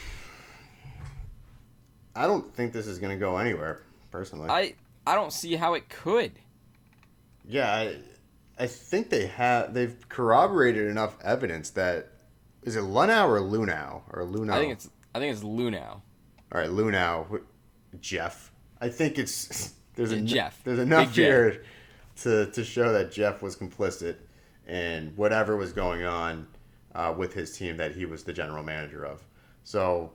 I 2.16 2.26
don't 2.26 2.54
think 2.56 2.74
this 2.74 2.88
is 2.88 2.98
gonna 2.98 3.18
go 3.18 3.38
anywhere. 3.38 3.82
Personally, 4.10 4.50
I 4.50 4.74
I 5.06 5.14
don't 5.16 5.32
see 5.32 5.56
how 5.56 5.76
it 5.76 5.88
could. 5.90 6.32
Yeah, 7.48 7.72
I, 7.72 7.96
I 8.58 8.68
think 8.68 9.10
they 9.10 9.28
have. 9.28 9.74
They've 9.74 9.96
corroborated 10.10 10.88
enough 10.88 11.18
evidence 11.24 11.70
that 11.72 12.10
is 12.64 12.76
it 12.76 12.82
Luhnow 12.84 13.28
or 13.28 13.40
Luhnow 13.40 14.02
or 14.12 14.24
Luhnow? 14.24 14.54
I 14.54 14.60
think 14.60 14.74
it's 14.74 14.90
I 15.14 15.20
think 15.20 15.34
it's 15.34 15.44
Luhnow. 15.44 15.92
all 15.92 16.02
right. 16.52 16.70
Luhnow, 16.70 17.42
Jeff. 18.02 18.52
I 18.82 18.90
think 18.90 19.20
it's 19.20 19.74
there's 19.96 20.12
en- 20.14 20.26
Jeff. 20.26 20.64
There's 20.64 20.80
enough 20.80 21.10
Big 21.10 21.14
Jeff. 21.16 21.26
here 21.26 21.64
to 22.24 22.48
to 22.48 22.64
show 22.64 22.92
that 22.92 23.12
Jeff 23.12 23.44
was 23.44 23.56
complicit 23.56 24.16
in 24.68 25.14
whatever 25.16 25.56
was 25.56 25.74
going 25.74 26.04
on 26.04 26.48
uh, 26.96 27.14
with 27.16 27.34
his 27.34 27.56
team 27.56 27.78
that 27.78 27.94
he 27.94 28.06
was 28.06 28.24
the 28.24 28.34
general 28.34 28.64
manager 28.64 29.06
of. 29.06 29.24
So 29.68 30.14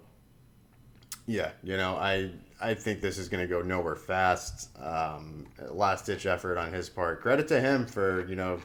yeah, 1.27 1.51
you 1.63 1.77
know, 1.77 1.97
I 1.97 2.31
I 2.59 2.73
think 2.73 3.03
this 3.03 3.19
is 3.19 3.29
going 3.29 3.47
to 3.47 3.47
go 3.47 3.61
nowhere 3.61 3.97
fast. 3.97 4.71
Um, 4.81 5.47
last 5.69 6.07
ditch 6.07 6.25
effort 6.25 6.57
on 6.57 6.73
his 6.73 6.89
part. 6.89 7.21
Credit 7.21 7.47
to 7.49 7.61
him 7.61 7.85
for 7.85 8.27
you 8.27 8.35
know, 8.35 8.61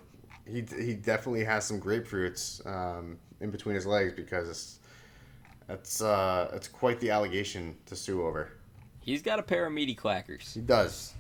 he 0.46 0.64
he 0.80 0.94
definitely 0.94 1.44
has 1.44 1.66
some 1.66 1.82
grapefruits 1.82 2.66
um, 2.66 3.18
in 3.42 3.52
between 3.52 3.76
his 3.76 3.86
legs 3.86 4.14
because 4.14 4.80
that's 5.68 6.02
uh, 6.02 6.48
that's 6.54 6.70
quite 6.70 7.02
the 7.02 7.10
allegation 7.10 7.76
to 7.88 7.94
sue 7.94 8.26
over. 8.26 8.54
He's 9.02 9.22
got 9.22 9.40
a 9.40 9.44
pair 9.44 9.66
of 9.66 9.74
meaty 9.74 9.94
clackers. 9.94 10.54
He 10.54 10.62
does. 10.62 11.14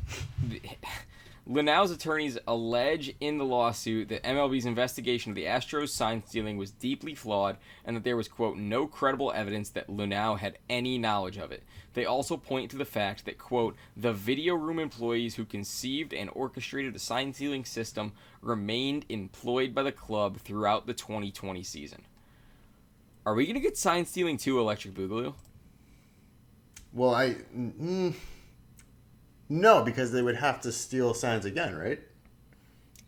Luhnow's 1.49 1.91
attorneys 1.91 2.37
allege 2.45 3.15
in 3.21 3.37
the 3.37 3.45
lawsuit 3.45 4.09
that 4.09 4.23
MLB's 4.23 4.65
investigation 4.65 5.31
of 5.31 5.35
the 5.35 5.45
Astros 5.45 5.89
sign 5.89 6.21
stealing 6.25 6.57
was 6.57 6.71
deeply 6.71 7.15
flawed 7.15 7.55
and 7.85 7.95
that 7.95 8.03
there 8.03 8.17
was, 8.17 8.27
quote, 8.27 8.57
no 8.57 8.85
credible 8.85 9.31
evidence 9.33 9.69
that 9.69 9.87
Luhnow 9.87 10.37
had 10.37 10.57
any 10.69 10.97
knowledge 10.97 11.37
of 11.37 11.53
it. 11.53 11.63
They 11.93 12.03
also 12.03 12.35
point 12.35 12.69
to 12.71 12.77
the 12.77 12.83
fact 12.83 13.23
that, 13.25 13.37
quote, 13.37 13.77
the 13.95 14.11
video 14.11 14.55
room 14.55 14.77
employees 14.77 15.35
who 15.35 15.45
conceived 15.45 16.13
and 16.13 16.29
orchestrated 16.33 16.93
the 16.93 16.99
sign 16.99 17.33
stealing 17.33 17.63
system 17.63 18.11
remained 18.41 19.05
employed 19.07 19.73
by 19.73 19.83
the 19.83 19.91
club 19.93 20.37
throughout 20.39 20.85
the 20.85 20.93
2020 20.93 21.63
season. 21.63 22.03
Are 23.25 23.33
we 23.33 23.45
going 23.45 23.55
to 23.55 23.61
get 23.61 23.77
sign 23.77 24.05
stealing 24.05 24.35
too, 24.35 24.59
Electric 24.59 24.93
Boogaloo? 24.93 25.33
Well, 26.91 27.15
I 27.15 27.35
mm, 27.55 28.13
no 29.49 29.83
because 29.83 30.11
they 30.11 30.21
would 30.21 30.37
have 30.37 30.61
to 30.61 30.71
steal 30.71 31.13
signs 31.13 31.45
again, 31.45 31.75
right? 31.75 31.99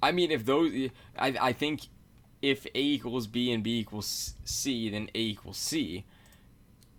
I 0.02 0.12
mean, 0.12 0.32
if 0.32 0.46
those, 0.46 0.72
I, 1.18 1.36
I 1.40 1.54
think 1.54 1.82
if 2.42 2.66
A 2.68 2.80
equals 2.80 3.28
B 3.28 3.52
and 3.52 3.64
B 3.64 3.80
equals 3.80 4.34
C, 4.46 4.90
then 4.90 5.10
A 5.14 5.20
equals 5.20 5.58
C. 5.58 6.06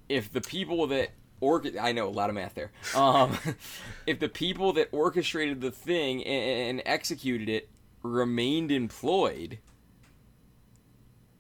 If 0.08 0.32
the 0.32 0.40
people 0.40 0.86
that 0.88 1.10
or 1.40 1.62
I 1.80 1.92
know 1.92 2.06
a 2.06 2.10
lot 2.10 2.28
of 2.28 2.34
math 2.34 2.54
there. 2.54 2.70
Um, 2.94 3.38
if 4.06 4.18
the 4.18 4.28
people 4.28 4.72
that 4.74 4.88
orchestrated 4.92 5.60
the 5.60 5.70
thing 5.70 6.24
and, 6.24 6.70
and 6.70 6.82
executed 6.86 7.48
it 7.48 7.68
remained 8.02 8.70
employed, 8.70 9.58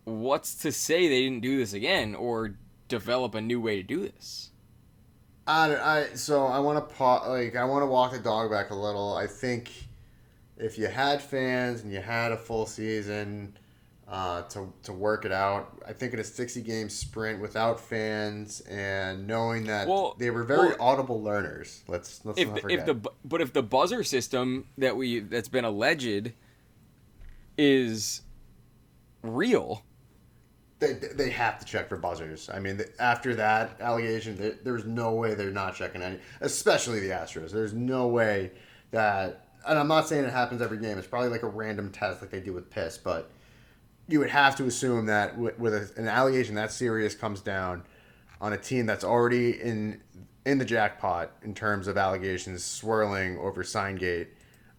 what's 0.04 0.54
to 0.56 0.72
say 0.72 1.08
they 1.08 1.22
didn't 1.22 1.40
do 1.40 1.58
this 1.58 1.72
again 1.72 2.14
or 2.14 2.56
develop 2.88 3.34
a 3.34 3.40
new 3.40 3.60
way 3.60 3.76
to 3.76 3.82
do 3.82 4.00
this? 4.00 4.49
I, 5.46 5.68
don't- 5.68 5.80
I 5.80 6.06
so 6.14 6.46
I 6.46 6.58
want 6.60 6.78
to 6.88 6.94
pa- 6.94 7.28
like 7.28 7.56
I 7.56 7.64
want 7.64 7.82
to 7.82 7.86
walk 7.86 8.12
the 8.12 8.18
dog 8.18 8.50
back 8.50 8.70
a 8.70 8.74
little. 8.74 9.14
I 9.14 9.26
think 9.26 9.70
if 10.56 10.78
you 10.78 10.86
had 10.86 11.20
fans 11.22 11.82
and 11.82 11.92
you 11.92 12.00
had 12.00 12.32
a 12.32 12.36
full 12.36 12.66
season 12.66 13.56
uh, 14.06 14.42
to 14.42 14.72
to 14.84 14.92
work 14.92 15.24
it 15.24 15.32
out, 15.32 15.80
I 15.86 15.92
think 15.92 16.12
in 16.12 16.20
a 16.20 16.24
sixty 16.24 16.60
game 16.62 16.88
sprint 16.88 17.40
without 17.40 17.80
fans 17.80 18.60
and 18.62 19.26
knowing 19.26 19.64
that 19.66 19.88
Well- 19.88 20.14
they 20.18 20.30
were 20.30 20.44
very 20.44 20.68
well- 20.68 20.76
audible 20.80 21.22
learners. 21.22 21.82
Let's 21.88 22.24
let's 22.24 22.38
if 22.38 22.48
not 22.48 22.60
forget. 22.60 22.80
if 22.80 22.86
the 22.86 23.10
but 23.24 23.40
if 23.40 23.52
the 23.52 23.62
buzzer 23.62 24.04
system 24.04 24.66
that 24.78 24.96
we 24.96 25.20
that's 25.20 25.48
been 25.48 25.64
alleged 25.64 26.32
is 27.58 28.22
real, 29.22 29.82
they, 30.80 30.94
they 30.94 31.30
have 31.30 31.58
to 31.58 31.66
check 31.66 31.88
for 31.88 31.96
buzzers. 31.96 32.50
I 32.52 32.58
mean, 32.58 32.78
th- 32.78 32.90
after 32.98 33.34
that 33.36 33.80
allegation, 33.80 34.36
there, 34.36 34.56
there's 34.64 34.84
no 34.84 35.12
way 35.12 35.34
they're 35.34 35.50
not 35.50 35.74
checking 35.74 36.02
any, 36.02 36.18
especially 36.40 37.00
the 37.00 37.10
Astros. 37.10 37.50
There's 37.50 37.74
no 37.74 38.08
way 38.08 38.50
that, 38.90 39.46
and 39.66 39.78
I'm 39.78 39.88
not 39.88 40.08
saying 40.08 40.24
it 40.24 40.32
happens 40.32 40.62
every 40.62 40.78
game. 40.78 40.98
It's 40.98 41.06
probably 41.06 41.28
like 41.28 41.42
a 41.42 41.48
random 41.48 41.90
test 41.92 42.22
like 42.22 42.30
they 42.30 42.40
do 42.40 42.54
with 42.54 42.70
piss, 42.70 42.96
but 42.96 43.30
you 44.08 44.18
would 44.18 44.30
have 44.30 44.56
to 44.56 44.64
assume 44.64 45.06
that 45.06 45.38
with, 45.38 45.58
with 45.58 45.74
a, 45.74 46.00
an 46.00 46.08
allegation 46.08 46.54
that 46.56 46.72
serious 46.72 47.14
comes 47.14 47.40
down 47.40 47.84
on 48.40 48.54
a 48.54 48.58
team 48.58 48.86
that's 48.86 49.04
already 49.04 49.60
in 49.60 50.00
in 50.46 50.56
the 50.56 50.64
jackpot 50.64 51.32
in 51.42 51.54
terms 51.54 51.86
of 51.86 51.98
allegations 51.98 52.64
swirling 52.64 53.36
over 53.38 53.62
Signgate. 53.62 54.28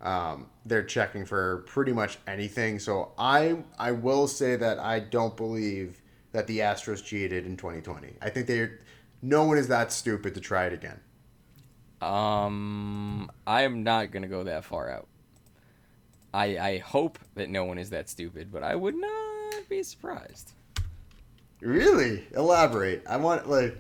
Um, 0.02 0.48
they're 0.66 0.84
checking 0.84 1.26
for 1.26 1.64
pretty 1.68 1.94
much 1.94 2.18
anything. 2.28 2.80
So 2.80 3.12
I 3.18 3.58
I 3.78 3.92
will 3.92 4.28
say 4.28 4.56
that 4.56 4.80
I 4.80 5.00
don't 5.00 5.38
believe 5.38 6.02
that 6.32 6.48
the 6.48 6.60
Astros 6.60 7.04
cheated 7.04 7.46
in 7.46 7.56
2020. 7.58 8.16
I 8.22 8.30
think 8.30 8.48
they 8.48 8.70
no 9.22 9.44
one 9.44 9.58
is 9.58 9.68
that 9.68 9.92
stupid 9.92 10.34
to 10.36 10.42
try 10.42 10.66
it 10.66 10.74
again. 10.74 11.00
um, 12.02 13.30
I 13.46 13.62
am 13.64 13.84
not 13.84 14.12
gonna 14.12 14.28
go 14.28 14.44
that 14.44 14.66
far 14.66 14.90
out. 14.90 15.08
I 16.34 16.58
I 16.58 16.78
hope 16.80 17.20
that 17.36 17.50
no 17.50 17.66
one 17.66 17.78
is 17.78 17.90
that 17.92 18.10
stupid, 18.10 18.52
but 18.52 18.64
I 18.64 18.76
would 18.76 18.96
not 18.96 19.70
be 19.70 19.84
surprised. 19.84 20.54
Really? 21.60 22.26
Elaborate. 22.36 23.04
I 23.08 23.18
want 23.18 23.48
like 23.50 23.80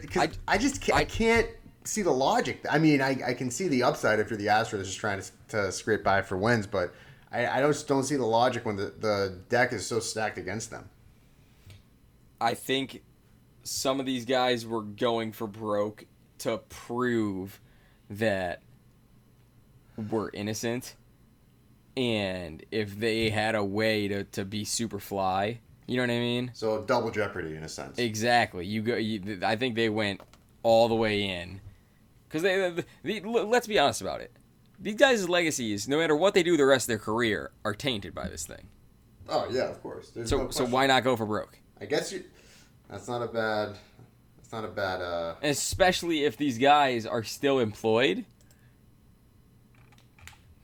because 0.00 0.36
I, 0.48 0.54
I- 0.54 0.58
just 0.58 0.80
can't, 0.80 0.98
I, 0.98 1.02
I- 1.02 1.04
can't 1.04 1.46
see 1.84 2.02
the 2.02 2.10
logic. 2.10 2.64
I 2.70 2.78
mean, 2.78 3.00
I, 3.00 3.16
I 3.26 3.34
can 3.34 3.50
see 3.50 3.68
the 3.68 3.82
upside 3.82 4.20
if 4.20 4.30
you're 4.30 4.38
the 4.38 4.46
Astros 4.46 4.84
just 4.84 4.98
trying 4.98 5.20
to, 5.20 5.30
to 5.48 5.72
scrape 5.72 6.04
by 6.04 6.22
for 6.22 6.36
wins, 6.36 6.66
but 6.66 6.94
I, 7.32 7.46
I 7.46 7.60
just 7.62 7.88
don't 7.88 8.04
see 8.04 8.16
the 8.16 8.26
logic 8.26 8.64
when 8.66 8.76
the, 8.76 8.92
the 8.98 9.38
deck 9.48 9.72
is 9.72 9.86
so 9.86 10.00
stacked 10.00 10.38
against 10.38 10.70
them. 10.70 10.88
I 12.40 12.54
think 12.54 13.02
some 13.62 14.00
of 14.00 14.06
these 14.06 14.24
guys 14.24 14.66
were 14.66 14.82
going 14.82 15.32
for 15.32 15.46
broke 15.46 16.06
to 16.38 16.58
prove 16.68 17.60
that 18.08 18.62
we're 20.10 20.30
innocent. 20.32 20.96
And 21.96 22.64
if 22.70 22.98
they 22.98 23.30
had 23.30 23.54
a 23.54 23.64
way 23.64 24.08
to, 24.08 24.24
to 24.24 24.44
be 24.44 24.64
super 24.64 24.98
fly, 24.98 25.60
you 25.86 25.96
know 25.96 26.04
what 26.04 26.10
I 26.10 26.18
mean? 26.18 26.50
So 26.54 26.82
double 26.82 27.10
jeopardy 27.10 27.56
in 27.56 27.64
a 27.64 27.68
sense. 27.68 27.98
Exactly. 27.98 28.64
You 28.64 28.80
go. 28.80 28.94
You, 28.94 29.40
I 29.42 29.56
think 29.56 29.74
they 29.74 29.88
went 29.88 30.20
all 30.62 30.88
the 30.88 30.94
way 30.94 31.24
in, 31.24 31.60
because 32.30 32.42
they, 32.42 32.56
the, 33.02 33.20
the, 33.20 33.20
Let's 33.28 33.66
be 33.66 33.78
honest 33.78 34.00
about 34.00 34.20
it. 34.20 34.30
These 34.78 34.94
guys' 34.94 35.28
legacies, 35.28 35.88
no 35.88 35.98
matter 35.98 36.16
what 36.16 36.32
they 36.32 36.42
do 36.44 36.56
the 36.56 36.64
rest 36.64 36.84
of 36.84 36.88
their 36.88 36.98
career, 36.98 37.50
are 37.64 37.74
tainted 37.74 38.14
by 38.14 38.28
this 38.28 38.46
thing. 38.46 38.68
Oh 39.28 39.46
yeah, 39.50 39.68
of 39.68 39.82
course. 39.82 40.10
There's 40.10 40.30
So 40.30 40.44
no 40.44 40.50
so 40.50 40.64
why 40.64 40.86
not 40.86 41.04
go 41.04 41.16
for 41.16 41.26
broke? 41.26 41.58
I 41.80 41.84
guess 41.86 42.12
you. 42.12 42.24
That's 42.88 43.06
not 43.08 43.20
a 43.22 43.26
bad. 43.26 43.76
That's 44.36 44.52
not 44.52 44.64
a 44.64 44.68
bad. 44.68 45.02
uh 45.02 45.34
And 45.42 45.50
especially 45.50 46.24
if 46.24 46.36
these 46.36 46.56
guys 46.56 47.04
are 47.04 47.22
still 47.24 47.58
employed. 47.58 48.24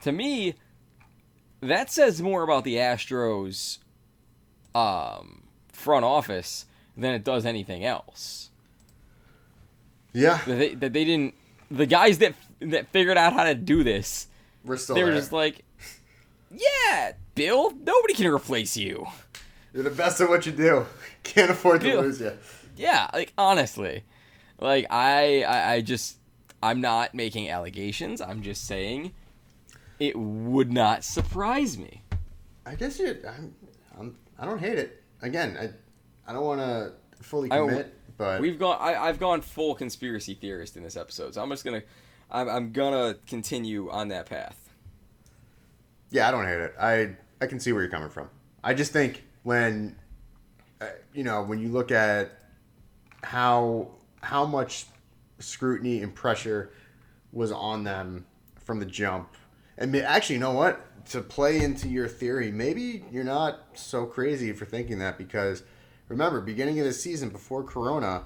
to 0.03 0.13
me, 0.13 0.55
that 1.61 1.91
says 1.91 2.23
more 2.23 2.43
about 2.43 2.65
the 2.65 2.77
Astros 2.77 3.79
um, 4.75 5.43
front 5.73 6.05
office 6.05 6.67
than 6.97 7.13
it 7.13 7.25
does 7.25 7.45
anything 7.45 7.85
else. 7.85 8.51
Yeah, 10.13 10.41
That 10.47 10.57
they, 10.57 10.75
that 10.75 10.93
they 10.95 11.05
didn't. 11.05 11.35
The 11.71 11.87
guys 11.87 12.19
that 12.19 12.35
that 12.61 12.89
figured 12.89 13.19
out 13.19 13.33
how 13.33 13.45
to 13.45 13.55
do 13.55 13.83
this, 13.83 14.29
we're 14.65 14.77
still 14.77 14.95
they 14.95 15.03
were 15.05 15.11
there. 15.11 15.21
just 15.21 15.33
like, 15.33 15.65
"Yeah, 16.51 17.13
Bill, 17.35 17.71
nobody 17.71 18.15
can 18.15 18.27
replace 18.27 18.77
you." 18.77 19.07
You're 19.73 19.85
the 19.85 19.91
best 19.91 20.21
at 20.21 20.29
what 20.29 20.47
you 20.47 20.53
do. 20.53 20.87
Can't 21.23 21.51
afford 21.51 21.83
to 21.83 22.01
lose 22.01 22.21
you. 22.21 22.33
Yeah, 22.77 23.11
like 23.13 23.33
honestly, 23.37 24.05
like 24.61 24.87
I, 24.91 25.43
I, 25.43 25.73
I 25.75 25.81
just, 25.81 26.17
I'm 26.63 26.81
not 26.81 27.15
making 27.15 27.51
allegations. 27.51 28.21
I'm 28.21 28.43
just 28.43 28.67
saying, 28.67 29.13
it 29.99 30.17
would 30.17 30.73
not 30.73 31.05
surprise 31.05 31.77
me. 31.77 32.03
I 32.65 32.75
guess 32.75 32.99
you. 32.99 33.17
I'm, 33.29 33.55
I'm. 33.99 34.17
I 34.39 34.47
don't 34.47 34.59
hate 34.59 34.79
it. 34.79 35.03
Again, 35.23 35.57
I. 35.61 35.71
I 36.29 36.33
don't 36.33 36.45
want 36.45 36.61
to 36.61 36.93
fully 37.23 37.49
commit, 37.49 37.95
but 38.17 38.41
We've 38.41 38.59
gone. 38.59 38.79
I, 38.81 38.95
I've 38.97 39.19
gone 39.19 39.41
full 39.41 39.75
conspiracy 39.75 40.35
theorist 40.35 40.77
in 40.77 40.83
this 40.83 40.97
episode, 40.97 41.35
so 41.35 41.43
I'm 41.43 41.51
just 41.51 41.65
gonna, 41.65 41.83
I'm, 42.31 42.49
I'm 42.49 42.73
gonna 42.73 43.17
continue 43.27 43.91
on 43.91 44.09
that 44.09 44.27
path. 44.27 44.59
yeah, 46.11 46.29
I 46.29 46.31
don't 46.31 46.45
hate 46.45 46.61
it. 46.61 46.75
I. 46.81 47.17
I 47.39 47.45
can 47.47 47.61
see 47.61 47.71
where 47.71 47.83
you're 47.83 47.91
coming 47.91 48.09
from. 48.09 48.31
I 48.65 48.73
just 48.73 48.95
think 48.95 49.23
when, 49.43 49.97
uh, 50.81 50.87
you 51.13 51.23
know, 51.23 51.43
when 51.43 51.59
you 51.59 51.69
look 51.69 51.93
at 51.93 52.33
how 53.23 53.91
how 54.23 54.47
much 54.47 54.87
scrutiny 55.39 56.01
and 56.01 56.15
pressure 56.15 56.73
was 57.33 57.53
on 57.53 57.85
them 57.85 58.25
from 58.65 58.79
the 58.81 58.87
jump, 58.87 59.35
and 59.77 59.95
actually, 59.97 60.37
you 60.37 60.41
know 60.41 60.53
what? 60.53 60.81
To 61.11 61.21
play 61.21 61.63
into 61.63 61.89
your 61.91 62.09
theory, 62.09 62.51
maybe 62.51 63.05
you're 63.13 63.23
not 63.23 63.61
so 63.75 64.07
crazy 64.07 64.53
for 64.53 64.65
thinking 64.65 64.99
that 65.01 65.19
because 65.19 65.63
remember, 66.09 66.41
beginning 66.41 66.79
of 66.81 66.87
the 66.87 66.93
season 66.93 67.29
before 67.31 67.65
Corona, 67.65 68.25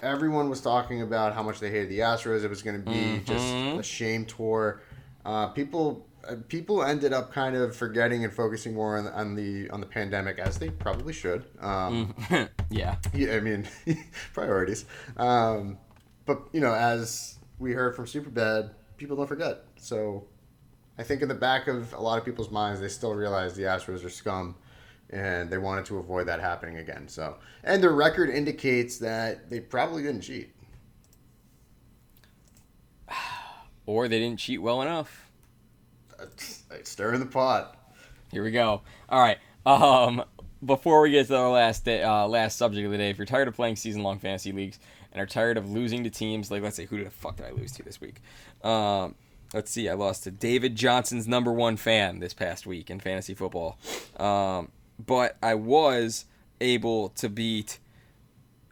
everyone 0.00 0.48
was 0.50 0.60
talking 0.60 1.02
about 1.02 1.34
how 1.34 1.42
much 1.42 1.60
they 1.60 1.70
hated 1.70 1.88
the 1.88 2.00
Astros. 2.00 2.44
It 2.44 2.48
was 2.50 2.62
going 2.62 2.82
to 2.82 2.90
be 2.90 3.20
just 3.24 3.44
a 3.78 3.82
shame 3.82 4.24
tour. 4.26 4.80
Uh, 5.24 5.48
people 5.48 6.06
uh, 6.28 6.36
people 6.48 6.82
ended 6.84 7.12
up 7.12 7.32
kind 7.32 7.56
of 7.56 7.74
forgetting 7.74 8.24
and 8.24 8.32
focusing 8.32 8.74
more 8.74 8.96
on, 8.98 9.06
on 9.08 9.34
the 9.34 9.68
on 9.70 9.80
the 9.80 9.86
pandemic 9.86 10.38
as 10.38 10.58
they 10.58 10.70
probably 10.70 11.12
should. 11.12 11.44
Um, 11.60 12.14
Yeah. 12.70 12.96
yeah, 13.12 13.34
I 13.36 13.40
mean, 13.40 13.68
priorities. 14.32 14.86
Um, 15.16 15.78
but 16.26 16.42
you 16.52 16.60
know, 16.60 16.72
as 16.74 17.38
we 17.58 17.72
heard 17.72 17.94
from 17.94 18.06
Superbad, 18.06 18.70
people 18.96 19.16
don't 19.16 19.26
forget. 19.26 19.64
So, 19.76 20.24
I 20.96 21.02
think 21.02 21.22
in 21.22 21.28
the 21.28 21.34
back 21.34 21.66
of 21.68 21.92
a 21.92 22.00
lot 22.00 22.18
of 22.18 22.24
people's 22.24 22.50
minds, 22.50 22.80
they 22.80 22.88
still 22.88 23.14
realize 23.14 23.54
the 23.54 23.62
Astros 23.64 24.04
are 24.04 24.10
scum, 24.10 24.54
and 25.10 25.50
they 25.50 25.58
wanted 25.58 25.84
to 25.86 25.98
avoid 25.98 26.26
that 26.28 26.40
happening 26.40 26.78
again. 26.78 27.08
So, 27.08 27.36
and 27.64 27.82
their 27.82 27.92
record 27.92 28.30
indicates 28.30 28.98
that 28.98 29.50
they 29.50 29.60
probably 29.60 30.02
didn't 30.02 30.22
cheat. 30.22 30.54
Or 33.84 34.06
they 34.06 34.20
didn't 34.20 34.38
cheat 34.38 34.62
well 34.62 34.80
enough. 34.80 35.28
Like, 36.70 36.86
stir 36.86 37.14
in 37.14 37.20
the 37.20 37.26
pot. 37.26 37.76
Here 38.30 38.44
we 38.44 38.52
go. 38.52 38.82
All 39.08 39.20
right. 39.20 39.38
Um, 39.66 40.22
before 40.64 41.00
we 41.02 41.10
get 41.10 41.26
to 41.26 41.36
our 41.36 41.50
last 41.50 41.84
day, 41.84 42.00
uh, 42.00 42.28
last 42.28 42.56
subject 42.56 42.84
of 42.86 42.92
the 42.92 42.98
day, 42.98 43.10
if 43.10 43.18
you're 43.18 43.26
tired 43.26 43.48
of 43.48 43.54
playing 43.54 43.74
season-long 43.74 44.20
fantasy 44.20 44.52
leagues 44.52 44.78
and 45.12 45.20
are 45.20 45.26
tired 45.26 45.56
of 45.56 45.68
losing 45.68 46.04
to 46.04 46.10
teams 46.10 46.50
like, 46.50 46.62
let's 46.62 46.76
say, 46.76 46.86
who 46.86 47.02
the 47.02 47.10
fuck 47.10 47.36
did 47.36 47.46
I 47.46 47.50
lose 47.50 47.72
to 47.72 47.82
this 47.82 48.00
week? 48.00 48.20
Um, 48.62 49.16
let's 49.52 49.70
see. 49.70 49.88
I 49.88 49.94
lost 49.94 50.24
to 50.24 50.30
David 50.30 50.76
Johnson's 50.76 51.26
number 51.28 51.52
one 51.52 51.76
fan 51.76 52.20
this 52.20 52.34
past 52.34 52.66
week 52.66 52.90
in 52.90 53.00
fantasy 53.00 53.34
football, 53.34 53.78
um, 54.16 54.70
but 54.98 55.36
I 55.42 55.54
was 55.54 56.26
able 56.60 57.10
to 57.10 57.28
beat 57.28 57.78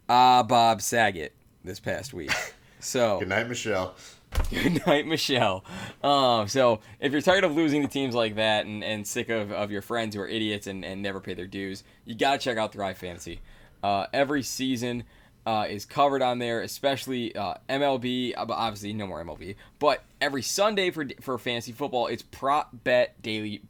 Ah 0.08 0.42
Bob 0.42 0.82
Saget 0.82 1.32
this 1.64 1.80
past 1.80 2.12
week. 2.14 2.30
So 2.82 3.18
Good 3.18 3.28
night, 3.28 3.46
Michelle. 3.46 3.94
Good 4.50 4.86
night, 4.86 5.06
Michelle. 5.06 5.62
Um, 6.02 6.48
so 6.48 6.80
if 6.98 7.12
you're 7.12 7.20
tired 7.20 7.44
of 7.44 7.54
losing 7.54 7.82
to 7.82 7.88
teams 7.88 8.14
like 8.14 8.36
that 8.36 8.64
and, 8.64 8.82
and 8.82 9.06
sick 9.06 9.28
of, 9.28 9.52
of 9.52 9.70
your 9.70 9.82
friends 9.82 10.14
who 10.14 10.22
are 10.22 10.26
idiots 10.26 10.66
and, 10.66 10.82
and 10.82 11.02
never 11.02 11.20
pay 11.20 11.34
their 11.34 11.46
dues, 11.46 11.84
you 12.06 12.14
got 12.14 12.32
to 12.32 12.38
check 12.38 12.56
out 12.56 12.72
Thrive 12.72 12.96
Fantasy. 12.96 13.40
Uh, 13.82 14.06
every 14.14 14.42
season 14.42 15.04
uh, 15.44 15.66
is 15.68 15.84
covered 15.84 16.22
on 16.22 16.38
there, 16.38 16.62
especially 16.62 17.36
uh, 17.36 17.56
MLB. 17.68 18.32
uh, 18.34 18.46
but 18.46 18.54
Obviously, 18.54 18.94
no 18.94 19.06
more 19.06 19.22
MLB. 19.22 19.56
But 19.78 20.02
every 20.22 20.42
Sunday 20.42 20.90
for 20.90 21.06
for 21.20 21.36
fantasy 21.36 21.72
football, 21.72 22.06
it's 22.06 22.22
prop 22.22 22.70
bet 22.84 23.20
daily. 23.20 23.60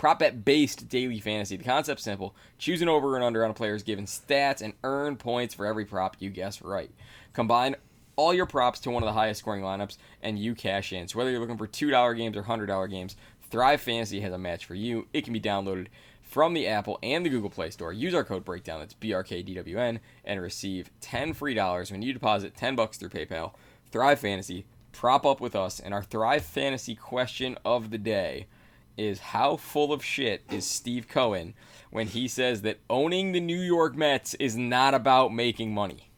Prop 0.00 0.20
bet 0.20 0.46
based 0.46 0.88
daily 0.88 1.20
fantasy. 1.20 1.58
The 1.58 1.64
concept's 1.64 2.04
simple. 2.04 2.34
Choose 2.56 2.80
an 2.80 2.88
over 2.88 3.16
and 3.16 3.22
under 3.22 3.44
on 3.44 3.50
a 3.50 3.52
player's 3.52 3.82
given 3.82 4.06
stats 4.06 4.62
and 4.62 4.72
earn 4.82 5.16
points 5.16 5.52
for 5.52 5.66
every 5.66 5.84
prop 5.84 6.16
you 6.20 6.30
guess 6.30 6.62
right. 6.62 6.90
Combine 7.34 7.76
all 8.16 8.32
your 8.32 8.46
props 8.46 8.80
to 8.80 8.90
one 8.90 9.02
of 9.02 9.06
the 9.06 9.12
highest 9.12 9.40
scoring 9.40 9.62
lineups 9.62 9.98
and 10.22 10.38
you 10.38 10.54
cash 10.54 10.94
in. 10.94 11.06
So 11.06 11.18
whether 11.18 11.30
you're 11.30 11.38
looking 11.38 11.58
for 11.58 11.66
$2 11.66 12.16
games 12.16 12.34
or 12.34 12.42
$100 12.42 12.88
games, 12.88 13.14
Thrive 13.50 13.82
Fantasy 13.82 14.20
has 14.22 14.32
a 14.32 14.38
match 14.38 14.64
for 14.64 14.74
you. 14.74 15.06
It 15.12 15.24
can 15.24 15.34
be 15.34 15.40
downloaded 15.40 15.88
from 16.22 16.54
the 16.54 16.66
Apple 16.66 16.98
and 17.02 17.22
the 17.22 17.28
Google 17.28 17.50
Play 17.50 17.68
Store. 17.68 17.92
Use 17.92 18.14
our 18.14 18.24
code 18.24 18.42
breakdown, 18.42 18.80
that's 18.80 18.94
BRKDWN, 18.94 19.98
and 20.24 20.40
receive 20.40 20.90
10 21.02 21.34
free 21.34 21.52
dollars 21.52 21.92
when 21.92 22.00
you 22.00 22.14
deposit 22.14 22.56
10 22.56 22.74
bucks 22.74 22.96
through 22.96 23.10
PayPal. 23.10 23.52
Thrive 23.92 24.20
Fantasy, 24.20 24.64
prop 24.92 25.26
up 25.26 25.42
with 25.42 25.54
us, 25.54 25.78
and 25.78 25.92
our 25.92 26.02
Thrive 26.02 26.46
Fantasy 26.46 26.94
question 26.94 27.58
of 27.66 27.90
the 27.90 27.98
day 27.98 28.46
is 28.96 29.18
how 29.18 29.56
full 29.56 29.92
of 29.92 30.04
shit 30.04 30.42
is 30.50 30.66
Steve 30.66 31.08
Cohen 31.08 31.54
when 31.90 32.06
he 32.06 32.28
says 32.28 32.62
that 32.62 32.78
owning 32.88 33.32
the 33.32 33.40
New 33.40 33.60
York 33.60 33.96
Mets 33.96 34.34
is 34.34 34.56
not 34.56 34.94
about 34.94 35.32
making 35.32 35.72
money? 35.74 36.10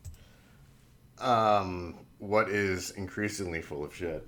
Um, 1.19 1.99
what 2.19 2.49
is 2.49 2.91
increasingly 2.93 3.63
full 3.63 3.85
of 3.85 3.95
shit? 3.95 4.27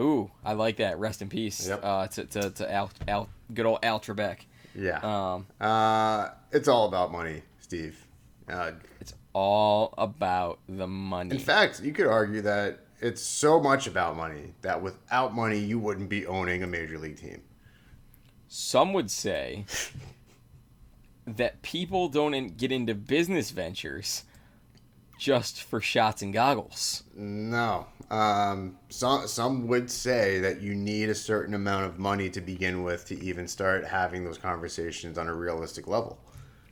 Ooh, 0.00 0.30
I 0.44 0.52
like 0.52 0.76
that. 0.76 0.98
Rest 0.98 1.22
in 1.22 1.28
peace 1.28 1.66
Yep. 1.66 1.80
uh, 1.82 2.06
to, 2.08 2.24
to, 2.26 2.50
to 2.50 2.72
Al, 2.72 2.90
Al, 3.08 3.28
good 3.52 3.66
old 3.66 3.80
Al 3.82 3.98
Trebek. 3.98 4.38
Yeah. 4.74 4.98
Um, 5.02 5.46
uh, 5.60 6.28
it's 6.52 6.68
all 6.68 6.86
about 6.86 7.10
money, 7.10 7.42
Steve. 7.60 7.98
Uh, 8.48 8.72
it's 9.00 9.12
all 9.32 9.92
about 9.98 10.60
the 10.68 10.86
money. 10.86 11.34
In 11.34 11.40
fact, 11.40 11.82
you 11.82 11.92
could 11.92 12.06
argue 12.06 12.42
that 12.42 12.78
it's 13.00 13.22
so 13.22 13.60
much 13.60 13.86
about 13.86 14.16
money 14.16 14.54
that 14.62 14.82
without 14.82 15.34
money, 15.34 15.58
you 15.58 15.78
wouldn't 15.78 16.08
be 16.08 16.26
owning 16.26 16.62
a 16.62 16.66
major 16.66 16.98
league 16.98 17.18
team. 17.18 17.42
Some 18.48 18.92
would 18.92 19.10
say 19.10 19.66
that 21.26 21.60
people 21.62 22.08
don't 22.08 22.56
get 22.56 22.72
into 22.72 22.94
business 22.94 23.50
ventures 23.50 24.24
just 25.18 25.62
for 25.62 25.80
shots 25.80 26.22
and 26.22 26.32
goggles. 26.32 27.02
No. 27.14 27.86
Um, 28.10 28.78
some 28.88 29.26
some 29.28 29.66
would 29.66 29.90
say 29.90 30.38
that 30.40 30.62
you 30.62 30.74
need 30.74 31.10
a 31.10 31.14
certain 31.14 31.52
amount 31.52 31.84
of 31.84 31.98
money 31.98 32.30
to 32.30 32.40
begin 32.40 32.82
with 32.82 33.04
to 33.06 33.22
even 33.22 33.46
start 33.46 33.84
having 33.84 34.24
those 34.24 34.38
conversations 34.38 35.18
on 35.18 35.28
a 35.28 35.34
realistic 35.34 35.86
level. 35.86 36.18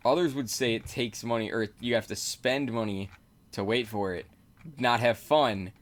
Others 0.05 0.35
would 0.35 0.49
say 0.49 0.75
it 0.75 0.87
takes 0.87 1.25
money, 1.25 1.51
or 1.51 1.69
you 1.81 1.95
have 1.95 2.07
to 2.07 2.17
spend 2.17 2.73
money 2.73 3.11
to 3.53 3.65
wait 3.65 3.89
for 3.89 4.15
it, 4.15 4.25
not 4.79 5.01
have 5.01 5.19
fun, 5.19 5.73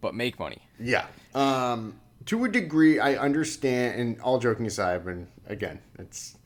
but 0.00 0.14
make 0.14 0.38
money. 0.38 0.62
Yeah. 0.78 1.06
Um, 1.34 2.00
to 2.26 2.44
a 2.44 2.48
degree, 2.48 2.98
I 2.98 3.16
understand. 3.16 4.00
And 4.00 4.20
all 4.20 4.38
joking 4.38 4.66
aside, 4.66 5.04
when 5.04 5.28
again, 5.46 5.80
it's 5.98 6.36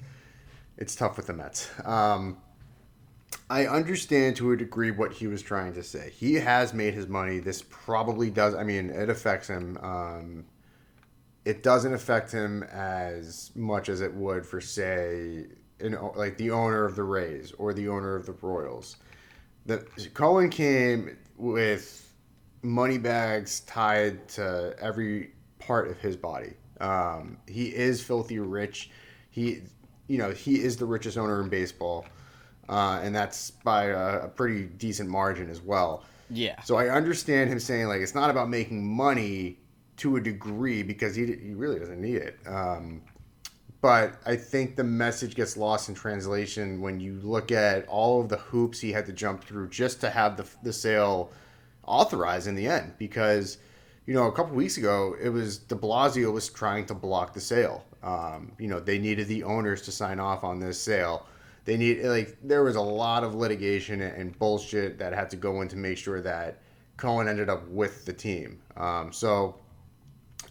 it's 0.79 0.95
tough 0.95 1.17
with 1.17 1.27
the 1.27 1.33
Mets. 1.33 1.71
Um, 1.85 2.39
I 3.51 3.67
understand 3.67 4.37
to 4.37 4.53
a 4.53 4.57
degree 4.57 4.91
what 4.91 5.13
he 5.13 5.27
was 5.27 5.43
trying 5.43 5.75
to 5.75 5.83
say. 5.83 6.11
He 6.11 6.35
has 6.35 6.73
made 6.73 6.95
his 6.95 7.07
money. 7.07 7.39
This 7.39 7.63
probably 7.69 8.31
does. 8.31 8.55
I 8.55 8.65
mean, 8.65 8.91
it 8.91 9.11
affects 9.11 9.49
him. 9.49 9.79
Um, 9.83 10.45
it 11.45 11.63
doesn't 11.63 11.93
affect 11.93 12.31
him 12.31 12.63
as 12.63 13.51
much 13.55 13.89
as 13.89 14.01
it 14.01 14.15
would 14.15 14.47
for, 14.47 14.61
say, 14.61 15.47
an, 15.81 15.99
like 16.15 16.37
the 16.37 16.51
owner 16.51 16.85
of 16.85 16.97
the 16.97 17.03
Rays 17.03 17.53
or 17.59 17.75
the 17.75 17.89
owner 17.89 18.15
of 18.15 18.27
the 18.27 18.33
Royals. 18.33 18.97
The 19.67 19.85
Cohen 20.15 20.49
came 20.49 21.17
with 21.37 22.12
money 22.63 22.99
bags 22.99 23.61
tied 23.61 24.29
to 24.29 24.75
every 24.81 25.33
part 25.59 25.89
of 25.89 25.99
his 25.99 26.17
body. 26.17 26.55
Um, 26.81 27.39
he 27.47 27.67
is 27.67 28.03
filthy 28.03 28.39
rich. 28.39 28.91
He, 29.31 29.63
you 30.07 30.19
know, 30.19 30.31
he 30.31 30.63
is 30.63 30.77
the 30.77 30.87
richest 30.87 31.17
owner 31.19 31.41
in 31.41 31.49
baseball, 31.49 32.07
uh, 32.69 33.01
and 33.03 33.15
that's 33.15 33.51
by 33.51 33.87
a, 33.87 34.25
a 34.25 34.29
pretty 34.29 34.65
decent 34.65 35.09
margin 35.09 35.51
as 35.51 35.61
well. 35.61 36.05
Yeah. 36.31 36.61
So 36.63 36.77
I 36.77 36.89
understand 36.89 37.51
him 37.51 37.61
saying 37.61 37.89
like 37.89 38.01
it's 38.01 38.15
not 38.15 38.31
about 38.31 38.49
making 38.49 38.87
money 38.87 39.59
to 39.99 40.17
a 40.17 40.21
degree 40.21 40.83
because 40.83 41.15
he 41.15 41.27
he 41.27 41.55
really 41.55 41.79
doesn't 41.79 42.01
need 42.01 42.17
it. 42.17 42.39
Um, 42.47 43.03
but 43.81 44.15
I 44.25 44.37
think 44.37 44.77
the 44.77 44.85
message 44.85 45.35
gets 45.35 45.57
lost 45.57 45.89
in 45.89 45.95
translation 45.95 46.81
when 46.81 47.01
you 47.01 47.19
look 47.23 47.51
at 47.51 47.87
all 47.89 48.21
of 48.21 48.29
the 48.29 48.37
hoops 48.37 48.79
he 48.79 48.93
had 48.93 49.07
to 49.07 49.13
jump 49.13 49.45
through 49.45 49.69
just 49.69 50.01
to 50.01 50.11
have 50.11 50.37
the 50.37 50.47
the 50.63 50.73
sale 50.73 51.33
authorized 51.87 52.47
in 52.47 52.55
the 52.55 52.67
end 52.67 52.95
because 52.99 53.59
you 54.07 54.15
know, 54.15 54.27
a 54.27 54.33
couple 54.33 54.55
weeks 54.57 54.79
ago, 54.79 55.15
it 55.21 55.29
was 55.29 55.59
De 55.59 55.75
Blasio 55.75 56.33
was 56.33 56.49
trying 56.49 56.87
to 56.87 56.95
block 56.95 57.35
the 57.35 57.41
sale. 57.41 57.85
Um, 58.03 58.53
you 58.59 58.69
know, 58.69 58.81
they 58.81 58.99
needed 58.99 59.29
the 59.29 59.45
owners 59.45 59.83
to 59.83 59.93
sign 59.93 60.19
off 60.19 60.43
on 60.43 60.59
this 60.59 60.81
sale. 60.81 61.27
They 61.65 61.77
need 61.77 62.03
like 62.05 62.37
there 62.43 62.65
was 62.65 62.75
a 62.75 62.81
lot 62.81 63.23
of 63.23 63.37
litigation 63.37 64.01
and 64.01 64.37
bullshit 64.39 64.99
that 64.99 65.13
had 65.13 65.31
to 65.31 65.37
go 65.37 65.61
in 65.61 65.69
to 65.69 65.77
make 65.77 65.99
sure 65.99 66.21
that 66.21 66.59
Cohen 66.97 67.29
ended 67.29 67.49
up 67.49 67.69
with 67.69 68.05
the 68.05 68.13
team. 68.13 68.61
Um, 68.77 69.13
so, 69.13 69.61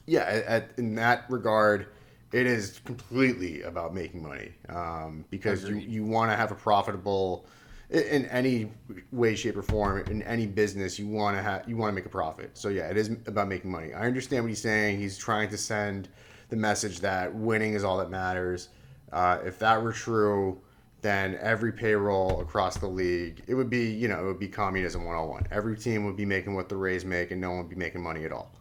yeah, 0.05 0.21
at, 0.21 0.43
at, 0.45 0.71
in 0.77 0.95
that 0.95 1.25
regard, 1.29 1.87
it 2.31 2.47
is 2.47 2.79
completely 2.85 3.63
about 3.63 3.93
making 3.93 4.23
money 4.23 4.53
um, 4.69 5.25
because 5.29 5.67
you, 5.67 5.75
you 5.75 6.05
want 6.05 6.31
to 6.31 6.37
have 6.37 6.51
a 6.51 6.55
profitable 6.55 7.45
in 7.91 8.25
any 8.27 8.71
way 9.11 9.35
shape 9.35 9.57
or 9.57 9.61
form 9.61 9.99
in 10.07 10.21
any 10.23 10.47
business 10.47 10.97
you 10.97 11.07
want 11.07 11.35
to 11.35 11.43
have 11.43 11.67
you 11.67 11.75
want 11.75 11.91
to 11.91 11.95
make 11.95 12.05
a 12.05 12.09
profit. 12.09 12.51
So 12.57 12.69
yeah 12.69 12.89
it 12.89 12.97
is 12.97 13.09
about 13.27 13.47
making 13.47 13.71
money. 13.71 13.93
I 13.93 14.05
understand 14.07 14.43
what 14.43 14.49
he's 14.49 14.61
saying. 14.61 14.99
He's 14.99 15.17
trying 15.17 15.49
to 15.49 15.57
send 15.57 16.09
the 16.49 16.55
message 16.55 16.99
that 17.01 17.33
winning 17.33 17.73
is 17.73 17.83
all 17.83 17.97
that 17.97 18.09
matters. 18.09 18.69
Uh, 19.11 19.39
if 19.45 19.59
that 19.59 19.81
were 19.81 19.91
true 19.91 20.59
then 21.01 21.37
every 21.41 21.71
payroll 21.71 22.41
across 22.41 22.77
the 22.77 22.87
league 22.87 23.43
it 23.47 23.55
would 23.55 23.69
be 23.69 23.91
you 23.91 24.07
know 24.07 24.23
it 24.23 24.25
would 24.25 24.39
be 24.39 24.47
communism 24.47 25.03
101 25.03 25.47
every 25.51 25.75
team 25.75 26.05
would 26.05 26.15
be 26.15 26.25
making 26.25 26.53
what 26.53 26.69
the 26.69 26.75
rays 26.75 27.03
make 27.03 27.31
and 27.31 27.41
no 27.41 27.49
one 27.49 27.59
would 27.59 27.69
be 27.69 27.75
making 27.75 28.01
money 28.01 28.23
at 28.23 28.31
all. 28.31 28.51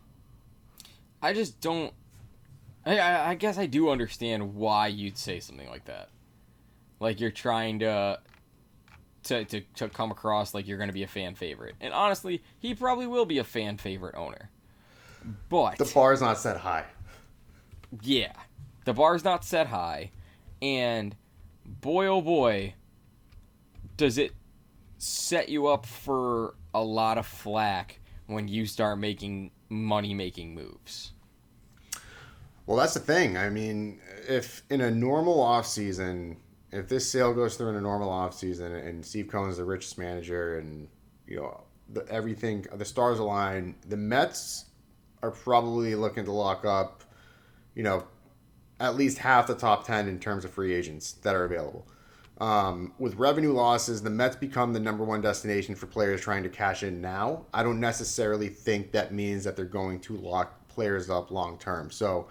I 1.22 1.32
just 1.32 1.60
don't. 1.60 1.92
I, 2.84 2.98
I, 2.98 3.30
I 3.30 3.34
guess 3.34 3.58
I 3.58 3.66
do 3.66 3.90
understand 3.90 4.54
why 4.54 4.86
you'd 4.88 5.18
say 5.18 5.40
something 5.40 5.68
like 5.68 5.84
that. 5.84 6.08
Like 6.98 7.20
you're 7.20 7.30
trying 7.30 7.80
to, 7.80 8.18
to, 9.24 9.44
to, 9.44 9.60
to 9.76 9.88
come 9.88 10.10
across 10.10 10.54
like 10.54 10.66
you're 10.66 10.78
going 10.78 10.88
to 10.88 10.94
be 10.94 11.02
a 11.02 11.08
fan 11.08 11.34
favorite. 11.34 11.74
And 11.80 11.92
honestly, 11.92 12.42
he 12.58 12.74
probably 12.74 13.06
will 13.06 13.26
be 13.26 13.38
a 13.38 13.44
fan 13.44 13.76
favorite 13.76 14.14
owner. 14.14 14.50
But 15.48 15.78
the 15.78 15.84
bar 15.84 16.12
is 16.12 16.20
not 16.20 16.38
set 16.38 16.56
high 16.58 16.84
yeah, 18.02 18.32
the 18.84 18.92
bar 18.92 19.14
is 19.14 19.24
not 19.24 19.44
set 19.44 19.66
high, 19.66 20.10
and 20.62 21.14
boy 21.64 22.06
oh 22.06 22.22
boy, 22.22 22.74
does 23.96 24.18
it 24.18 24.32
set 24.98 25.48
you 25.48 25.66
up 25.66 25.86
for 25.86 26.54
a 26.74 26.82
lot 26.82 27.18
of 27.18 27.26
flack 27.26 28.00
when 28.26 28.48
you 28.48 28.66
start 28.66 28.98
making 28.98 29.50
money 29.68 30.14
making 30.14 30.54
moves. 30.54 31.12
Well, 32.66 32.76
that's 32.76 32.94
the 32.94 33.00
thing. 33.00 33.36
I 33.36 33.50
mean, 33.50 33.98
if 34.28 34.62
in 34.70 34.80
a 34.80 34.90
normal 34.90 35.40
off 35.40 35.66
season, 35.66 36.36
if 36.72 36.88
this 36.88 37.10
sale 37.10 37.34
goes 37.34 37.56
through 37.56 37.70
in 37.70 37.76
a 37.76 37.80
normal 37.80 38.08
off 38.08 38.34
season, 38.34 38.74
and 38.74 39.04
Steve 39.04 39.28
Cohen's 39.28 39.56
the 39.56 39.64
richest 39.64 39.98
manager, 39.98 40.58
and 40.58 40.88
you 41.26 41.36
know 41.36 41.64
the, 41.92 42.06
everything, 42.08 42.66
the 42.72 42.84
stars 42.84 43.18
align, 43.18 43.74
the 43.88 43.96
Mets 43.96 44.66
are 45.22 45.30
probably 45.30 45.94
looking 45.94 46.24
to 46.24 46.32
lock 46.32 46.64
up, 46.64 47.02
you 47.74 47.82
know, 47.82 48.04
at 48.78 48.94
least 48.94 49.18
half 49.18 49.46
the 49.46 49.54
top 49.54 49.86
ten 49.86 50.08
in 50.08 50.18
terms 50.18 50.44
of 50.44 50.50
free 50.50 50.72
agents 50.72 51.12
that 51.12 51.34
are 51.34 51.44
available. 51.44 51.86
Um, 52.40 52.94
with 52.98 53.16
revenue 53.16 53.52
losses, 53.52 54.02
the 54.02 54.08
Mets 54.08 54.34
become 54.36 54.72
the 54.72 54.80
number 54.80 55.04
one 55.04 55.20
destination 55.20 55.74
for 55.74 55.86
players 55.86 56.22
trying 56.22 56.42
to 56.44 56.48
cash 56.48 56.82
in 56.82 57.00
now. 57.00 57.44
I 57.52 57.62
don't 57.62 57.80
necessarily 57.80 58.48
think 58.48 58.92
that 58.92 59.12
means 59.12 59.44
that 59.44 59.56
they're 59.56 59.66
going 59.66 60.00
to 60.00 60.16
lock 60.16 60.66
players 60.68 61.10
up 61.10 61.30
long 61.30 61.58
term. 61.58 61.90
So 61.90 62.28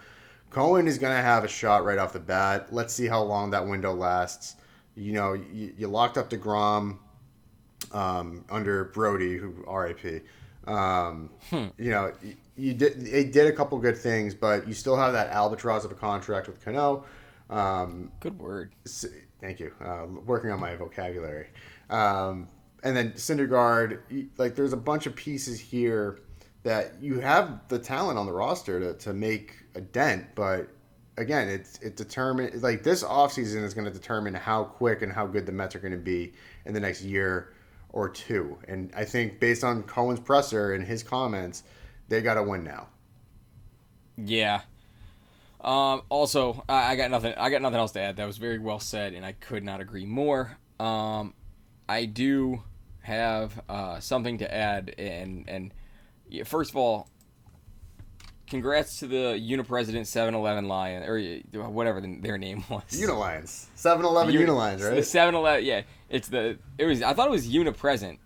Cohen 0.50 0.88
is 0.88 0.98
going 0.98 1.16
to 1.16 1.22
have 1.22 1.44
a 1.44 1.48
shot 1.48 1.84
right 1.86 1.98
off 1.98 2.14
the 2.14 2.20
bat. 2.20 2.74
Let's 2.74 2.94
see 2.94 3.08
how 3.08 3.22
long 3.24 3.52
that 3.52 3.68
window 3.68 3.94
lasts. 3.94 4.56
You 4.96 5.14
know, 5.14 5.34
you, 5.34 5.74
you 5.78 5.88
locked 5.88 6.18
up 6.18 6.30
DeGrom 6.30 6.98
um, 7.92 8.46
under 8.50 8.86
Brodie, 8.86 9.38
who 9.38 9.54
RIP. 9.68 10.26
Um, 10.68 11.30
You 11.52 11.92
know, 11.92 12.14
you, 12.22 12.36
you 12.58 12.74
did 12.74 13.00
they 13.02 13.24
did 13.24 13.48
a 13.48 13.54
couple 13.54 13.78
good 13.80 13.98
things, 13.98 14.34
but 14.36 14.68
you 14.68 14.74
still 14.74 14.96
have 14.98 15.14
that 15.14 15.30
albatross 15.30 15.86
of 15.86 15.92
a 15.92 15.96
contract 15.96 16.48
with 16.48 16.64
Cano. 16.64 17.06
Um, 17.50 18.12
Good 18.20 18.38
word. 18.38 18.74
S- 18.86 19.06
Thank 19.42 19.60
you. 19.62 19.72
Uh, 19.84 20.06
working 20.26 20.52
on 20.52 20.60
my 20.60 20.76
vocabulary. 20.76 21.48
Um, 21.90 22.50
and 22.84 22.96
then 22.96 23.14
Syndergaard, 23.14 24.28
like 24.38 24.56
there's 24.56 24.74
a 24.74 24.78
bunch 24.78 25.06
of 25.06 25.16
pieces 25.16 25.60
here 25.60 26.20
that 26.64 27.02
you 27.02 27.20
have 27.22 27.68
the 27.70 27.80
talent 27.80 28.20
on 28.20 28.26
the 28.26 28.34
roster 28.34 28.80
to, 28.80 28.94
to 29.00 29.14
make 29.14 29.54
a 29.80 29.82
dent, 29.82 30.36
but 30.36 30.70
again, 31.18 31.48
it's 31.48 31.80
it 31.80 31.96
determine 31.96 32.62
like 32.62 32.84
this 32.84 33.04
offseason 33.04 33.64
is 33.64 33.74
going 33.74 33.86
to 33.86 33.92
determine 33.92 34.34
how 34.34 34.66
quick 34.66 35.02
and 35.02 35.12
how 35.12 35.26
good 35.26 35.46
the 35.46 35.52
Mets 35.52 35.76
are 35.76 35.80
going 35.80 35.94
to 35.94 35.98
be 35.98 36.34
in 36.66 36.74
the 36.74 36.80
next 36.80 37.02
year 37.02 37.54
or 37.90 38.10
two. 38.10 38.58
And 38.68 38.92
I 38.96 39.06
think 39.06 39.40
based 39.40 39.64
on 39.64 39.84
Cohen's 39.84 40.20
presser 40.20 40.74
and 40.74 40.84
his 40.86 41.02
comments, 41.02 41.64
they 42.10 42.22
got 42.22 42.36
to 42.36 42.44
win 42.44 42.64
now. 42.64 42.88
Yeah. 44.18 44.62
Um, 45.62 46.04
also, 46.10 46.64
I, 46.70 46.92
I 46.92 46.96
got 46.96 47.10
nothing. 47.10 47.34
I 47.38 47.50
got 47.50 47.62
nothing 47.62 47.80
else 47.80 47.94
to 47.94 48.02
add. 48.02 48.18
That 48.18 48.26
was 48.26 48.38
very 48.38 48.60
well 48.60 48.80
said, 48.80 49.14
and 49.14 49.26
I 49.26 49.32
could 49.34 49.64
not 49.64 49.82
agree 49.82 50.06
more. 50.06 50.58
Um, 50.80 51.34
I 51.88 52.06
do 52.06 52.64
have 53.02 53.62
uh, 53.68 54.00
something 54.00 54.38
to 54.40 54.54
add, 54.54 54.94
and 54.98 55.50
and 55.50 55.74
first 56.46 56.72
of 56.72 56.78
all, 56.78 57.10
congrats 58.50 59.00
to 59.00 59.08
the 59.08 59.40
Unipresident 59.40 60.02
7-Eleven 60.02 60.68
Lion 60.68 61.04
or 61.04 61.18
uh, 61.18 61.70
whatever 61.70 62.02
the, 62.02 62.20
their 62.20 62.38
name 62.38 62.64
was. 62.70 62.84
Unilions. 62.92 63.68
7-Eleven 63.78 64.34
Uni- 64.34 64.46
Unilions, 64.46 64.84
right? 64.84 64.96
The 64.96 65.02
7-Eleven, 65.02 65.66
yeah. 65.66 65.82
It's 66.10 66.28
the 66.28 66.58
it 66.78 66.86
was. 66.86 67.02
I 67.04 67.14
thought 67.14 67.28
it 67.28 67.32
was 67.32 67.48
Unipresent. 67.48 68.18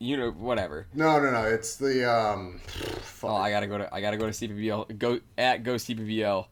Uni 0.00 0.30
whatever. 0.30 0.86
No, 0.94 1.20
no, 1.20 1.30
no. 1.30 1.44
It's 1.44 1.76
the 1.76 2.10
um. 2.10 2.60
Oh, 3.22 3.36
I 3.36 3.50
gotta 3.50 3.66
go 3.66 3.76
to 3.78 3.94
I 3.94 4.00
gotta 4.00 4.16
go 4.16 4.30
to 4.30 4.32
CPBL 4.32 4.98
go 4.98 5.20
at 5.36 5.62
go 5.62 5.74
CPBL 5.74 6.46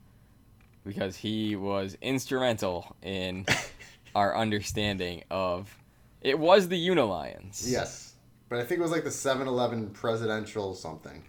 because 0.85 1.17
he 1.17 1.57
was 1.57 1.97
instrumental 2.03 2.95
in 3.03 3.47
our 4.15 4.37
understanding 4.37 5.25
of 5.31 5.75
it 6.21 6.39
was 6.39 6.69
the 6.69 6.77
Unilions. 6.77 7.65
Yes. 7.67 8.15
But 8.51 8.59
I 8.59 8.65
think 8.65 8.81
it 8.81 8.83
was 8.83 8.91
like 8.93 9.05
the 9.05 9.11
7 9.11 9.49
Eleven 9.49 9.91
presidential 9.91 10.75
something. 10.75 11.25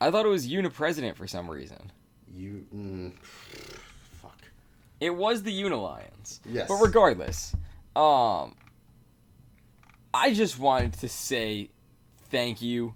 I 0.00 0.10
thought 0.10 0.26
it 0.26 0.30
was 0.30 0.48
Unipresident 0.48 1.16
for 1.16 1.26
some 1.26 1.50
reason. 1.50 1.90
You. 2.32 2.66
Mm, 2.74 3.12
fuck. 4.22 4.38
It 5.00 5.10
was 5.10 5.42
the 5.42 5.52
Unilions. 5.52 6.40
Yes. 6.44 6.68
But 6.68 6.76
regardless, 6.76 7.54
um 7.96 8.54
I 10.14 10.32
just 10.32 10.60
wanted 10.60 10.92
to 11.00 11.08
say 11.08 11.70
thank 12.30 12.62
you 12.62 12.94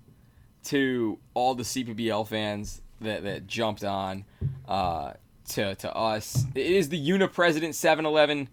to 0.64 1.18
all 1.34 1.56
the 1.56 1.64
CPBL 1.64 2.28
fans 2.28 2.80
that, 3.00 3.24
that 3.24 3.48
jumped 3.48 3.82
on 3.82 4.24
uh, 4.68 5.14
to, 5.50 5.74
to 5.74 5.96
us. 5.96 6.44
It 6.54 6.66
is 6.66 6.90
the 6.90 7.08
Unipresident 7.08 7.70
7-Eleven. 7.70 8.48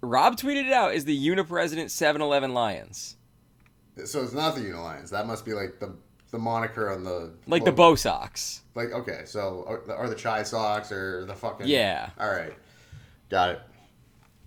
Rob 0.00 0.36
tweeted 0.36 0.66
it 0.66 0.72
out. 0.72 0.94
Is 0.94 1.04
the 1.04 1.28
Unipresident 1.28 1.86
7-Eleven 1.86 2.54
Lions 2.54 3.16
So 4.04 4.22
it's 4.22 4.32
not 4.32 4.54
the 4.54 4.62
Unilions. 4.62 5.10
That 5.10 5.26
must 5.26 5.44
be 5.44 5.52
like 5.52 5.80
the 5.80 5.94
the 6.34 6.38
moniker 6.40 6.90
on 6.90 7.04
the. 7.04 7.30
like 7.46 7.64
the 7.64 7.72
bow 7.72 7.94
socks. 7.94 8.62
Like, 8.74 8.90
okay, 8.92 9.22
so 9.24 9.64
are, 9.68 9.94
are 9.94 10.08
the 10.08 10.16
Chai 10.16 10.42
socks 10.42 10.90
or 10.90 11.24
the 11.24 11.34
fucking. 11.34 11.66
Yeah. 11.68 12.10
All 12.18 12.28
right. 12.28 12.52
Got 13.30 13.50
it. 13.50 13.60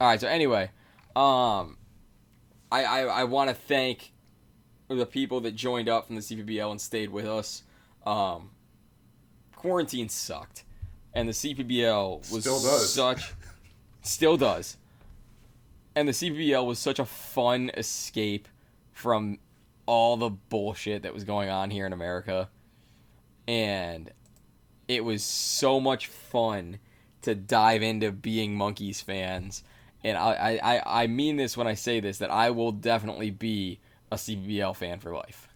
All 0.02 0.08
right. 0.10 0.20
So 0.20 0.28
anyway, 0.28 0.70
um, 1.16 1.78
I 2.72 2.84
I, 2.84 3.00
I 3.04 3.24
want 3.24 3.50
to 3.50 3.56
thank 3.56 4.12
the 4.90 5.06
people 5.06 5.40
that 5.42 5.56
joined 5.56 5.88
up 5.88 6.08
from 6.08 6.16
the 6.18 6.22
CPBL 6.22 6.70
and 6.70 6.80
stayed 6.80 7.10
with 7.10 7.26
us. 7.26 7.64
Um, 8.06 8.52
quarantine 9.56 10.10
sucked, 10.10 10.66
and 11.14 11.28
the 11.28 11.34
CPBL 11.34 12.32
was 12.32 12.44
Still 12.44 12.62
does. 12.62 12.94
such, 12.94 13.34
still 14.02 14.36
does, 14.36 14.76
and 15.96 16.08
the 16.08 16.14
CPBL 16.14 16.66
was 16.66 16.80
such 16.80 17.00
a 17.00 17.06
fun 17.06 17.72
escape 17.76 18.48
from 18.92 19.40
all 19.88 20.18
the 20.18 20.30
bullshit 20.32 21.04
that 21.04 21.14
was 21.16 21.26
going 21.26 21.50
on 21.50 21.72
here 21.72 21.88
in 21.88 21.94
America, 21.94 22.50
and 23.48 24.12
it 24.88 25.04
was 25.04 25.24
so 25.24 25.80
much 25.80 26.08
fun 26.08 26.80
to 27.24 27.36
dive 27.36 27.82
into 27.84 28.12
being 28.12 28.56
monkeys 28.56 29.02
fans 29.02 29.64
and 30.04 30.18
I, 30.18 30.60
I, 30.64 31.04
I 31.04 31.08
mean 31.08 31.38
this 31.38 31.58
when 31.58 31.68
I 31.68 31.76
say 31.76 32.00
this 32.00 32.20
that 32.20 32.32
I 32.32 32.52
will 32.52 32.72
definitely 32.72 33.32
be 33.32 33.80
a 34.12 34.18
CPBL 34.18 34.74
fan 34.74 35.00
for 35.00 35.14
life. 35.14 35.50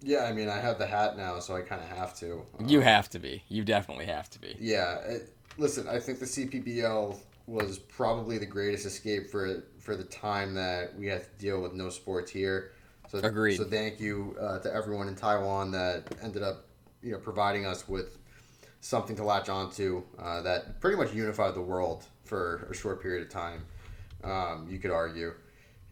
Yeah, 0.00 0.24
I 0.24 0.32
mean, 0.32 0.48
I 0.48 0.58
have 0.60 0.78
the 0.78 0.86
hat 0.86 1.16
now, 1.16 1.38
so 1.40 1.56
I 1.56 1.62
kind 1.62 1.82
of 1.82 1.88
have 1.88 2.14
to. 2.20 2.44
You 2.58 2.80
Um, 2.80 2.82
have 2.82 3.08
to 3.10 3.18
be. 3.18 3.44
You 3.48 3.64
definitely 3.64 4.06
have 4.06 4.28
to 4.30 4.38
be. 4.40 4.58
Yeah. 4.58 4.98
It, 5.00 5.34
listen, 5.56 5.88
I 5.88 5.98
think 6.00 6.18
the 6.20 6.26
CPBL 6.26 7.18
was 7.46 7.78
probably 7.78 8.38
the 8.38 8.46
greatest 8.46 8.84
escape 8.86 9.30
for 9.30 9.64
for 9.78 9.96
the 9.96 10.04
time 10.04 10.54
that 10.54 10.94
we 10.96 11.06
had 11.06 11.22
to 11.22 11.30
deal 11.38 11.60
with 11.60 11.72
no 11.72 11.88
sports 11.88 12.30
here. 12.30 12.72
So, 13.08 13.18
Agreed. 13.18 13.56
So 13.56 13.64
thank 13.64 14.00
you 14.00 14.36
uh, 14.38 14.58
to 14.58 14.72
everyone 14.72 15.08
in 15.08 15.16
Taiwan 15.16 15.70
that 15.72 16.04
ended 16.22 16.42
up, 16.42 16.66
you 17.02 17.12
know, 17.12 17.18
providing 17.18 17.64
us 17.64 17.88
with 17.88 18.18
something 18.80 19.16
to 19.16 19.24
latch 19.24 19.48
onto 19.48 20.02
uh, 20.18 20.42
that 20.42 20.80
pretty 20.80 20.96
much 20.96 21.14
unified 21.14 21.54
the 21.54 21.60
world 21.60 22.04
for 22.24 22.68
a 22.70 22.74
short 22.74 23.02
period 23.02 23.22
of 23.22 23.30
time. 23.30 23.64
Um, 24.22 24.66
you 24.70 24.78
could 24.78 24.90
argue, 24.90 25.32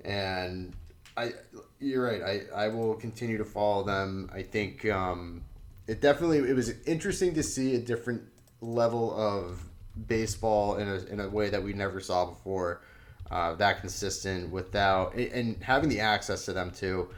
and 0.05 0.75
I 1.17 1.33
you're 1.81 2.05
right. 2.05 2.23
I, 2.55 2.64
I 2.64 2.69
will 2.69 2.95
continue 2.95 3.39
to 3.39 3.45
follow 3.45 3.85
them. 3.85 4.31
I 4.35 4.43
think 4.43 4.85
um, 4.87 5.43
it 5.87 6.01
definitely 6.01 6.39
it 6.39 6.55
was 6.55 6.73
interesting 6.87 7.35
to 7.35 7.43
see 7.43 7.77
a 7.77 7.79
different 7.79 8.23
level 8.61 9.17
of 9.17 9.62
baseball 10.07 10.77
in 10.77 10.89
a, 10.89 10.97
in 11.07 11.21
a 11.21 11.29
way 11.29 11.49
that 11.49 11.62
we 11.62 11.73
never 11.73 12.01
saw 12.01 12.27
before. 12.27 12.83
Uh, 13.31 13.55
that 13.57 13.81
consistent 13.81 14.51
without 14.51 15.14
and 15.14 15.61
having 15.62 15.89
the 15.89 16.01
access 16.01 16.45
to 16.45 16.53
them 16.53 16.70
too. 16.70 17.09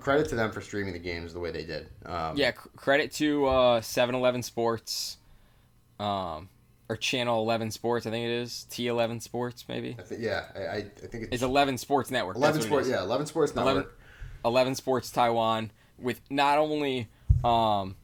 Credit 0.00 0.28
to 0.30 0.36
them 0.36 0.52
for 0.52 0.60
streaming 0.62 0.92
the 0.94 0.98
games 0.98 1.32
the 1.34 1.38
way 1.40 1.50
they 1.50 1.64
did. 1.64 1.88
Um, 2.06 2.34
Yeah, 2.36 2.52
c- 2.52 2.70
credit 2.76 3.12
to 3.12 3.44
uh, 3.46 3.80
7-Eleven 3.82 4.42
Sports, 4.42 5.18
um, 6.00 6.48
or 6.88 6.96
Channel 6.96 7.42
11 7.42 7.72
Sports, 7.72 8.06
I 8.06 8.10
think 8.10 8.24
it 8.24 8.30
is. 8.30 8.66
T11 8.70 9.20
Sports, 9.20 9.66
maybe. 9.68 9.94
I 9.98 10.02
think, 10.02 10.22
yeah, 10.22 10.44
I, 10.54 10.60
I 10.76 10.82
think 10.82 11.24
it's, 11.24 11.34
It's 11.34 11.42
11 11.42 11.76
Sports 11.76 12.10
Network. 12.10 12.36
Eleven 12.36 12.60
that's 12.60 12.70
what 12.70 12.78
it 12.80 12.84
Sports. 12.84 12.88
Yeah, 12.88 13.04
Eleven 13.04 13.26
Sports 13.26 13.54
Network. 13.54 13.98
11 14.46 14.74
Sports 14.76 15.10
Taiwan 15.10 15.70
with 15.98 16.20
not 16.30 16.56
only 16.56 17.08
um, 17.44 17.96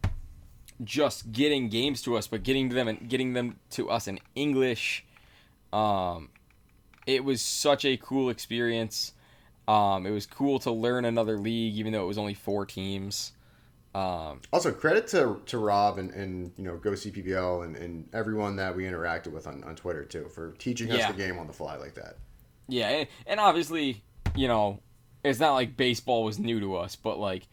just 0.84 1.32
getting 1.32 1.68
games 1.70 2.02
to 2.02 2.16
us, 2.16 2.26
but 2.26 2.42
getting 2.42 2.68
them 2.70 2.88
and 2.88 3.08
getting 3.08 3.32
them 3.32 3.58
to 3.70 3.88
us 3.88 4.08
in 4.08 4.18
English. 4.34 5.04
Um, 5.72 6.28
it 7.06 7.24
was 7.24 7.42
such 7.42 7.84
a 7.84 7.96
cool 7.96 8.30
experience. 8.30 9.12
Um, 9.68 10.06
it 10.06 10.10
was 10.10 10.26
cool 10.26 10.58
to 10.60 10.70
learn 10.70 11.04
another 11.04 11.38
league, 11.38 11.74
even 11.76 11.92
though 11.92 12.02
it 12.04 12.08
was 12.08 12.18
only 12.18 12.34
four 12.34 12.66
teams. 12.66 13.32
Um, 13.94 14.40
Also, 14.52 14.72
credit 14.72 15.06
to 15.08 15.40
to 15.46 15.58
Rob 15.58 15.98
and, 15.98 16.10
and 16.12 16.52
you 16.56 16.64
know 16.64 16.76
Go 16.78 16.92
CPBL 16.92 17.64
and, 17.64 17.76
and 17.76 18.08
everyone 18.14 18.56
that 18.56 18.74
we 18.74 18.84
interacted 18.84 19.32
with 19.32 19.46
on, 19.46 19.62
on 19.64 19.76
Twitter 19.76 20.04
too 20.04 20.28
for 20.34 20.52
teaching 20.52 20.90
us 20.90 20.98
the 21.08 21.16
game 21.16 21.38
on 21.38 21.46
the 21.46 21.52
fly 21.52 21.76
like 21.76 21.94
that. 21.94 22.16
Yeah, 22.68 22.88
and- 22.88 23.08
and 23.26 23.38
obviously, 23.40 24.02
you 24.34 24.48
know, 24.48 24.80
it's 25.22 25.38
not 25.40 25.52
like 25.52 25.76
baseball 25.76 26.24
was 26.24 26.38
new 26.38 26.58
to 26.60 26.76
us, 26.76 26.96
but 26.96 27.18
like 27.18 27.46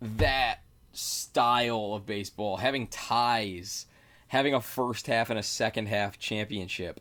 that 0.00 0.60
style 0.92 1.94
of 1.94 2.06
baseball, 2.06 2.58
having 2.58 2.86
ties, 2.86 3.86
having 4.28 4.54
a 4.54 4.60
first 4.60 5.06
half 5.08 5.30
and 5.30 5.38
a 5.38 5.42
second 5.42 5.86
half 5.86 6.18
championship. 6.18 7.00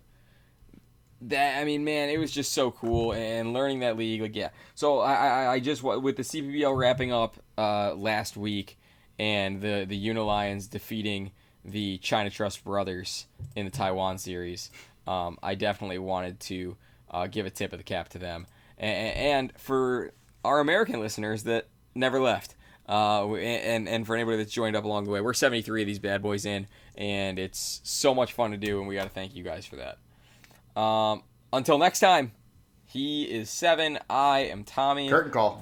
That 1.22 1.60
I 1.60 1.66
mean, 1.66 1.84
man, 1.84 2.10
it 2.10 2.18
was 2.18 2.32
just 2.32 2.52
so 2.52 2.72
cool, 2.72 3.14
and 3.14 3.54
learning 3.54 3.80
that 3.80 3.96
league, 3.96 4.22
like 4.22 4.36
yeah. 4.36 4.50
So 4.74 5.00
I, 5.00 5.14
I, 5.14 5.52
I 5.54 5.60
just 5.60 5.84
with 5.84 6.16
the 6.16 6.24
CPBL 6.24 6.76
wrapping 6.76 7.12
up 7.14 7.36
uh, 7.58 7.94
last 7.94 8.36
week, 8.36 8.78
and 9.20 9.62
the 9.62 9.86
the 9.88 10.08
Unilions 10.08 10.70
defeating 10.70 11.32
the 11.64 12.00
China 12.00 12.32
Trust 12.32 12.64
Brothers 12.64 13.28
in 13.56 13.66
the 13.66 13.72
Taiwan 13.72 14.18
series, 14.18 14.72
um, 15.06 15.38
I 15.44 15.54
definitely 15.54 16.00
wanted 16.00 16.40
to 16.42 16.76
uh, 17.12 17.28
give 17.28 17.46
a 17.46 17.52
tip 17.52 17.72
of 17.72 17.78
the 17.78 17.84
cap 17.84 18.10
to 18.10 18.18
them, 18.18 18.48
and, 18.80 19.16
and 19.16 19.54
for 19.60 20.14
our 20.44 20.60
American 20.60 21.00
listeners 21.00 21.44
that 21.44 21.68
never 21.94 22.20
left. 22.20 22.56
Uh, 22.90 23.36
and 23.36 23.88
and 23.88 24.06
for 24.06 24.16
anybody 24.16 24.38
that's 24.38 24.52
joined 24.52 24.76
up 24.76 24.84
along 24.84 25.06
the 25.06 25.12
way, 25.12 25.22
we're 25.22 25.34
73 25.34 25.84
of 25.84 25.88
these 25.88 26.00
bad 26.00 26.22
boys 26.22 26.46
in, 26.46 26.68
and 26.98 27.40
it's 27.40 27.80
so 27.84 28.14
much 28.14 28.34
fun 28.34 28.52
to 28.52 28.58
do, 28.58 28.80
and 28.80 28.88
we 28.88 28.96
got 28.96 29.04
to 29.04 29.10
thank 29.10 29.36
you 29.36 29.44
guys 29.44 29.66
for 29.66 29.76
that. 29.78 29.98
Um, 30.76 31.24
until 31.54 31.78
next 31.78 32.00
time, 32.00 32.32
he 32.86 33.24
is 33.24 33.50
seven. 33.50 34.00
I 34.10 34.40
am 34.40 34.64
Tommy. 34.64 35.10
Curtain 35.10 35.32
call. 35.32 35.62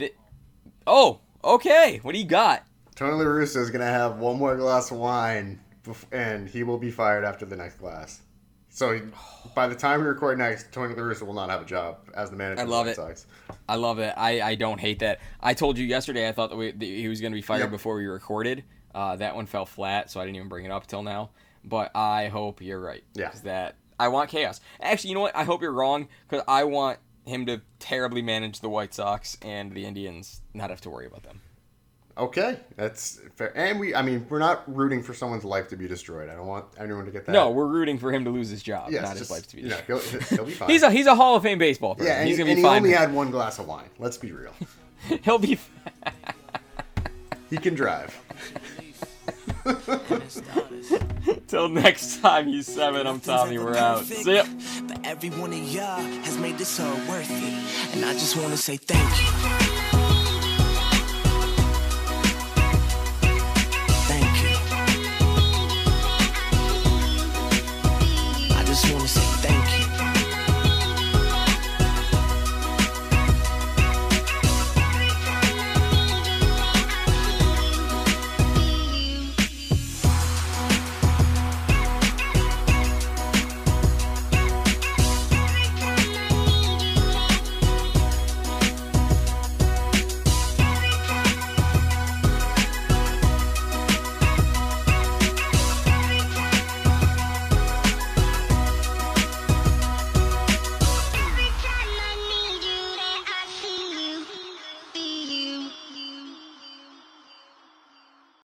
Oh, 0.88 1.20
okay. 1.44 2.00
What 2.02 2.14
do 2.14 2.18
you 2.20 2.26
got? 2.26 2.64
Tony 2.96 3.14
La 3.14 3.24
Russa 3.24 3.58
is 3.58 3.70
gonna 3.70 3.86
have 3.86 4.18
one 4.18 4.38
more 4.38 4.56
glass 4.58 4.92
of 4.92 4.98
wine, 4.98 5.60
bef- 5.86 6.06
and 6.12 6.50
he 6.50 6.64
will 6.64 6.78
be 6.78 6.92
fired 6.92 7.24
after 7.24 7.46
the 7.46 7.56
next 7.56 7.76
glass. 7.78 8.22
So 8.70 8.92
he- 8.94 9.02
by 9.56 9.68
the 9.68 9.76
time 9.76 10.02
we 10.02 10.08
record 10.08 10.38
next, 10.38 10.72
Tony 10.72 10.94
La 10.96 11.02
Russa 11.02 11.24
will 11.24 11.34
not 11.34 11.50
have 11.50 11.62
a 11.62 11.66
job 11.66 11.98
as 12.14 12.30
the 12.30 12.36
manager. 12.36 12.62
I 12.62 12.66
love 12.66 12.88
it. 12.88 12.96
Sox. 12.96 13.26
I 13.68 13.76
love 13.76 14.00
it. 14.00 14.14
I, 14.18 14.42
I 14.42 14.56
don't 14.56 14.80
hate 14.80 15.00
that. 15.00 15.20
I 15.40 15.54
told 15.54 15.78
you 15.78 15.86
yesterday 15.86 16.28
I 16.28 16.32
thought 16.32 16.50
that, 16.50 16.56
we, 16.58 16.72
that 16.72 16.86
he 16.86 17.08
was 17.08 17.22
going 17.22 17.32
to 17.32 17.36
be 17.38 17.42
fired 17.42 17.60
Yep. 17.62 17.72
before 17.72 17.96
we 17.96 18.06
recorded. 18.08 18.64
Uh, 18.94 19.16
that 19.18 19.36
one 19.36 19.46
fell 19.46 19.66
flat, 19.66 20.10
so 20.10 20.20
I 20.20 20.26
didn't 20.26 20.38
even 20.38 20.50
bring 20.50 20.66
it 20.66 20.72
up 20.72 20.88
till 20.88 21.04
now. 21.04 21.30
But 21.64 21.96
I 21.96 22.28
hope 22.28 22.62
you're 22.62 22.80
right. 22.80 23.04
Yeah. 23.14 23.32
That 23.44 23.76
I 24.00 24.08
want 24.08 24.30
chaos. 24.30 24.62
Actually, 24.82 25.10
you 25.10 25.16
know 25.16 25.22
what? 25.22 25.36
I 25.36 25.44
hope 25.44 25.62
you're 25.62 25.74
wrong 25.74 26.08
because 26.28 26.44
I 26.48 26.64
want 26.64 27.00
him 27.26 27.46
to 27.46 27.62
terribly 27.80 28.22
manage 28.22 28.62
the 28.62 28.70
White 28.70 28.94
Sox 28.94 29.38
and 29.42 29.74
the 29.74 29.86
Indians, 29.86 30.42
not 30.54 30.70
have 30.70 30.82
to 30.82 30.90
worry 30.90 31.06
about 31.06 31.24
them. 31.24 31.42
Okay, 32.18 32.60
that's 32.76 33.22
fair. 33.36 33.56
And 33.58 33.80
we, 33.80 33.96
I 33.96 34.02
mean, 34.02 34.26
we're 34.30 34.40
not 34.40 34.64
rooting 34.76 35.02
for 35.02 35.14
someone's 35.14 35.46
life 35.46 35.70
to 35.70 35.78
be 35.78 35.88
destroyed. 35.88 36.30
I 36.30 36.36
don't 36.36 36.48
want 36.48 36.66
anyone 36.78 37.06
to 37.06 37.12
get 37.12 37.26
that. 37.26 37.32
No, 37.32 37.50
we're 37.52 37.68
rooting 37.68 37.98
for 37.98 38.12
him 38.12 38.26
to 38.26 38.30
lose 38.30 38.50
his 38.50 38.62
job, 38.62 38.92
yes, 38.92 39.04
not 39.04 39.16
his 39.16 39.32
life 39.32 39.48
to 39.48 39.56
be 39.56 39.62
you 39.62 39.70
know, 39.70 39.78
destroyed. 39.88 40.24
he'll, 40.24 40.38
he'll 40.38 40.46
be 40.46 40.52
fine. 40.56 40.70
He's 40.70 40.84
a 40.84 40.92
he's 40.92 41.06
a 41.06 41.16
Hall 41.16 41.36
of 41.38 41.44
Fame 41.44 41.60
baseball 41.60 41.96
player. 41.96 42.10
yeah, 42.10 42.20
and, 42.20 42.28
he's 42.28 42.38
he, 42.38 42.44
gonna 42.44 42.52
and 42.52 42.58
be 42.58 42.62
he 42.62 42.68
fine. 42.68 42.78
only 42.84 42.92
had 42.92 43.14
one 43.14 43.32
glass 43.32 43.58
of 43.58 43.68
wine. 43.68 43.90
Let's 44.00 44.18
be 44.18 44.34
real. 44.34 44.54
He'll 45.24 45.40
be. 45.40 45.58
He 47.50 47.58
can 47.58 47.74
drive. 47.74 48.14
Till 51.48 51.70
next 51.70 52.22
time, 52.22 52.48
you 52.50 52.62
seven. 52.62 53.08
I'm 53.08 53.20
Tommy. 53.20 53.58
We're 53.58 53.76
out. 53.76 54.06
See 54.06 54.36
ya. 54.36 54.44
But 54.88 55.06
every 55.06 55.30
one 55.30 55.52
of 55.52 55.60
y'all 55.60 56.02
has 56.02 56.38
made 56.38 56.58
this 56.58 56.80
all 56.80 56.96
worth 57.08 57.30
it. 57.30 57.96
And 57.96 58.06
I 58.06 58.14
just 58.14 58.36
wanna 58.38 58.58
say 58.58 58.78
thank 58.78 59.74
you. 59.74 59.79